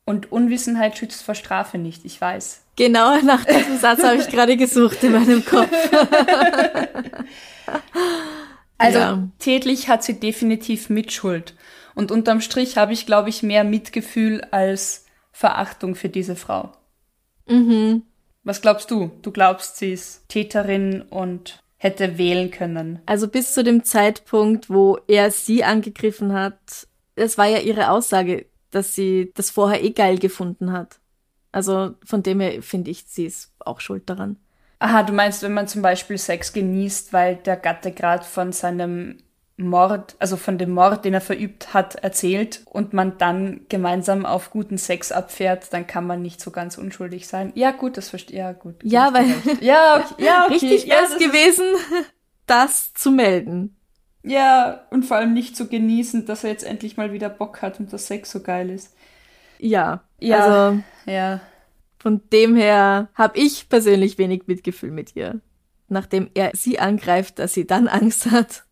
Und 0.05 0.31
Unwissenheit 0.31 0.97
schützt 0.97 1.21
vor 1.21 1.35
Strafe 1.35 1.77
nicht, 1.77 2.03
ich 2.05 2.19
weiß. 2.19 2.61
Genau 2.75 3.17
nach 3.21 3.45
diesem 3.45 3.77
Satz 3.77 4.01
habe 4.03 4.15
ich 4.15 4.27
gerade 4.29 4.57
gesucht 4.57 5.03
in 5.03 5.11
meinem 5.11 5.45
Kopf. 5.45 5.69
Also 8.77 8.99
Ja. 8.99 9.27
tätlich 9.39 9.89
hat 9.89 10.03
sie 10.03 10.19
definitiv 10.19 10.89
Mitschuld. 10.89 11.53
Und 11.95 12.11
unterm 12.11 12.39
Strich 12.39 12.77
habe 12.77 12.93
ich, 12.93 13.05
glaube 13.05 13.27
ich, 13.29 13.43
mehr 13.43 13.63
Mitgefühl 13.65 14.41
als 14.51 15.05
Verachtung 15.33 15.95
für 15.95 16.07
diese 16.07 16.35
Frau. 16.37 16.71
Mhm. 17.47 18.03
Was 18.49 18.61
glaubst 18.61 18.89
du? 18.89 19.11
Du 19.21 19.29
glaubst, 19.29 19.77
sie 19.77 19.93
ist 19.93 20.27
Täterin 20.27 21.03
und 21.03 21.61
hätte 21.77 22.17
wählen 22.17 22.49
können. 22.49 22.97
Also 23.05 23.27
bis 23.27 23.53
zu 23.53 23.63
dem 23.63 23.83
Zeitpunkt, 23.83 24.71
wo 24.71 24.97
er 25.07 25.29
sie 25.29 25.63
angegriffen 25.63 26.33
hat, 26.33 26.87
es 27.15 27.37
war 27.37 27.45
ja 27.45 27.59
ihre 27.59 27.91
Aussage, 27.91 28.47
dass 28.71 28.95
sie 28.95 29.31
das 29.35 29.51
vorher 29.51 29.83
eh 29.83 29.91
geil 29.91 30.17
gefunden 30.17 30.71
hat. 30.71 30.99
Also 31.51 31.93
von 32.03 32.23
dem 32.23 32.39
her 32.39 32.63
finde 32.63 32.89
ich, 32.89 33.03
sie 33.05 33.27
ist 33.27 33.53
auch 33.59 33.81
schuld 33.81 34.09
daran. 34.09 34.37
Aha, 34.79 35.03
du 35.03 35.13
meinst, 35.13 35.43
wenn 35.43 35.53
man 35.53 35.67
zum 35.67 35.83
Beispiel 35.83 36.17
Sex 36.17 36.51
genießt, 36.51 37.13
weil 37.13 37.35
der 37.35 37.55
Gatte 37.55 37.91
gerade 37.91 38.23
von 38.25 38.51
seinem 38.51 39.17
Mord, 39.67 40.15
also 40.19 40.37
von 40.37 40.57
dem 40.57 40.71
Mord, 40.71 41.03
den 41.03 41.13
er 41.13 41.21
verübt 41.21 41.73
hat, 41.73 41.95
erzählt 41.95 42.61
und 42.65 42.93
man 42.93 43.17
dann 43.17 43.61
gemeinsam 43.67 44.25
auf 44.25 44.51
guten 44.51 44.77
Sex 44.77 45.11
abfährt, 45.11 45.73
dann 45.73 45.85
kann 45.85 46.07
man 46.07 46.21
nicht 46.21 46.39
so 46.39 46.51
ganz 46.51 46.77
unschuldig 46.77 47.27
sein. 47.27 47.51
Ja, 47.55 47.71
gut, 47.71 47.97
das 47.97 48.09
verstehe 48.09 48.39
ja 48.39 48.53
gut. 48.53 48.75
Ja, 48.83 49.13
weil 49.13 49.27
ja, 49.61 49.97
okay, 49.97 50.23
ja, 50.23 50.43
okay. 50.49 50.53
richtig 50.53 50.85
ja, 50.85 50.95
wäre 50.95 51.05
es 51.05 51.17
gewesen, 51.17 51.65
das 52.47 52.93
zu 52.93 53.11
melden. 53.11 53.75
Ja, 54.23 54.85
und 54.91 55.03
vor 55.05 55.17
allem 55.17 55.33
nicht 55.33 55.55
zu 55.55 55.67
genießen, 55.67 56.25
dass 56.25 56.43
er 56.43 56.51
jetzt 56.51 56.63
endlich 56.63 56.97
mal 56.97 57.11
wieder 57.11 57.29
Bock 57.29 57.61
hat 57.61 57.79
und 57.79 57.91
das 57.91 58.07
Sex 58.07 58.31
so 58.31 58.41
geil 58.41 58.69
ist. 58.69 58.93
Ja, 59.57 60.03
Ja, 60.19 60.45
also 60.45 60.83
ja. 61.05 61.41
von 61.97 62.21
dem 62.31 62.55
her 62.55 63.09
habe 63.13 63.37
ich 63.37 63.67
persönlich 63.69 64.17
wenig 64.17 64.43
Mitgefühl 64.47 64.91
mit 64.91 65.15
ihr. 65.15 65.41
Nachdem 65.89 66.29
er 66.33 66.51
sie 66.53 66.79
angreift, 66.79 67.39
dass 67.39 67.53
sie 67.53 67.65
dann 67.67 67.87
Angst 67.87 68.31
hat. 68.31 68.63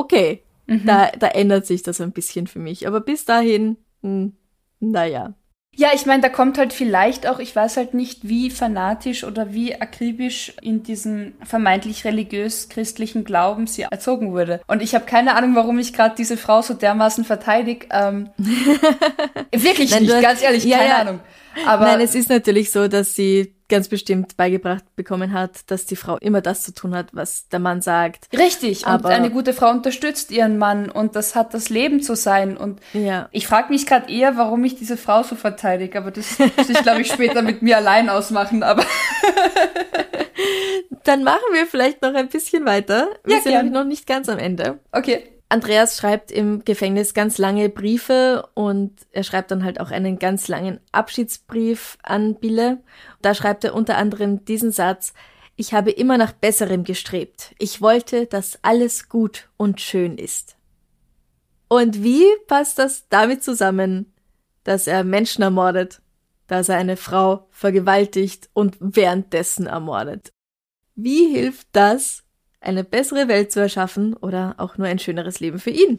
Okay, 0.00 0.42
da, 0.86 1.10
da 1.18 1.26
ändert 1.28 1.66
sich 1.66 1.82
das 1.82 2.00
ein 2.00 2.12
bisschen 2.12 2.46
für 2.46 2.60
mich. 2.60 2.86
Aber 2.86 3.00
bis 3.00 3.24
dahin, 3.24 3.76
hm, 4.02 4.34
naja. 4.78 5.34
Ja, 5.76 5.90
ich 5.94 6.04
meine, 6.04 6.22
da 6.22 6.28
kommt 6.28 6.58
halt 6.58 6.72
vielleicht 6.72 7.26
auch, 7.26 7.38
ich 7.38 7.54
weiß 7.54 7.76
halt 7.76 7.94
nicht, 7.94 8.28
wie 8.28 8.50
fanatisch 8.50 9.24
oder 9.24 9.52
wie 9.52 9.80
akribisch 9.80 10.52
in 10.62 10.82
diesem 10.82 11.34
vermeintlich 11.42 12.04
religiös-christlichen 12.04 13.24
Glauben 13.24 13.66
sie 13.66 13.82
erzogen 13.82 14.32
wurde. 14.32 14.60
Und 14.66 14.82
ich 14.82 14.94
habe 14.94 15.06
keine 15.06 15.36
Ahnung, 15.36 15.54
warum 15.54 15.78
ich 15.78 15.92
gerade 15.92 16.14
diese 16.16 16.36
Frau 16.36 16.60
so 16.62 16.74
dermaßen 16.74 17.24
verteidige. 17.24 17.86
Ähm, 17.90 18.30
wirklich 19.52 19.92
Nein, 19.92 20.02
nicht, 20.02 20.22
ganz 20.22 20.42
ehrlich, 20.42 20.64
ja, 20.64 20.78
keine 20.78 20.90
ja. 20.90 20.98
Ahnung. 20.98 21.20
Aber 21.66 21.84
Nein, 21.86 22.00
es 22.00 22.14
ist 22.14 22.28
natürlich 22.30 22.70
so, 22.70 22.86
dass 22.88 23.14
sie 23.14 23.54
ganz 23.68 23.88
bestimmt 23.88 24.36
beigebracht 24.36 24.84
bekommen 24.96 25.32
hat, 25.32 25.70
dass 25.70 25.86
die 25.86 25.94
Frau 25.94 26.16
immer 26.18 26.40
das 26.40 26.62
zu 26.64 26.74
tun 26.74 26.92
hat, 26.94 27.08
was 27.12 27.48
der 27.48 27.60
Mann 27.60 27.80
sagt. 27.82 28.26
richtig, 28.36 28.80
und 28.84 28.88
aber- 28.92 29.10
eine 29.10 29.30
gute 29.30 29.52
Frau 29.52 29.70
unterstützt 29.70 30.32
ihren 30.32 30.58
Mann 30.58 30.90
und 30.90 31.14
das 31.14 31.36
hat 31.36 31.54
das 31.54 31.68
Leben 31.70 32.02
zu 32.02 32.16
sein. 32.16 32.56
Und 32.56 32.80
Ja. 32.92 33.28
ich 33.30 33.46
frage 33.46 33.68
mich 33.72 33.86
gerade 33.86 34.12
eher, 34.12 34.36
warum 34.36 34.64
ich 34.64 34.74
diese 34.74 34.96
Frau 34.96 35.22
so 35.22 35.36
verteidige, 35.36 35.98
aber 35.98 36.10
das 36.10 36.36
muss 36.38 36.68
ich, 36.68 36.82
glaube 36.82 37.02
ich, 37.02 37.12
später 37.12 37.42
mit 37.42 37.62
mir 37.62 37.76
allein 37.76 38.08
ausmachen. 38.08 38.62
Aber 38.64 38.84
Dann 41.04 41.24
machen 41.24 41.40
wir 41.52 41.66
vielleicht 41.66 42.02
noch 42.02 42.14
ein 42.14 42.28
bisschen 42.28 42.64
weiter. 42.66 43.08
Wir 43.24 43.36
Ja, 43.36 43.42
sind 43.42 43.52
gern. 43.52 43.70
noch 43.72 43.84
nicht 43.84 44.06
ganz 44.06 44.28
am 44.28 44.38
Ende. 44.38 44.78
okay. 44.92 45.24
Andreas 45.50 45.98
schreibt 45.98 46.30
im 46.30 46.64
Gefängnis 46.64 47.12
ganz 47.12 47.36
lange 47.36 47.68
Briefe 47.68 48.48
und 48.54 48.92
er 49.10 49.24
schreibt 49.24 49.50
dann 49.50 49.64
halt 49.64 49.80
auch 49.80 49.90
einen 49.90 50.20
ganz 50.20 50.46
langen 50.46 50.78
Abschiedsbrief 50.92 51.98
an 52.04 52.36
Bille. 52.36 52.78
Da 53.20 53.34
schreibt 53.34 53.64
er 53.64 53.74
unter 53.74 53.96
anderem 53.96 54.44
diesen 54.44 54.70
Satz, 54.70 55.12
ich 55.56 55.74
habe 55.74 55.90
immer 55.90 56.18
nach 56.18 56.32
Besserem 56.32 56.84
gestrebt. 56.84 57.56
Ich 57.58 57.82
wollte, 57.82 58.26
dass 58.26 58.60
alles 58.62 59.08
gut 59.08 59.48
und 59.56 59.80
schön 59.80 60.18
ist. 60.18 60.56
Und 61.68 62.04
wie 62.04 62.24
passt 62.46 62.78
das 62.78 63.08
damit 63.08 63.42
zusammen, 63.42 64.14
dass 64.62 64.86
er 64.86 65.02
Menschen 65.02 65.42
ermordet, 65.42 66.00
dass 66.46 66.68
er 66.68 66.76
eine 66.76 66.96
Frau 66.96 67.48
vergewaltigt 67.50 68.48
und 68.52 68.76
währenddessen 68.78 69.66
ermordet? 69.66 70.30
Wie 70.94 71.26
hilft 71.26 71.66
das, 71.72 72.22
eine 72.60 72.84
bessere 72.84 73.28
Welt 73.28 73.52
zu 73.52 73.60
erschaffen 73.60 74.14
oder 74.14 74.54
auch 74.58 74.78
nur 74.78 74.86
ein 74.86 74.98
schöneres 74.98 75.40
Leben 75.40 75.58
für 75.58 75.70
ihn? 75.70 75.98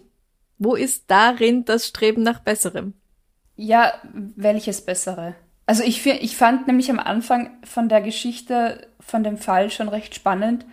Wo 0.58 0.76
ist 0.76 1.06
darin 1.08 1.66
das 1.66 1.88
Streben 1.88 2.24
nach 2.24 2.40
Besserem? 2.40 2.94
Ja, 3.56 3.94
welches 4.14 4.82
bessere? 4.82 5.36
Also 5.66 5.84
ich, 5.84 6.06
ich 6.06 6.36
fand 6.36 6.68
nämlich 6.68 6.90
am 6.90 7.00
Anfang 7.00 7.52
von 7.64 7.90
der 7.90 8.02
Geschichte, 8.02 8.88
von 9.00 9.24
dem 9.24 9.38
Fall 9.38 9.72
schon 9.72 9.90
recht 9.90 10.16
spannend, 10.16 10.66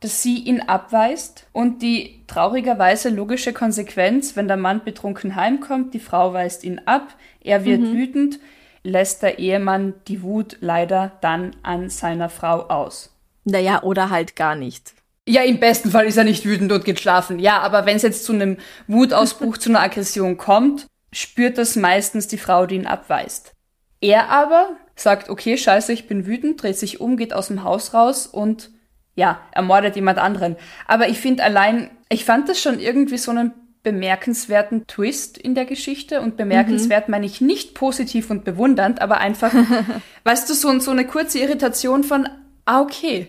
dass 0.00 0.22
sie 0.22 0.38
ihn 0.38 0.60
abweist 0.60 1.46
und 1.52 1.82
die 1.82 2.22
traurigerweise 2.26 3.08
logische 3.08 3.52
Konsequenz, 3.52 4.36
wenn 4.36 4.48
der 4.48 4.56
Mann 4.56 4.84
betrunken 4.84 5.36
heimkommt, 5.36 5.94
die 5.94 6.00
Frau 6.00 6.32
weist 6.32 6.64
ihn 6.64 6.80
ab, 6.84 7.14
er 7.40 7.64
wird 7.64 7.82
wütend, 7.82 8.38
lässt 8.82 9.22
der 9.22 9.38
Ehemann 9.38 9.94
die 10.06 10.22
Wut 10.22 10.58
leider 10.60 11.12
dann 11.22 11.56
an 11.62 11.88
seiner 11.88 12.28
Frau 12.28 12.68
aus. 12.68 13.14
Naja, 13.44 13.82
oder 13.82 14.10
halt 14.10 14.36
gar 14.36 14.54
nicht. 14.54 14.94
Ja, 15.28 15.42
im 15.42 15.58
besten 15.58 15.90
Fall 15.90 16.06
ist 16.06 16.16
er 16.16 16.24
nicht 16.24 16.44
wütend 16.44 16.70
und 16.70 16.84
geht 16.84 17.00
schlafen. 17.00 17.38
Ja, 17.40 17.60
aber 17.60 17.84
wenn 17.84 17.96
es 17.96 18.02
jetzt 18.02 18.24
zu 18.24 18.32
einem 18.32 18.58
Wutausbruch, 18.86 19.58
zu 19.58 19.70
einer 19.70 19.80
Aggression 19.80 20.36
kommt, 20.36 20.86
spürt 21.12 21.58
das 21.58 21.74
meistens 21.74 22.28
die 22.28 22.38
Frau, 22.38 22.66
die 22.66 22.76
ihn 22.76 22.86
abweist. 22.86 23.52
Er 24.00 24.28
aber 24.28 24.76
sagt, 24.94 25.28
okay, 25.28 25.56
scheiße, 25.56 25.92
ich 25.92 26.06
bin 26.06 26.26
wütend, 26.26 26.62
dreht 26.62 26.78
sich 26.78 27.00
um, 27.00 27.16
geht 27.16 27.32
aus 27.32 27.48
dem 27.48 27.64
Haus 27.64 27.92
raus 27.92 28.26
und 28.26 28.70
ja, 29.16 29.40
ermordet 29.50 29.96
jemand 29.96 30.18
anderen. 30.18 30.56
Aber 30.86 31.08
ich 31.08 31.18
finde 31.18 31.42
allein, 31.42 31.90
ich 32.08 32.24
fand 32.24 32.48
das 32.48 32.60
schon 32.60 32.78
irgendwie 32.78 33.18
so 33.18 33.30
einen 33.30 33.52
bemerkenswerten 33.82 34.86
Twist 34.86 35.38
in 35.38 35.54
der 35.54 35.64
Geschichte 35.64 36.20
und 36.20 36.36
bemerkenswert 36.36 37.08
meine 37.08 37.24
ich 37.24 37.40
nicht 37.40 37.74
positiv 37.74 38.30
und 38.30 38.44
bewundernd, 38.44 39.00
aber 39.00 39.18
einfach, 39.18 39.52
weißt 40.24 40.50
du, 40.50 40.54
so, 40.54 40.78
so 40.80 40.90
eine 40.90 41.06
kurze 41.06 41.38
Irritation 41.38 42.04
von, 42.04 42.28
ah, 42.64 42.80
okay. 42.80 43.28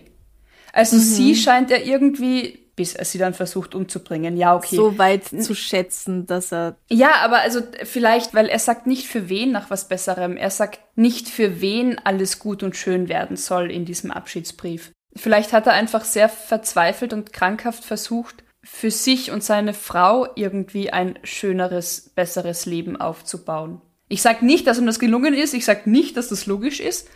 Also 0.78 0.96
sie 0.96 1.34
scheint 1.34 1.72
er 1.72 1.84
irgendwie, 1.84 2.70
bis 2.76 2.94
er 2.94 3.04
sie 3.04 3.18
dann 3.18 3.34
versucht 3.34 3.74
umzubringen, 3.74 4.36
ja, 4.36 4.54
okay. 4.54 4.76
So 4.76 4.96
weit 4.96 5.24
zu 5.26 5.56
schätzen, 5.56 6.24
dass 6.26 6.52
er. 6.52 6.76
Ja, 6.88 7.16
aber 7.24 7.40
also 7.40 7.62
vielleicht, 7.82 8.32
weil 8.32 8.46
er 8.46 8.60
sagt 8.60 8.86
nicht 8.86 9.08
für 9.08 9.28
wen 9.28 9.50
nach 9.50 9.70
was 9.70 9.88
Besserem. 9.88 10.36
Er 10.36 10.50
sagt 10.50 10.78
nicht 10.94 11.28
für 11.28 11.60
wen 11.60 11.98
alles 11.98 12.38
gut 12.38 12.62
und 12.62 12.76
schön 12.76 13.08
werden 13.08 13.36
soll 13.36 13.72
in 13.72 13.86
diesem 13.86 14.12
Abschiedsbrief. 14.12 14.92
Vielleicht 15.16 15.52
hat 15.52 15.66
er 15.66 15.72
einfach 15.72 16.04
sehr 16.04 16.28
verzweifelt 16.28 17.12
und 17.12 17.32
krankhaft 17.32 17.84
versucht, 17.84 18.44
für 18.62 18.92
sich 18.92 19.32
und 19.32 19.42
seine 19.42 19.74
Frau 19.74 20.28
irgendwie 20.36 20.92
ein 20.92 21.18
schöneres, 21.24 22.12
besseres 22.14 22.66
Leben 22.66 22.96
aufzubauen. 22.96 23.80
Ich 24.08 24.22
sag 24.22 24.42
nicht, 24.42 24.68
dass 24.68 24.78
ihm 24.78 24.86
das 24.86 25.00
gelungen 25.00 25.34
ist. 25.34 25.54
Ich 25.54 25.64
sag 25.64 25.88
nicht, 25.88 26.16
dass 26.16 26.28
das 26.28 26.46
logisch 26.46 26.78
ist. 26.78 27.08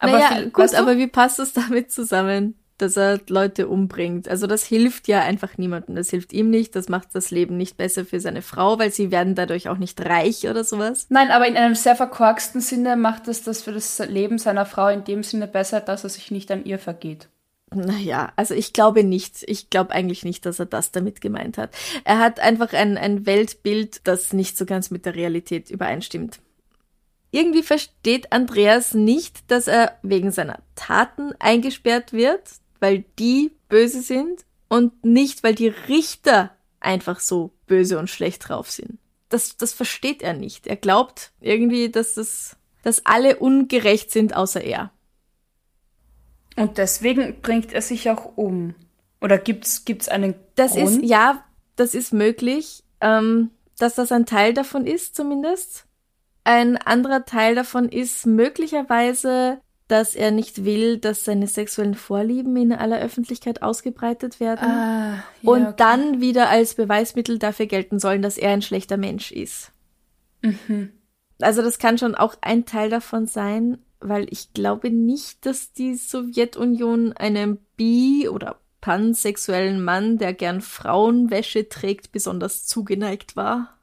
Aber 0.00 0.18
naja, 0.18 0.48
gut, 0.52 0.74
aber 0.74 0.98
wie 0.98 1.06
passt 1.06 1.38
es 1.38 1.52
damit 1.54 1.90
zusammen, 1.92 2.59
dass 2.80 2.96
er 2.96 3.20
Leute 3.28 3.68
umbringt? 3.68 4.28
Also 4.28 4.46
das 4.46 4.64
hilft 4.64 5.08
ja 5.08 5.20
einfach 5.20 5.58
niemandem. 5.58 5.96
Das 5.96 6.10
hilft 6.10 6.32
ihm 6.32 6.50
nicht. 6.50 6.74
Das 6.76 6.88
macht 6.88 7.08
das 7.12 7.30
Leben 7.30 7.56
nicht 7.56 7.76
besser 7.76 8.04
für 8.04 8.20
seine 8.20 8.42
Frau, 8.42 8.78
weil 8.78 8.92
sie 8.92 9.10
werden 9.10 9.34
dadurch 9.34 9.68
auch 9.68 9.78
nicht 9.78 10.00
reich 10.04 10.48
oder 10.48 10.64
sowas. 10.64 11.06
Nein, 11.08 11.30
aber 11.30 11.46
in 11.46 11.56
einem 11.56 11.74
sehr 11.74 11.96
verkorksten 11.96 12.60
Sinne 12.60 12.96
macht 12.96 13.28
es 13.28 13.42
das 13.42 13.62
für 13.62 13.72
das 13.72 13.98
Leben 13.98 14.38
seiner 14.38 14.66
Frau 14.66 14.88
in 14.88 15.04
dem 15.04 15.22
Sinne 15.22 15.46
besser, 15.46 15.80
dass 15.80 16.04
er 16.04 16.10
sich 16.10 16.30
nicht 16.30 16.50
an 16.50 16.64
ihr 16.64 16.78
vergeht. 16.78 17.28
Naja, 17.72 18.32
also 18.34 18.54
ich 18.54 18.72
glaube 18.72 19.04
nicht. 19.04 19.44
Ich 19.46 19.70
glaube 19.70 19.92
eigentlich 19.92 20.24
nicht, 20.24 20.44
dass 20.44 20.58
er 20.58 20.66
das 20.66 20.90
damit 20.90 21.20
gemeint 21.20 21.56
hat. 21.56 21.70
Er 22.04 22.18
hat 22.18 22.40
einfach 22.40 22.72
ein, 22.72 22.98
ein 22.98 23.26
Weltbild, 23.26 24.00
das 24.04 24.32
nicht 24.32 24.58
so 24.58 24.66
ganz 24.66 24.90
mit 24.90 25.06
der 25.06 25.14
Realität 25.14 25.70
übereinstimmt. 25.70 26.40
Irgendwie 27.30 27.62
versteht 27.62 28.32
Andreas 28.32 28.92
nicht, 28.92 29.50
dass 29.50 29.68
er 29.68 29.96
wegen 30.02 30.32
seiner 30.32 30.58
Taten 30.74 31.32
eingesperrt 31.38 32.12
wird, 32.12 32.42
weil 32.80 33.04
die 33.18 33.52
böse 33.68 34.02
sind 34.02 34.44
und 34.68 35.04
nicht, 35.04 35.42
weil 35.42 35.54
die 35.54 35.68
Richter 35.68 36.50
einfach 36.80 37.20
so 37.20 37.52
böse 37.66 37.98
und 37.98 38.08
schlecht 38.10 38.48
drauf 38.48 38.70
sind. 38.70 38.98
Das, 39.28 39.56
das 39.56 39.72
versteht 39.72 40.22
er 40.22 40.32
nicht. 40.32 40.66
Er 40.66 40.76
glaubt 40.76 41.32
irgendwie, 41.40 41.88
dass 41.88 42.14
das, 42.14 42.56
dass 42.82 43.06
alle 43.06 43.36
ungerecht 43.36 44.10
sind, 44.10 44.34
außer 44.34 44.62
er. 44.62 44.90
Und 46.56 46.78
deswegen 46.78 47.40
bringt 47.40 47.72
er 47.72 47.82
sich 47.82 48.10
auch 48.10 48.36
um. 48.36 48.74
Oder 49.20 49.38
gibt's 49.38 49.84
gibt's 49.84 50.08
einen 50.08 50.34
Das 50.56 50.72
Grund? 50.72 51.02
ist, 51.02 51.08
ja, 51.08 51.44
das 51.76 51.94
ist 51.94 52.12
möglich, 52.12 52.82
ähm, 53.00 53.50
dass 53.78 53.94
das 53.94 54.12
ein 54.12 54.26
Teil 54.26 54.52
davon 54.52 54.86
ist, 54.86 55.14
zumindest. 55.14 55.86
Ein 56.42 56.76
anderer 56.78 57.24
Teil 57.24 57.54
davon 57.54 57.88
ist 57.88 58.26
möglicherweise, 58.26 59.60
dass 59.90 60.14
er 60.14 60.30
nicht 60.30 60.64
will, 60.64 60.98
dass 60.98 61.24
seine 61.24 61.46
sexuellen 61.46 61.94
Vorlieben 61.94 62.56
in 62.56 62.72
aller 62.72 63.00
Öffentlichkeit 63.00 63.62
ausgebreitet 63.62 64.38
werden 64.40 64.68
Ah, 64.70 65.14
ja, 65.42 65.50
und 65.50 65.62
okay. 65.62 65.74
dann 65.76 66.20
wieder 66.20 66.48
als 66.48 66.74
Beweismittel 66.74 67.38
dafür 67.38 67.66
gelten 67.66 67.98
sollen, 67.98 68.22
dass 68.22 68.38
er 68.38 68.50
ein 68.50 68.62
schlechter 68.62 68.96
Mensch 68.96 69.32
ist. 69.32 69.72
Mhm. 70.42 70.92
Also 71.40 71.62
das 71.62 71.78
kann 71.78 71.98
schon 71.98 72.14
auch 72.14 72.36
ein 72.40 72.66
Teil 72.66 72.90
davon 72.90 73.26
sein, 73.26 73.78
weil 74.00 74.26
ich 74.30 74.52
glaube 74.52 74.90
nicht, 74.90 75.44
dass 75.46 75.72
die 75.72 75.94
Sowjetunion 75.94 77.12
einem 77.14 77.58
bi- 77.76 78.28
oder 78.28 78.60
pansexuellen 78.80 79.82
Mann, 79.82 80.18
der 80.18 80.32
gern 80.34 80.60
Frauenwäsche 80.60 81.68
trägt, 81.68 82.12
besonders 82.12 82.66
zugeneigt 82.66 83.36
war. 83.36 83.76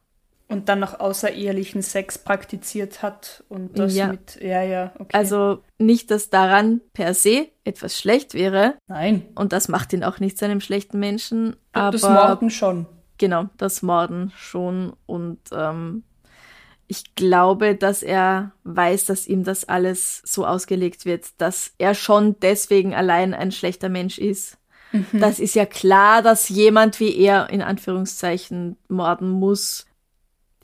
Und 0.49 0.69
dann 0.69 0.79
noch 0.79 0.99
außerehelichen 1.01 1.81
Sex 1.81 2.17
praktiziert 2.17 3.01
hat 3.01 3.43
und 3.49 3.77
das 3.77 3.95
Ja. 3.95 4.07
mit. 4.07 4.39
Ja, 4.41 4.63
ja, 4.63 4.93
okay. 4.97 5.09
Also 5.11 5.61
nicht, 5.77 6.09
dass 6.09 6.29
daran 6.29 6.79
per 6.93 7.13
se 7.13 7.49
etwas 7.65 7.97
schlecht 7.99 8.33
wäre 8.33 8.75
Nein. 8.87 9.25
und 9.35 9.51
das 9.51 9.67
macht 9.67 9.91
ihn 9.91 10.05
auch 10.05 10.19
nicht 10.21 10.37
zu 10.37 10.45
einem 10.45 10.61
schlechten 10.61 10.99
Menschen, 10.99 11.57
aber 11.73 11.91
das 11.91 12.03
Morden 12.03 12.49
schon. 12.49 12.85
genau, 13.17 13.49
das 13.57 13.81
Morden 13.81 14.31
schon 14.37 14.93
und 15.05 15.39
ähm, 15.51 16.03
ich 16.87 17.13
glaube, 17.15 17.75
dass 17.75 18.01
er 18.01 18.53
weiß, 18.63 19.03
dass 19.03 19.27
ihm 19.27 19.43
das 19.43 19.65
alles 19.65 20.21
so 20.23 20.45
ausgelegt 20.45 21.03
wird, 21.05 21.25
dass 21.39 21.73
er 21.77 21.93
schon 21.93 22.39
deswegen 22.39 22.95
allein 22.95 23.33
ein 23.33 23.51
schlechter 23.51 23.89
Mensch 23.89 24.17
ist 24.17 24.57
Mhm. 24.93 25.19
Das 25.19 25.39
ist 25.39 25.53
ja 25.53 25.65
klar, 25.65 26.21
dass 26.21 26.47
jemand 26.47 27.01
wie 27.01 27.13
er 27.17 27.49
in 27.49 27.61
Anführungszeichen 27.61 28.77
morden 28.87 29.29
muss. 29.29 29.85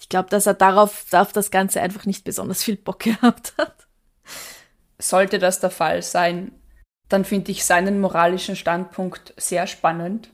Ich 0.03 0.09
glaube, 0.09 0.29
dass 0.29 0.45
er 0.45 0.53
darauf 0.53 1.05
auf 1.13 1.31
das 1.31 1.49
Ganze 1.49 1.79
einfach 1.79 2.05
nicht 2.05 2.25
besonders 2.25 2.61
viel 2.61 2.75
Bock 2.75 2.99
gehabt 2.99 3.53
hat. 3.57 3.87
Sollte 4.99 5.39
das 5.39 5.61
der 5.61 5.69
Fall 5.69 6.01
sein, 6.01 6.51
dann 7.07 7.23
finde 7.23 7.51
ich 7.51 7.63
seinen 7.63 8.01
moralischen 8.01 8.57
Standpunkt 8.57 9.33
sehr 9.37 9.65
spannend, 9.65 10.29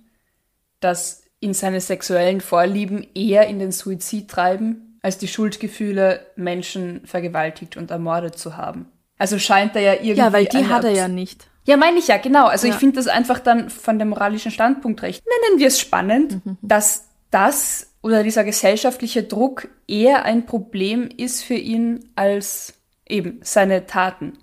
dass 0.79 1.21
ihn 1.39 1.53
seine 1.53 1.81
sexuellen 1.81 2.41
Vorlieben 2.41 3.05
eher 3.13 3.47
in 3.47 3.59
den 3.59 3.71
Suizid 3.71 4.27
treiben, 4.27 4.97
als 5.03 5.19
die 5.19 5.27
Schuldgefühle, 5.27 6.25
Menschen 6.35 7.05
vergewaltigt 7.05 7.77
und 7.77 7.91
ermordet 7.91 8.39
zu 8.39 8.57
haben. 8.57 8.91
Also 9.19 9.37
scheint 9.37 9.75
er 9.75 9.83
ja 9.83 9.93
irgendwie. 9.93 10.15
Ja, 10.15 10.33
weil 10.33 10.45
die 10.45 10.65
hat 10.65 10.83
er 10.83 10.91
ja 10.91 11.07
nicht. 11.07 11.47
Ja, 11.65 11.77
meine 11.77 11.99
ich 11.99 12.07
ja, 12.07 12.17
genau. 12.17 12.47
Also 12.47 12.65
ja. 12.65 12.73
ich 12.73 12.79
finde 12.79 12.95
das 12.95 13.07
einfach 13.07 13.37
dann 13.37 13.69
von 13.69 13.99
dem 13.99 14.09
moralischen 14.09 14.49
Standpunkt 14.49 15.03
recht. 15.03 15.23
Nennen 15.27 15.59
wir 15.59 15.67
es 15.67 15.79
spannend, 15.79 16.43
mhm. 16.43 16.57
dass 16.63 17.05
das 17.29 17.88
oder 18.01 18.23
dieser 18.23 18.43
gesellschaftliche 18.43 19.23
Druck 19.23 19.67
eher 19.87 20.25
ein 20.25 20.45
Problem 20.45 21.09
ist 21.15 21.43
für 21.43 21.55
ihn 21.55 22.09
als 22.15 22.73
eben 23.07 23.39
seine 23.43 23.85
Taten. 23.85 24.37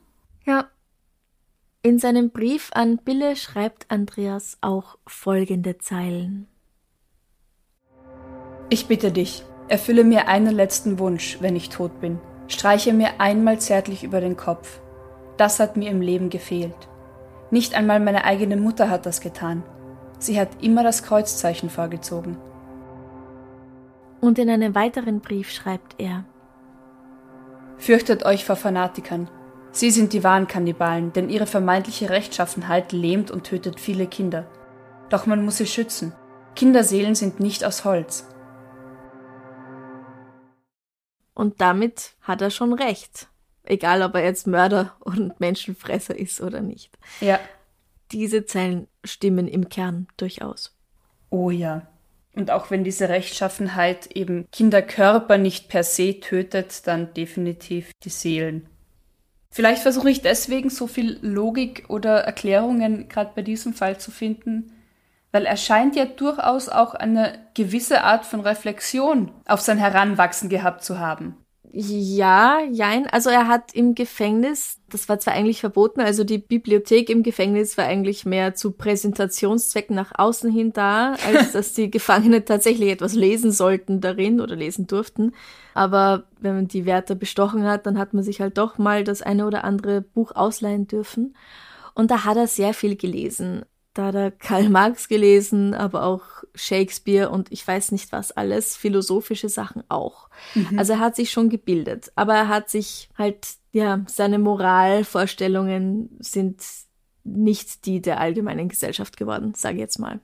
Ja. 0.44 0.68
In 1.82 1.98
seinem 1.98 2.30
Brief 2.30 2.70
an 2.74 2.98
Bille 2.98 3.36
schreibt 3.36 3.90
Andreas 3.90 4.58
auch 4.60 4.98
folgende 5.06 5.78
Zeilen. 5.78 6.48
Ich 8.68 8.88
bitte 8.88 9.12
dich, 9.12 9.44
erfülle 9.68 10.02
mir 10.02 10.26
einen 10.26 10.54
letzten 10.54 10.98
Wunsch, 10.98 11.38
wenn 11.40 11.54
ich 11.54 11.68
tot 11.68 12.00
bin. 12.00 12.18
Streiche 12.48 12.92
mir 12.92 13.20
einmal 13.20 13.60
zärtlich 13.60 14.02
über 14.02 14.20
den 14.20 14.36
Kopf. 14.36 14.80
Das 15.36 15.60
hat 15.60 15.76
mir 15.76 15.90
im 15.90 16.00
Leben 16.00 16.30
gefehlt. 16.30 16.88
Nicht 17.50 17.74
einmal 17.74 18.00
meine 18.00 18.24
eigene 18.24 18.56
Mutter 18.56 18.90
hat 18.90 19.06
das 19.06 19.20
getan. 19.20 19.62
Sie 20.18 20.40
hat 20.40 20.62
immer 20.62 20.82
das 20.82 21.04
Kreuzzeichen 21.04 21.70
vorgezogen. 21.70 22.36
Und 24.20 24.38
in 24.38 24.50
einem 24.50 24.74
weiteren 24.74 25.20
Brief 25.20 25.50
schreibt 25.50 25.96
er 25.98 26.24
Fürchtet 27.78 28.24
euch 28.24 28.44
vor 28.44 28.56
Fanatikern. 28.56 29.28
Sie 29.70 29.90
sind 29.90 30.12
die 30.14 30.24
wahren 30.24 30.46
Kannibalen, 30.48 31.12
denn 31.12 31.28
ihre 31.28 31.46
vermeintliche 31.46 32.08
Rechtschaffenheit 32.08 32.92
lähmt 32.92 33.30
und 33.30 33.44
tötet 33.44 33.78
viele 33.78 34.06
Kinder. 34.06 34.46
Doch 35.10 35.26
man 35.26 35.44
muss 35.44 35.58
sie 35.58 35.66
schützen. 35.66 36.12
Kinderseelen 36.54 37.14
sind 37.14 37.40
nicht 37.40 37.64
aus 37.64 37.84
Holz. 37.84 38.26
Und 41.34 41.60
damit 41.60 42.14
hat 42.22 42.40
er 42.40 42.50
schon 42.50 42.72
recht. 42.72 43.28
Egal, 43.62 44.02
ob 44.02 44.14
er 44.14 44.24
jetzt 44.24 44.46
Mörder 44.46 44.96
und 45.00 45.38
Menschenfresser 45.38 46.16
ist 46.16 46.40
oder 46.40 46.62
nicht. 46.62 46.96
Ja. 47.20 47.38
Diese 48.12 48.46
Zeilen 48.46 48.88
stimmen 49.04 49.46
im 49.46 49.68
Kern 49.68 50.06
durchaus. 50.16 50.74
Oh 51.28 51.50
ja. 51.50 51.86
Und 52.36 52.50
auch 52.50 52.70
wenn 52.70 52.84
diese 52.84 53.08
Rechtschaffenheit 53.08 54.08
eben 54.14 54.46
Kinderkörper 54.52 55.38
nicht 55.38 55.68
per 55.68 55.82
se 55.82 56.20
tötet, 56.20 56.86
dann 56.86 57.14
definitiv 57.14 57.90
die 58.04 58.10
Seelen. 58.10 58.68
Vielleicht 59.50 59.80
versuche 59.80 60.10
ich 60.10 60.20
deswegen 60.20 60.68
so 60.68 60.86
viel 60.86 61.18
Logik 61.22 61.86
oder 61.88 62.20
Erklärungen 62.20 63.08
gerade 63.08 63.32
bei 63.34 63.40
diesem 63.40 63.72
Fall 63.72 63.98
zu 63.98 64.10
finden, 64.10 64.70
weil 65.32 65.46
er 65.46 65.56
scheint 65.56 65.96
ja 65.96 66.04
durchaus 66.04 66.68
auch 66.68 66.94
eine 66.94 67.38
gewisse 67.54 68.04
Art 68.04 68.26
von 68.26 68.40
Reflexion 68.40 69.32
auf 69.46 69.62
sein 69.62 69.78
Heranwachsen 69.78 70.50
gehabt 70.50 70.84
zu 70.84 70.98
haben. 70.98 71.36
Ja, 71.78 72.60
jein. 72.72 73.06
Also 73.06 73.28
er 73.28 73.48
hat 73.48 73.74
im 73.74 73.94
Gefängnis, 73.94 74.80
das 74.88 75.10
war 75.10 75.18
zwar 75.18 75.34
eigentlich 75.34 75.60
verboten, 75.60 76.00
also 76.00 76.24
die 76.24 76.38
Bibliothek 76.38 77.10
im 77.10 77.22
Gefängnis 77.22 77.76
war 77.76 77.84
eigentlich 77.84 78.24
mehr 78.24 78.54
zu 78.54 78.70
Präsentationszwecken 78.72 79.94
nach 79.94 80.12
außen 80.16 80.50
hin 80.50 80.72
da, 80.72 81.16
als 81.26 81.52
dass 81.52 81.74
die 81.74 81.90
Gefangenen 81.90 82.46
tatsächlich 82.46 82.88
etwas 82.90 83.12
lesen 83.12 83.52
sollten 83.52 84.00
darin 84.00 84.40
oder 84.40 84.56
lesen 84.56 84.86
durften. 84.86 85.32
Aber 85.74 86.24
wenn 86.40 86.54
man 86.54 86.68
die 86.68 86.86
Wärter 86.86 87.14
bestochen 87.14 87.64
hat, 87.64 87.84
dann 87.84 87.98
hat 87.98 88.14
man 88.14 88.24
sich 88.24 88.40
halt 88.40 88.56
doch 88.56 88.78
mal 88.78 89.04
das 89.04 89.20
eine 89.20 89.46
oder 89.46 89.62
andere 89.64 90.00
Buch 90.00 90.34
ausleihen 90.34 90.86
dürfen. 90.86 91.36
Und 91.92 92.10
da 92.10 92.24
hat 92.24 92.38
er 92.38 92.46
sehr 92.46 92.72
viel 92.72 92.96
gelesen. 92.96 93.66
Da 93.96 94.08
hat 94.08 94.14
er 94.14 94.30
Karl 94.30 94.68
Marx 94.68 95.08
gelesen, 95.08 95.72
aber 95.72 96.04
auch 96.04 96.20
Shakespeare 96.54 97.30
und 97.30 97.50
ich 97.50 97.66
weiß 97.66 97.92
nicht 97.92 98.12
was 98.12 98.30
alles, 98.30 98.76
philosophische 98.76 99.48
Sachen 99.48 99.84
auch. 99.88 100.28
Mhm. 100.54 100.78
Also 100.78 100.92
er 100.92 101.00
hat 101.00 101.16
sich 101.16 101.30
schon 101.30 101.48
gebildet, 101.48 102.12
aber 102.14 102.34
er 102.34 102.48
hat 102.48 102.68
sich 102.68 103.08
halt, 103.16 103.46
ja, 103.72 104.04
seine 104.06 104.38
Moralvorstellungen 104.38 106.10
sind 106.18 106.62
nicht 107.24 107.86
die 107.86 108.02
der 108.02 108.20
allgemeinen 108.20 108.68
Gesellschaft 108.68 109.16
geworden, 109.16 109.54
sage 109.54 109.76
ich 109.76 109.80
jetzt 109.80 109.98
mal. 109.98 110.20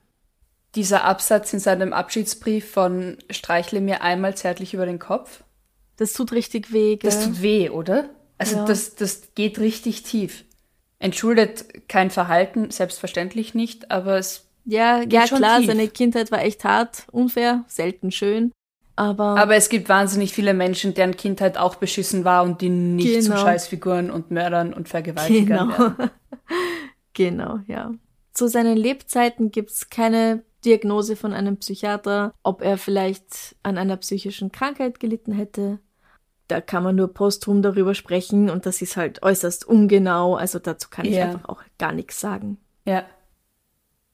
Dieser 0.75 1.03
Absatz 1.03 1.51
in 1.51 1.59
seinem 1.59 1.93
Abschiedsbrief 1.93 2.69
von 2.69 3.17
Streichle 3.31 3.81
mir 3.81 4.03
einmal 4.03 4.37
zärtlich 4.37 4.75
über 4.75 4.85
den 4.85 4.99
Kopf. 4.99 5.43
Das 5.97 6.13
tut 6.13 6.31
richtig 6.31 6.71
weh. 6.71 6.97
Gell? 6.97 7.09
Das 7.09 7.25
tut 7.25 7.41
weh, 7.41 7.71
oder? 7.71 8.11
Also 8.37 8.57
ja. 8.57 8.65
das, 8.65 8.93
das 8.93 9.33
geht 9.33 9.57
richtig 9.57 10.03
tief 10.03 10.45
entschuldet 11.03 11.89
kein 11.89 12.09
Verhalten, 12.09 12.71
selbstverständlich 12.71 13.53
nicht, 13.53 13.91
aber 13.91 14.17
es. 14.17 14.47
Ja, 14.65 15.01
ja 15.01 15.25
klar, 15.25 15.57
tief. 15.57 15.67
seine 15.67 15.89
Kindheit 15.89 16.31
war 16.31 16.41
echt 16.41 16.63
hart, 16.63 17.05
unfair, 17.11 17.65
selten 17.67 18.11
schön. 18.11 18.53
Aber, 18.95 19.37
aber 19.37 19.55
es 19.55 19.67
gibt 19.69 19.89
wahnsinnig 19.89 20.33
viele 20.33 20.53
Menschen, 20.53 20.93
deren 20.93 21.17
Kindheit 21.17 21.57
auch 21.57 21.75
beschissen 21.75 22.23
war 22.23 22.43
und 22.43 22.61
die 22.61 22.69
nicht 22.69 23.21
genau. 23.21 23.35
zu 23.35 23.41
Scheißfiguren 23.41 24.11
und 24.11 24.31
Mördern 24.31 24.73
und 24.73 24.87
Vergewaltigern 24.87 25.69
genau. 25.69 25.79
werden. 25.79 26.11
genau, 27.13 27.59
ja. 27.67 27.91
Zu 28.33 28.47
seinen 28.47 28.77
Lebzeiten 28.77 29.51
gibt's 29.51 29.89
keine 29.89 30.43
Diagnose 30.63 31.17
von 31.17 31.33
einem 31.33 31.57
Psychiater, 31.57 32.33
ob 32.43 32.61
er 32.61 32.77
vielleicht 32.77 33.55
an 33.63 33.77
einer 33.77 33.97
psychischen 33.97 34.51
Krankheit 34.51 34.99
gelitten 35.01 35.33
hätte 35.33 35.79
da 36.53 36.61
kann 36.61 36.83
man 36.83 36.95
nur 36.95 37.11
posthum 37.11 37.63
darüber 37.63 37.95
sprechen 37.95 38.51
und 38.51 38.67
das 38.67 38.83
ist 38.83 38.95
halt 38.95 39.23
äußerst 39.23 39.65
ungenau. 39.65 40.35
Also 40.35 40.59
dazu 40.59 40.87
kann 40.91 41.05
ich 41.05 41.15
ja. 41.15 41.25
einfach 41.25 41.49
auch 41.49 41.63
gar 41.79 41.93
nichts 41.93 42.19
sagen. 42.19 42.59
Ja. 42.85 43.05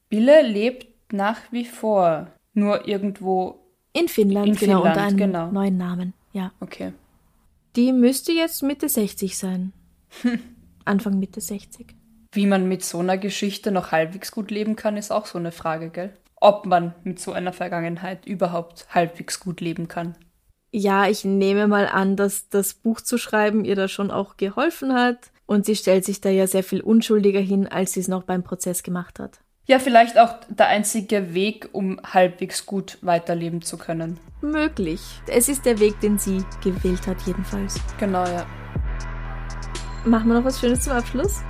Bille 0.08 0.40
lebt 0.40 1.12
nach 1.12 1.36
wie 1.50 1.66
vor 1.66 2.28
nur 2.54 2.88
irgendwo 2.88 3.60
in 3.92 4.08
Finnland, 4.08 4.48
in 4.48 4.54
genau, 4.54 4.78
Finnland, 4.78 4.96
unter 4.96 5.06
einem 5.06 5.16
genau. 5.18 5.50
neuen 5.50 5.76
Namen. 5.76 6.14
Ja. 6.32 6.52
Okay. 6.60 6.94
Die 7.76 7.92
müsste 7.92 8.32
jetzt 8.32 8.62
Mitte 8.62 8.88
60 8.88 9.36
sein. 9.36 9.74
Anfang 10.86 11.18
Mitte 11.18 11.42
60. 11.42 11.94
Wie 12.32 12.46
man 12.46 12.68
mit 12.68 12.82
so 12.82 13.00
einer 13.00 13.18
Geschichte 13.18 13.70
noch 13.70 13.92
halbwegs 13.92 14.32
gut 14.32 14.50
leben 14.50 14.76
kann, 14.76 14.96
ist 14.96 15.12
auch 15.12 15.26
so 15.26 15.36
eine 15.36 15.52
Frage, 15.52 15.90
gell? 15.90 16.16
Ob 16.36 16.64
man 16.64 16.94
mit 17.04 17.20
so 17.20 17.32
einer 17.32 17.52
Vergangenheit 17.52 18.24
überhaupt 18.24 18.86
halbwegs 18.94 19.40
gut 19.40 19.60
leben 19.60 19.88
kann 19.88 20.14
ja, 20.72 21.08
ich 21.08 21.24
nehme 21.24 21.66
mal 21.66 21.86
an, 21.88 22.16
dass 22.16 22.48
das 22.48 22.74
Buch 22.74 23.00
zu 23.00 23.18
schreiben 23.18 23.64
ihr 23.64 23.76
da 23.76 23.88
schon 23.88 24.10
auch 24.10 24.36
geholfen 24.36 24.94
hat. 24.94 25.30
Und 25.46 25.66
sie 25.66 25.74
stellt 25.74 26.04
sich 26.04 26.20
da 26.20 26.30
ja 26.30 26.46
sehr 26.46 26.62
viel 26.62 26.80
unschuldiger 26.80 27.40
hin, 27.40 27.66
als 27.66 27.92
sie 27.92 28.00
es 28.00 28.08
noch 28.08 28.22
beim 28.22 28.44
Prozess 28.44 28.84
gemacht 28.84 29.18
hat. 29.18 29.40
Ja, 29.66 29.78
vielleicht 29.78 30.18
auch 30.18 30.34
der 30.48 30.68
einzige 30.68 31.34
Weg, 31.34 31.68
um 31.72 32.00
halbwegs 32.02 32.66
gut 32.66 32.98
weiterleben 33.02 33.62
zu 33.62 33.76
können. 33.76 34.18
Möglich. 34.40 35.00
Es 35.26 35.48
ist 35.48 35.66
der 35.66 35.78
Weg, 35.80 35.98
den 36.00 36.18
sie 36.18 36.44
gewählt 36.62 37.06
hat, 37.06 37.18
jedenfalls. 37.26 37.80
Genau, 37.98 38.24
ja. 38.24 38.46
Machen 40.04 40.28
wir 40.28 40.34
noch 40.34 40.44
was 40.44 40.60
Schönes 40.60 40.82
zum 40.82 40.92
Abschluss? 40.94 41.40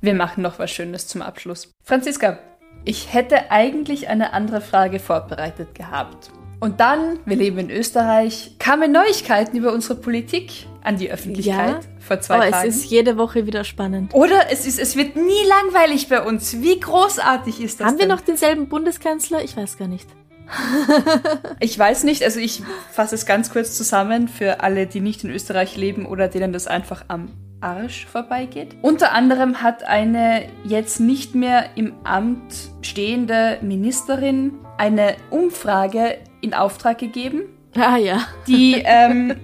Wir 0.00 0.14
machen 0.14 0.42
noch 0.42 0.58
was 0.58 0.70
Schönes 0.70 1.06
zum 1.06 1.22
Abschluss. 1.22 1.70
Franziska, 1.82 2.38
ich 2.84 3.12
hätte 3.12 3.50
eigentlich 3.50 4.08
eine 4.08 4.32
andere 4.32 4.60
Frage 4.60 4.98
vorbereitet 4.98 5.74
gehabt. 5.74 6.30
Und 6.60 6.78
dann, 6.78 7.18
wir 7.24 7.36
leben 7.36 7.58
in 7.58 7.70
Österreich, 7.70 8.54
kamen 8.58 8.92
Neuigkeiten 8.92 9.56
über 9.56 9.72
unsere 9.72 9.96
Politik 9.96 10.66
an 10.84 10.96
die 10.96 11.10
Öffentlichkeit 11.10 11.82
ja. 11.82 11.90
vor 11.98 12.20
zwei 12.20 12.48
oh, 12.48 12.50
Tagen. 12.50 12.68
Es 12.68 12.76
ist 12.76 12.84
jede 12.90 13.16
Woche 13.16 13.46
wieder 13.46 13.64
spannend. 13.64 14.14
Oder 14.14 14.50
es 14.50 14.64
ist, 14.64 14.78
es 14.78 14.96
wird 14.96 15.16
nie 15.16 15.44
langweilig 15.48 16.08
bei 16.08 16.22
uns. 16.22 16.60
Wie 16.60 16.78
großartig 16.78 17.60
ist 17.60 17.80
das? 17.80 17.88
Haben 17.88 17.98
denn? 17.98 18.08
wir 18.08 18.14
noch 18.14 18.20
denselben 18.20 18.68
Bundeskanzler? 18.68 19.42
Ich 19.42 19.56
weiß 19.56 19.76
gar 19.76 19.88
nicht. 19.88 20.08
ich 21.60 21.78
weiß 21.78 22.04
nicht, 22.04 22.22
also 22.22 22.40
ich 22.40 22.62
fasse 22.90 23.14
es 23.14 23.26
ganz 23.26 23.50
kurz 23.50 23.76
zusammen 23.76 24.28
für 24.28 24.62
alle, 24.62 24.86
die 24.86 25.00
nicht 25.00 25.24
in 25.24 25.30
Österreich 25.30 25.76
leben 25.76 26.06
oder 26.06 26.28
denen 26.28 26.52
das 26.52 26.66
einfach 26.66 27.04
am 27.08 27.28
Arsch 27.60 28.06
vorbeigeht. 28.06 28.74
Unter 28.82 29.12
anderem 29.12 29.62
hat 29.62 29.84
eine 29.84 30.44
jetzt 30.64 31.00
nicht 31.00 31.34
mehr 31.34 31.76
im 31.76 31.94
Amt 32.04 32.70
stehende 32.82 33.58
Ministerin 33.62 34.58
eine 34.78 35.16
Umfrage 35.30 36.18
in 36.40 36.54
Auftrag 36.54 36.98
gegeben. 36.98 37.42
Ah 37.76 37.96
ja. 37.96 38.26
Die 38.46 38.82
ähm, 38.84 39.34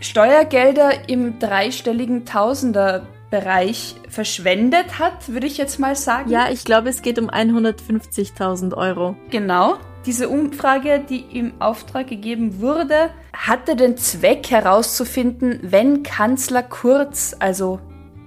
Steuergelder 0.00 1.08
im 1.08 1.38
dreistelligen 1.38 2.24
Tausenderbereich 2.24 3.96
verschwendet 4.08 4.98
hat, 4.98 5.28
würde 5.28 5.46
ich 5.46 5.58
jetzt 5.58 5.80
mal 5.80 5.96
sagen. 5.96 6.30
Ja, 6.30 6.48
ich 6.50 6.64
glaube, 6.64 6.88
es 6.88 7.02
geht 7.02 7.18
um 7.18 7.28
150.000 7.28 8.74
Euro. 8.74 9.16
Genau. 9.30 9.78
Diese 10.06 10.28
Umfrage, 10.28 11.00
die 11.00 11.24
im 11.36 11.60
Auftrag 11.60 12.06
gegeben 12.06 12.60
wurde, 12.60 13.10
hatte 13.32 13.74
den 13.74 13.96
Zweck 13.96 14.48
herauszufinden, 14.50 15.58
wenn 15.62 16.04
Kanzler 16.04 16.62
Kurz, 16.62 17.34
also 17.40 17.80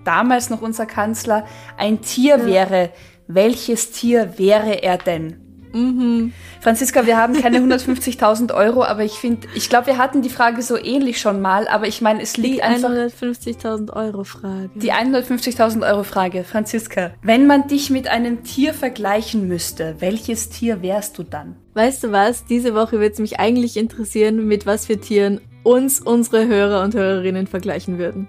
damals 0.04 0.50
noch 0.50 0.62
unser 0.62 0.86
Kanzler, 0.86 1.46
ein 1.78 2.02
Tier 2.02 2.46
wäre, 2.46 2.92
welches 3.28 3.92
Tier 3.92 4.38
wäre 4.38 4.84
er 4.84 4.98
denn? 4.98 5.49
Mhm. 5.74 6.34
Franziska, 6.62 7.06
wir 7.06 7.18
haben 7.18 7.34
keine 7.40 7.60
150.000 7.60 8.54
Euro, 8.54 8.84
aber 8.84 9.04
ich 9.04 9.14
finde, 9.14 9.48
ich 9.56 9.70
glaube, 9.70 9.88
wir 9.88 9.98
hatten 9.98 10.22
die 10.22 10.30
Frage 10.30 10.62
so 10.62 10.78
ähnlich 10.78 11.20
schon 11.20 11.42
mal, 11.42 11.68
aber 11.68 11.88
ich 11.88 12.02
meine, 12.02 12.22
es 12.22 12.38
liegt 12.38 12.56
Die 12.58 12.64
einfach 12.64 12.90
150.000 12.90 13.94
Euro 13.94 14.24
Frage. 14.24 14.70
die 14.76 14.92
150.000 14.92 15.88
Euro 15.90 16.04
Frage. 16.04 16.44
Franziska, 16.44 17.12
wenn 17.22 17.48
man 17.48 17.68
dich 17.68 17.90
mit 17.90 18.08
einem 18.08 18.44
Tier 18.44 18.74
vergleichen 18.74 19.48
müsste, 19.48 19.96
welches 20.00 20.50
Tier 20.50 20.82
wärst 20.82 21.18
du 21.18 21.24
dann? 21.24 21.56
Weißt 21.76 22.04
du 22.04 22.12
was? 22.12 22.46
Diese 22.46 22.74
Woche 22.76 23.00
wird 23.00 23.14
es 23.14 23.20
mich 23.20 23.40
eigentlich 23.40 23.78
interessieren, 23.78 24.48
mit 24.48 24.66
was 24.66 24.88
für 24.88 24.98
Tieren 25.00 25.40
uns 25.64 26.00
unsere 26.00 26.48
Hörer 26.48 26.84
und 26.84 26.96
Hörerinnen 26.96 27.48
vergleichen 27.48 27.98
würden. 28.00 28.28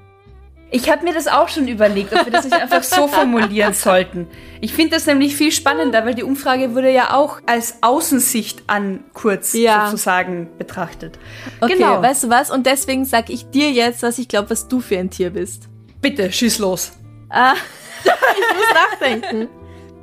Ich 0.72 0.88
habe 0.88 1.02
mir 1.04 1.12
das 1.12 1.26
auch 1.26 1.48
schon 1.48 1.66
überlegt, 1.66 2.12
ob 2.12 2.24
wir 2.24 2.32
das 2.32 2.44
nicht 2.44 2.54
einfach 2.54 2.82
so 2.84 3.08
formulieren 3.08 3.74
sollten. 3.74 4.28
Ich 4.60 4.72
finde 4.72 4.92
das 4.96 5.06
nämlich 5.06 5.34
viel 5.34 5.50
spannender, 5.50 6.04
weil 6.06 6.14
die 6.14 6.22
Umfrage 6.22 6.74
wurde 6.74 6.92
ja 6.92 7.12
auch 7.14 7.40
als 7.46 7.82
Außensicht 7.82 8.62
an 8.68 9.02
kurz 9.12 9.52
Ja. 9.52 9.86
sozusagen 9.86 10.48
betrachtet. 10.58 11.18
Okay, 11.60 11.74
genau. 11.74 12.00
weißt 12.00 12.24
du 12.24 12.30
was? 12.30 12.50
Und 12.50 12.66
deswegen 12.66 13.04
sag 13.04 13.30
ich 13.30 13.50
dir 13.50 13.70
jetzt, 13.72 14.02
was 14.04 14.18
ich 14.18 14.28
glaube, 14.28 14.50
was 14.50 14.68
du 14.68 14.80
für 14.80 14.98
ein 14.98 15.10
Tier 15.10 15.30
bist. 15.30 15.68
Bitte, 16.00 16.30
schieß 16.30 16.58
los. 16.60 16.92
Ah, 17.30 17.54
ich 18.04 18.56
muss 18.56 18.74
nachdenken. 18.74 19.48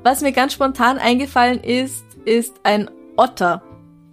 Was 0.03 0.22
mir 0.22 0.32
ganz 0.34 0.53
spontan 0.53 0.97
eingefallen 0.97 1.61
ist, 1.63 2.03
ist 2.26 2.55
ein 2.63 2.89
Otter. 3.15 3.61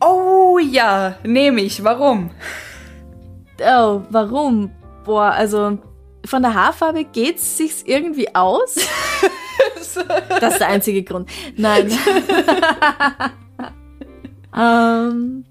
Oh 0.00 0.58
ja, 0.58 1.16
nehme 1.24 1.62
ich. 1.62 1.82
Warum? 1.82 2.30
Oh, 3.60 4.02
warum? 4.10 4.70
Boah, 5.04 5.30
also 5.32 5.78
von 6.24 6.42
der 6.42 6.54
Haarfarbe 6.54 7.04
geht's 7.04 7.56
sich's 7.56 7.82
irgendwie 7.84 8.34
aus? 8.34 8.76
das 10.40 10.52
ist 10.54 10.60
der 10.60 10.68
einzige 10.68 11.02
Grund. 11.02 11.28
Nein. 11.56 11.90
ähm, 14.56 15.44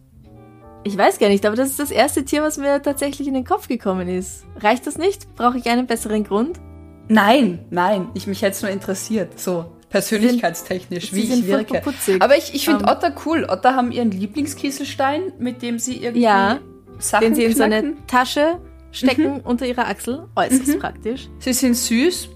ich 0.83 0.97
weiß 0.97 1.19
gar 1.19 1.29
nicht, 1.29 1.45
aber 1.45 1.55
das 1.55 1.69
ist 1.69 1.79
das 1.79 1.91
erste 1.91 2.25
Tier, 2.25 2.43
was 2.43 2.57
mir 2.57 2.81
tatsächlich 2.81 3.27
in 3.27 3.33
den 3.33 3.45
Kopf 3.45 3.67
gekommen 3.67 4.07
ist. 4.07 4.45
Reicht 4.57 4.85
das 4.87 4.97
nicht? 4.97 5.33
Brauche 5.35 5.57
ich 5.57 5.67
einen 5.67 5.87
besseren 5.87 6.23
Grund? 6.23 6.59
Nein, 7.07 7.65
nein, 7.69 8.09
ich 8.13 8.27
mich 8.27 8.41
jetzt 8.41 8.61
nur 8.61 8.71
interessiert, 8.71 9.39
so 9.39 9.65
persönlichkeitstechnisch, 9.89 11.11
Sie 11.11 11.15
wie 11.15 11.27
sind 11.27 11.39
ich 11.39 11.47
wirke. 11.47 11.83
Aber 12.19 12.35
ich, 12.35 12.55
ich 12.55 12.65
finde 12.65 12.85
Ähm. 12.85 12.89
Otter 12.89 13.13
cool. 13.25 13.45
Otter 13.47 13.75
haben 13.75 13.91
ihren 13.91 14.09
Lieblingskieselstein, 14.09 15.33
mit 15.37 15.61
dem 15.61 15.77
sie 15.77 15.97
irgendwie 15.97 16.23
Ja, 16.23 16.59
Sachen 16.97 17.27
Den 17.27 17.35
sie 17.35 17.43
in 17.43 17.55
so 17.55 17.63
eine. 17.63 17.93
Tasche 18.07 18.59
stecken 18.93 19.41
unter 19.41 19.65
ihrer 19.65 19.87
Achsel. 19.87 20.27
Äußerst 20.35 20.79
praktisch. 20.79 21.27
Sie 21.39 21.53
sind 21.53 21.75
süß. 21.75 22.29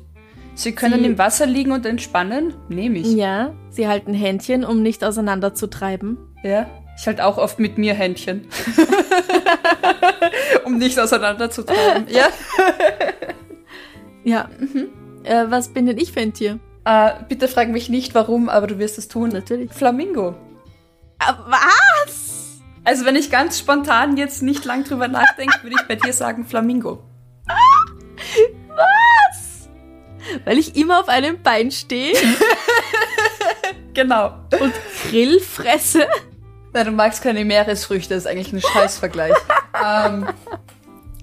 Sie 0.56 0.72
können 0.74 1.00
Sie- 1.02 1.06
im 1.06 1.18
Wasser 1.18 1.46
liegen 1.46 1.72
und 1.72 1.86
entspannen. 1.86 2.54
Nehme 2.68 2.98
ich. 3.00 3.14
Ja, 3.14 3.54
sie 3.70 3.88
halten 3.88 4.14
Händchen, 4.14 4.66
um 4.66 4.82
nicht 4.82 5.04
auseinanderzutreiben. 5.04 6.18
Ja. 6.44 6.68
Ich 7.00 7.06
halt 7.06 7.22
auch 7.22 7.38
oft 7.38 7.60
mit 7.60 7.78
mir 7.78 7.94
Händchen. 7.94 8.48
um 10.66 10.78
nicht 10.78 11.00
auseinanderzutreiben. 11.00 12.08
ja. 12.10 12.28
Ja. 14.24 14.50
Äh, 15.24 15.46
was 15.50 15.70
bin 15.70 15.86
denn 15.86 15.98
ich 15.98 16.12
für 16.12 16.20
ein 16.22 16.34
Tier? 16.34 16.60
Äh, 16.86 17.12
bitte 17.30 17.48
frag 17.48 17.70
mich 17.70 17.88
nicht 17.90 18.16
warum, 18.16 18.50
aber 18.50 18.66
du 18.68 18.80
wirst 18.80 18.98
es 18.98 19.08
tun. 19.08 19.30
Natürlich. 19.30 19.72
Flamingo. 19.72 20.36
Ah, 21.20 21.36
was? 21.48 22.27
Also 22.88 23.04
wenn 23.04 23.18
ich 23.18 23.30
ganz 23.30 23.60
spontan 23.60 24.16
jetzt 24.16 24.42
nicht 24.42 24.64
lang 24.64 24.86
drüber 24.86 25.10
nachdenke, 25.10 25.62
würde 25.62 25.76
ich 25.78 25.86
bei 25.90 25.96
dir 25.96 26.14
sagen 26.14 26.46
Flamingo. 26.46 27.04
Weil 30.46 30.58
ich 30.58 30.78
immer 30.78 31.02
auf 31.02 31.10
einem 31.10 31.44
Bein 31.44 31.70
stehe 31.70 32.18
Genau. 33.94 34.36
und 34.62 34.74
Grill 35.10 35.42
fresse. 35.42 36.08
Na, 36.72 36.86
du 36.86 36.92
magst 36.92 37.22
keine 37.22 37.44
Meeresfrüchte, 37.44 38.14
das 38.14 38.24
ist 38.24 38.32
eigentlich 38.32 38.54
ein 38.54 38.62
Scheißvergleich. 38.62 39.36
ähm, 39.86 40.30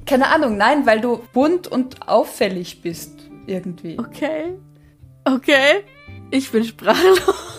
keine 0.04 0.28
Ahnung, 0.34 0.58
nein, 0.58 0.84
weil 0.84 1.00
du 1.00 1.22
bunt 1.32 1.66
und 1.66 2.06
auffällig 2.06 2.82
bist. 2.82 3.30
Irgendwie. 3.46 3.98
Okay. 3.98 4.58
Okay. 5.24 5.82
Ich 6.30 6.52
bin 6.52 6.62
sprachlos. 6.62 7.53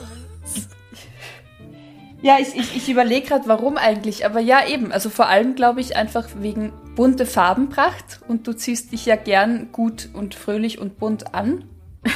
Ja, 2.25 2.37
ich, 2.39 2.55
ich, 2.55 2.75
ich 2.75 2.89
überlege 2.89 3.27
gerade, 3.27 3.47
warum 3.47 3.77
eigentlich. 3.77 4.25
Aber 4.25 4.39
ja, 4.39 4.67
eben. 4.67 4.91
Also 4.91 5.11
vor 5.11 5.27
allem 5.27 5.53
glaube 5.53 5.79
ich 5.79 5.95
einfach 5.95 6.27
wegen 6.39 6.73
bunte 6.95 7.27
Farbenpracht. 7.27 8.21
Und 8.27 8.47
du 8.47 8.53
ziehst 8.53 8.91
dich 8.91 9.05
ja 9.05 9.15
gern 9.15 9.69
gut 9.71 10.09
und 10.11 10.33
fröhlich 10.33 10.79
und 10.79 10.97
bunt 10.97 11.35
an. 11.35 11.65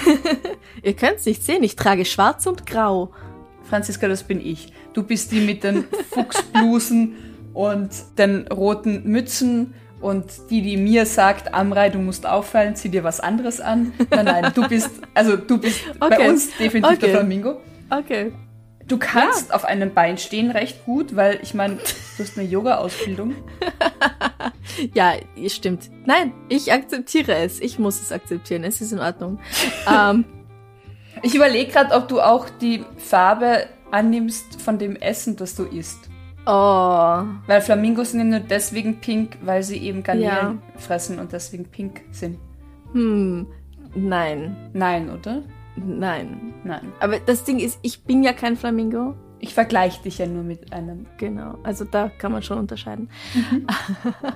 Ihr 0.82 0.96
könnt's 0.96 1.28
nicht 1.28 1.44
sehen, 1.44 1.62
ich 1.62 1.76
trage 1.76 2.06
schwarz 2.06 2.48
und 2.48 2.66
grau. 2.66 3.12
Franziska, 3.70 4.08
das 4.08 4.24
bin 4.24 4.44
ich. 4.44 4.74
Du 4.94 5.04
bist 5.04 5.32
die 5.32 5.42
mit 5.42 5.64
den 5.64 5.86
Fuchsblusen 6.12 7.14
und 7.54 7.90
den 8.18 8.48
roten 8.48 9.04
Mützen 9.04 9.76
und 10.02 10.26
die, 10.50 10.64
die 10.64 10.78
mir 10.78 11.06
sagt, 11.06 11.54
Amrei, 11.54 11.90
du 11.90 12.00
musst 12.00 12.26
auffallen, 12.26 12.76
zieh 12.76 12.90
dir 12.90 13.04
was 13.04 13.20
anderes 13.20 13.62
an. 13.62 13.94
Nein, 14.10 14.26
nein, 14.26 14.52
du 14.56 14.68
bist, 14.68 14.90
also 15.14 15.38
du 15.38 15.60
bist 15.60 15.82
bei 16.00 16.08
Okay. 16.08 16.30
uns 16.30 16.50
definitiv 16.58 16.98
Okay. 16.98 17.00
der 17.00 17.10
Flamingo. 17.10 17.62
Okay. 17.92 18.32
Du 18.90 18.98
kannst 18.98 19.54
auf 19.54 19.64
einem 19.66 19.94
Bein 19.94 20.18
stehen 20.18 20.52
recht 20.52 20.84
gut, 20.86 21.16
weil 21.16 21.40
ich 21.42 21.54
meine, 21.54 21.76
du 21.76 22.24
hast 22.24 22.38
eine 22.38 22.48
Yoga-Ausbildung. 22.48 23.36
Ja, 24.94 25.14
stimmt. 25.48 25.90
Nein, 26.06 26.32
ich 26.48 26.72
akzeptiere 26.72 27.36
es. 27.36 27.60
Ich 27.60 27.80
muss 27.80 28.00
es 28.02 28.12
akzeptieren. 28.14 28.64
Es 28.64 28.80
ist 28.80 28.92
in 28.94 29.00
Ordnung. 29.00 29.40
ähm, 29.92 30.24
Ich 31.22 31.36
überlege 31.36 31.72
gerade, 31.72 31.94
ob 31.96 32.08
du 32.08 32.22
auch 32.22 32.48
die 32.50 32.86
Farbe 32.98 33.66
annimmst 33.92 34.62
von 34.62 34.78
dem 34.78 34.96
Essen, 34.96 35.36
das 35.36 35.56
du 35.56 35.64
isst. 35.64 36.10
oh. 36.46 37.24
Weil 37.48 37.62
Flamingos 37.62 38.12
sind 38.12 38.20
ja 38.20 38.26
nur 38.26 38.40
deswegen 38.48 39.02
pink, 39.02 39.38
weil 39.42 39.64
sie 39.64 39.78
eben 39.80 40.02
Garnelen 40.04 40.28
Ja. 40.30 40.56
fressen 40.78 41.20
und 41.20 41.34
deswegen 41.34 41.66
pink 41.66 42.02
sind. 42.12 42.38
Hm. 42.94 43.48
Nein. 43.96 44.56
Nein, 44.74 45.10
oder? 45.10 45.42
Nein. 45.86 46.54
Nein. 46.64 46.92
Aber 47.00 47.20
das 47.20 47.44
Ding 47.44 47.60
ist, 47.60 47.80
ich 47.82 48.04
bin 48.04 48.24
ja 48.24 48.34
kein 48.34 48.56
Flamingo. 48.58 49.16
Ich 49.40 49.54
vergleiche 49.54 50.02
dich 50.04 50.18
ja 50.18 50.26
nur 50.26 50.44
mit 50.44 50.74
einem. 50.74 51.06
Genau. 51.18 51.58
Also 51.64 51.86
da 51.86 52.10
kann 52.10 52.32
man 52.32 52.42
schon 52.44 52.58
unterscheiden. 52.60 53.10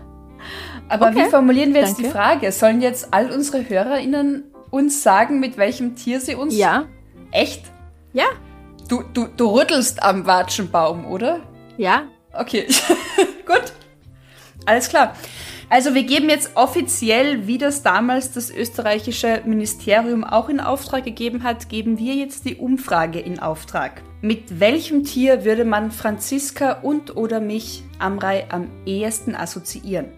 Aber 0.90 1.08
Okay. 1.10 1.26
wie 1.26 1.30
formulieren 1.30 1.74
wir 1.74 1.82
jetzt 1.82 1.92
Danke. 1.98 2.04
die 2.04 2.10
Frage? 2.10 2.52
Sollen 2.52 2.82
jetzt 2.82 3.14
all 3.14 3.32
unsere 3.32 3.68
HörerInnen 3.68 4.46
uns 4.72 5.04
sagen, 5.04 5.40
mit 5.40 5.58
welchem 5.58 5.96
Tier 5.96 6.20
sie 6.20 6.36
uns. 6.36 6.56
Ja. 6.56 6.86
Echt? 7.32 7.66
Ja. 8.14 8.26
Du, 8.90 9.04
du, 9.14 9.28
du 9.28 9.48
rüttelst 9.58 10.04
am 10.04 10.26
Watschenbaum, 10.26 11.06
oder? 11.06 11.40
Ja. 11.78 12.04
Okay. 12.34 12.68
Gut. 13.46 13.74
Alles 14.66 14.90
klar. 14.90 15.16
Also 15.74 15.96
wir 15.96 16.04
geben 16.04 16.30
jetzt 16.30 16.52
offiziell, 16.54 17.48
wie 17.48 17.58
das 17.58 17.82
damals 17.82 18.32
das 18.32 18.52
österreichische 18.52 19.42
Ministerium 19.44 20.24
auch 20.24 20.48
in 20.48 20.60
Auftrag 20.60 21.04
gegeben 21.04 21.42
hat, 21.42 21.68
geben 21.68 21.98
wir 21.98 22.14
jetzt 22.14 22.46
die 22.46 22.58
Umfrage 22.58 23.20
in 23.20 23.40
Auftrag. 23.40 24.04
Mit 24.22 24.60
welchem 24.60 25.04
Tier 25.04 25.46
würde 25.46 25.66
man 25.66 25.90
Franziska 25.90 26.74
und 26.84 27.18
oder 27.18 27.40
mich, 27.40 27.84
Amrei, 27.98 28.46
am 28.50 28.70
ehesten 28.86 29.34
assoziieren? 29.34 30.12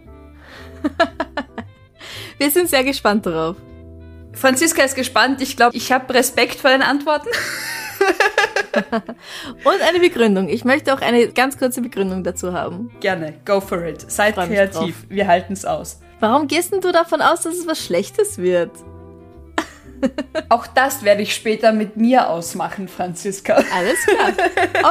Wir 2.38 2.52
sind 2.52 2.70
sehr 2.70 2.84
gespannt 2.84 3.26
darauf. 3.26 3.56
Franziska 4.34 4.84
ist 4.84 4.96
gespannt. 4.96 5.42
Ich 5.42 5.56
glaube, 5.56 5.74
ich 5.78 5.94
habe 5.94 6.14
Respekt 6.14 6.56
vor 6.56 6.72
den 6.72 6.82
Antworten. 6.82 7.30
Und 9.64 9.82
eine 9.88 10.00
Begründung. 10.00 10.50
Ich 10.50 10.66
möchte 10.66 10.94
auch 10.94 11.02
eine 11.02 11.28
ganz 11.30 11.58
kurze 11.58 11.82
Begründung 11.82 12.24
dazu 12.24 12.54
haben. 12.54 12.92
Gerne, 13.00 13.34
go 13.46 13.62
for 13.62 13.84
it. 13.86 14.10
Seid 14.10 14.36
kreativ. 14.36 15.06
Wir 15.10 15.28
halten 15.28 15.54
es 15.54 15.66
aus. 15.66 16.00
Warum 16.20 16.48
gehst 16.48 16.74
denn 16.74 16.82
du 16.82 16.92
davon 16.92 17.22
aus, 17.22 17.42
dass 17.42 17.56
es 17.56 17.68
was 17.68 17.84
Schlechtes 17.84 18.38
wird? 18.38 18.72
Auch 20.50 20.68
das 20.68 21.04
werde 21.04 21.22
ich 21.22 21.34
später 21.34 21.72
mit 21.72 21.98
mir 21.98 22.30
ausmachen, 22.30 22.88
Franziska. 22.88 23.64
Alles 23.74 24.06
klar. 24.06 24.34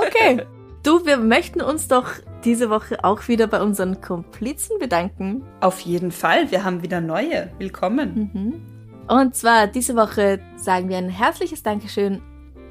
Okay. 0.07 0.45
Du, 0.83 1.07
wir 1.07 1.17
möchten 1.17 1.63
uns 1.63 1.89
doch 1.89 2.09
diese 2.45 2.69
Woche 2.69 3.03
auch 3.05 3.27
wieder 3.27 3.47
bei 3.47 3.63
unseren 3.63 4.03
Komplizen 4.03 4.79
bedanken. 4.79 5.43
Auf 5.61 5.81
jeden 5.81 6.13
Fall, 6.13 6.51
wir 6.51 6.63
haben 6.63 6.83
wieder 6.83 7.01
neue. 7.01 7.51
Willkommen. 7.59 8.63
Und 9.09 9.35
zwar 9.35 9.67
diese 9.67 9.97
Woche 9.97 10.41
sagen 10.57 10.91
wir 10.91 10.99
ein 10.99 11.09
herzliches 11.09 11.63
Dankeschön 11.63 12.21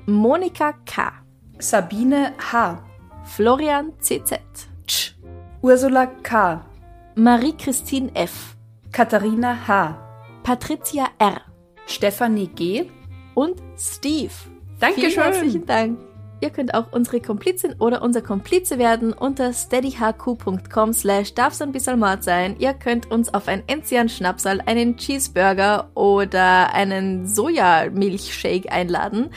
Monika 0.06 0.74
K., 0.86 1.14
Sabine 1.60 2.34
H., 2.52 2.78
Florian 3.24 3.94
CZ, 4.00 4.40
Tsch, 4.86 5.16
Ursula 5.62 6.08
K., 6.24 6.62
Marie-Christine 7.16 8.12
F., 8.14 8.58
Katharina 8.92 9.56
H., 9.66 9.98
Patricia 10.44 11.08
R. 11.20 11.42
Stefanie 11.86 12.48
G. 12.48 12.90
und 13.34 13.62
Steve. 13.78 14.34
Dankeschön. 14.80 15.12
Vielen 15.12 15.24
herzlichen 15.24 15.66
Dank. 15.66 16.00
ihr 16.42 16.50
könnt 16.50 16.74
auch 16.74 16.92
unsere 16.92 17.22
Komplizin 17.22 17.76
oder 17.80 18.02
unser 18.02 18.22
Komplize 18.22 18.78
werden 18.78 19.14
unter 19.14 19.54
steadyhq.com 19.54 20.92
slash 20.92 21.34
darf's 21.34 21.62
ein 21.62 21.72
bisschen 21.72 21.98
Mord 21.98 22.24
sein. 22.24 22.58
Ihr 22.60 22.74
könnt 22.74 23.10
uns 23.10 23.34
auf 23.34 23.48
ein 23.48 23.64
Enzian 23.68 24.10
Schnapsal, 24.10 24.60
einen 24.66 24.98
Cheeseburger 24.98 25.90
oder 25.96 26.74
einen 26.74 27.26
Sojamilchshake 27.26 28.70
einladen 28.70 29.30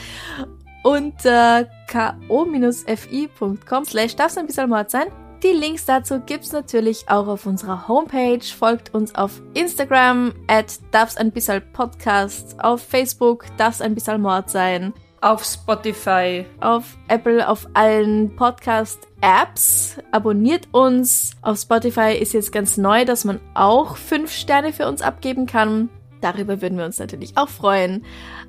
unter 0.87 1.67
ko-fi.com 1.91 3.85
slash 3.85 4.15
darf's 4.15 4.37
ein 4.37 4.47
bisschen 4.47 4.69
Mord 4.69 4.89
sein. 4.89 5.07
Die 5.43 5.49
Links 5.49 5.85
dazu 5.85 6.21
gibt's 6.21 6.53
natürlich 6.53 7.09
auch 7.09 7.27
auf 7.27 7.45
unserer 7.45 7.89
Homepage. 7.89 8.39
Folgt 8.41 8.93
uns 8.93 9.13
auf 9.13 9.41
Instagram 9.53 10.33
at 10.47 10.79
darf's 10.91 11.17
ein 11.17 11.31
bisschen 11.31 11.61
Podcast, 11.73 12.55
auf 12.63 12.81
Facebook 12.81 13.45
darf's 13.57 13.81
ein 13.81 13.93
bisschen 13.95 14.21
Mord 14.21 14.49
sein. 14.49 14.93
Auf 15.19 15.43
Spotify. 15.43 16.45
Auf 16.61 16.95
Apple, 17.07 17.49
auf 17.49 17.67
allen 17.73 18.35
Podcast-Apps. 18.35 19.97
Abonniert 20.11 20.67
uns. 20.71 21.31
Auf 21.41 21.57
Spotify 21.57 22.15
ist 22.17 22.33
jetzt 22.33 22.51
ganz 22.51 22.77
neu, 22.77 23.03
dass 23.03 23.25
man 23.25 23.41
auch 23.55 23.97
fünf 23.97 24.31
Sterne 24.31 24.71
für 24.71 24.87
uns 24.87 25.01
abgeben 25.01 25.47
kann. 25.47 25.89
Darüber 26.21 26.61
würden 26.61 26.77
wir 26.77 26.85
uns 26.85 26.99
natürlich 26.99 27.37
auch 27.37 27.49
freuen. 27.49 28.03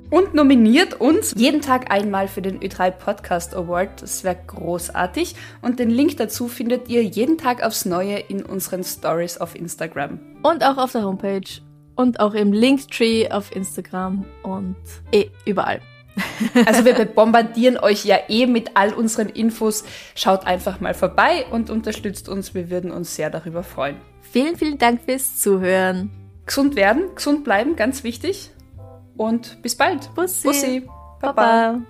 Und 0.09 0.33
nominiert 0.33 0.99
uns 0.99 1.33
jeden 1.37 1.61
Tag 1.61 1.91
einmal 1.91 2.27
für 2.27 2.41
den 2.41 2.59
Ö3 2.59 2.91
Podcast 2.91 3.55
Award. 3.55 4.01
Das 4.01 4.23
wäre 4.23 4.37
großartig. 4.47 5.35
Und 5.61 5.79
den 5.79 5.89
Link 5.89 6.17
dazu 6.17 6.47
findet 6.47 6.89
ihr 6.89 7.03
jeden 7.03 7.37
Tag 7.37 7.63
aufs 7.63 7.85
Neue 7.85 8.17
in 8.17 8.43
unseren 8.43 8.83
Stories 8.83 9.37
auf 9.37 9.55
Instagram. 9.55 10.19
Und 10.43 10.63
auch 10.63 10.77
auf 10.77 10.91
der 10.93 11.03
Homepage. 11.03 11.61
Und 11.95 12.19
auch 12.19 12.33
im 12.33 12.53
Linktree 12.53 13.29
auf 13.29 13.55
Instagram 13.55 14.25
und 14.43 14.77
eh 15.11 15.29
überall. 15.45 15.81
Also 16.65 16.85
wir 16.85 16.93
bombardieren 17.05 17.77
euch 17.77 18.05
ja 18.05 18.17
eh 18.27 18.45
mit 18.45 18.71
all 18.75 18.93
unseren 18.93 19.29
Infos. 19.29 19.83
Schaut 20.15 20.45
einfach 20.45 20.79
mal 20.79 20.93
vorbei 20.93 21.45
und 21.51 21.69
unterstützt 21.69 22.29
uns. 22.29 22.53
Wir 22.53 22.69
würden 22.69 22.91
uns 22.91 23.15
sehr 23.15 23.29
darüber 23.29 23.63
freuen. 23.63 23.97
Vielen, 24.21 24.55
vielen 24.55 24.77
Dank 24.77 25.01
fürs 25.05 25.39
Zuhören. 25.39 26.18
Gesund 26.49 26.75
werden, 26.75 27.13
gesund 27.13 27.43
bleiben, 27.43 27.75
ganz 27.75 28.03
wichtig. 28.03 28.49
Und 29.15 29.61
bis 29.61 29.75
bald. 29.75 30.09
Bussi. 30.15 30.47
Bussi. 30.47 30.89
Baba. 31.21 31.33
Baba. 31.33 31.85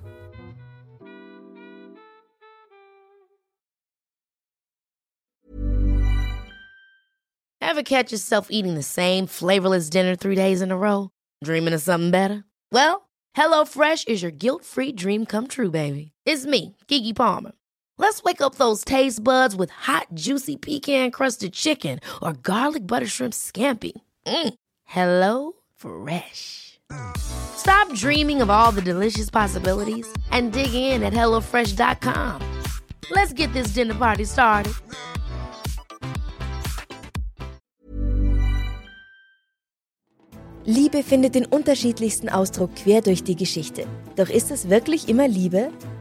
Ever 7.62 7.84
catch 7.84 8.12
yourself 8.12 8.48
eating 8.50 8.76
the 8.76 8.84
same 8.84 9.28
flavorless 9.28 9.90
dinner 9.90 10.18
three 10.18 10.36
days 10.36 10.62
in 10.62 10.72
a 10.72 10.78
row? 10.78 11.10
Dreaming 11.42 11.74
of 11.74 11.82
something 11.82 12.12
better? 12.12 12.44
Well, 12.70 13.08
HelloFresh 13.38 14.10
is 14.10 14.22
your 14.22 14.32
guilt-free 14.32 14.92
dream 14.92 15.26
come 15.26 15.48
true, 15.48 15.72
baby. 15.72 16.12
It's 16.26 16.46
me, 16.46 16.76
Gigi 16.90 17.14
Palmer. 17.14 17.54
Let's 17.98 18.24
wake 18.24 18.42
up 18.42 18.56
those 18.56 18.84
taste 18.84 19.24
buds 19.24 19.56
with 19.56 19.70
hot, 19.70 20.08
juicy 20.16 20.58
pecan-crusted 20.58 21.54
chicken 21.54 22.02
or 22.22 22.34
garlic 22.34 22.86
butter 22.86 23.08
shrimp 23.08 23.34
scampi. 23.34 23.94
Mm. 24.30 24.54
Hello 24.86 25.54
Fresh. 25.76 26.80
Stop 27.18 27.92
dreaming 27.96 28.42
of 28.42 28.50
all 28.50 28.72
the 28.72 28.82
delicious 28.82 29.30
possibilities 29.30 30.08
and 30.32 30.54
dig 30.54 30.74
in 30.74 31.04
at 31.04 31.14
HelloFresh.com. 31.14 32.42
Let's 33.12 33.34
get 33.34 33.52
this 33.54 33.74
dinner 33.74 33.96
party 33.96 34.26
started. 34.26 34.74
Liebe 40.66 41.02
findet 41.02 41.34
den 41.34 41.48
unterschiedlichsten 41.48 42.30
Ausdruck 42.30 42.76
quer 42.76 43.02
durch 43.02 43.24
die 43.24 43.36
Geschichte. 43.36 43.88
Doch 44.16 44.30
ist 44.30 44.52
es 44.52 44.70
wirklich 44.70 45.10
immer 45.10 45.28
Liebe? 45.28 45.72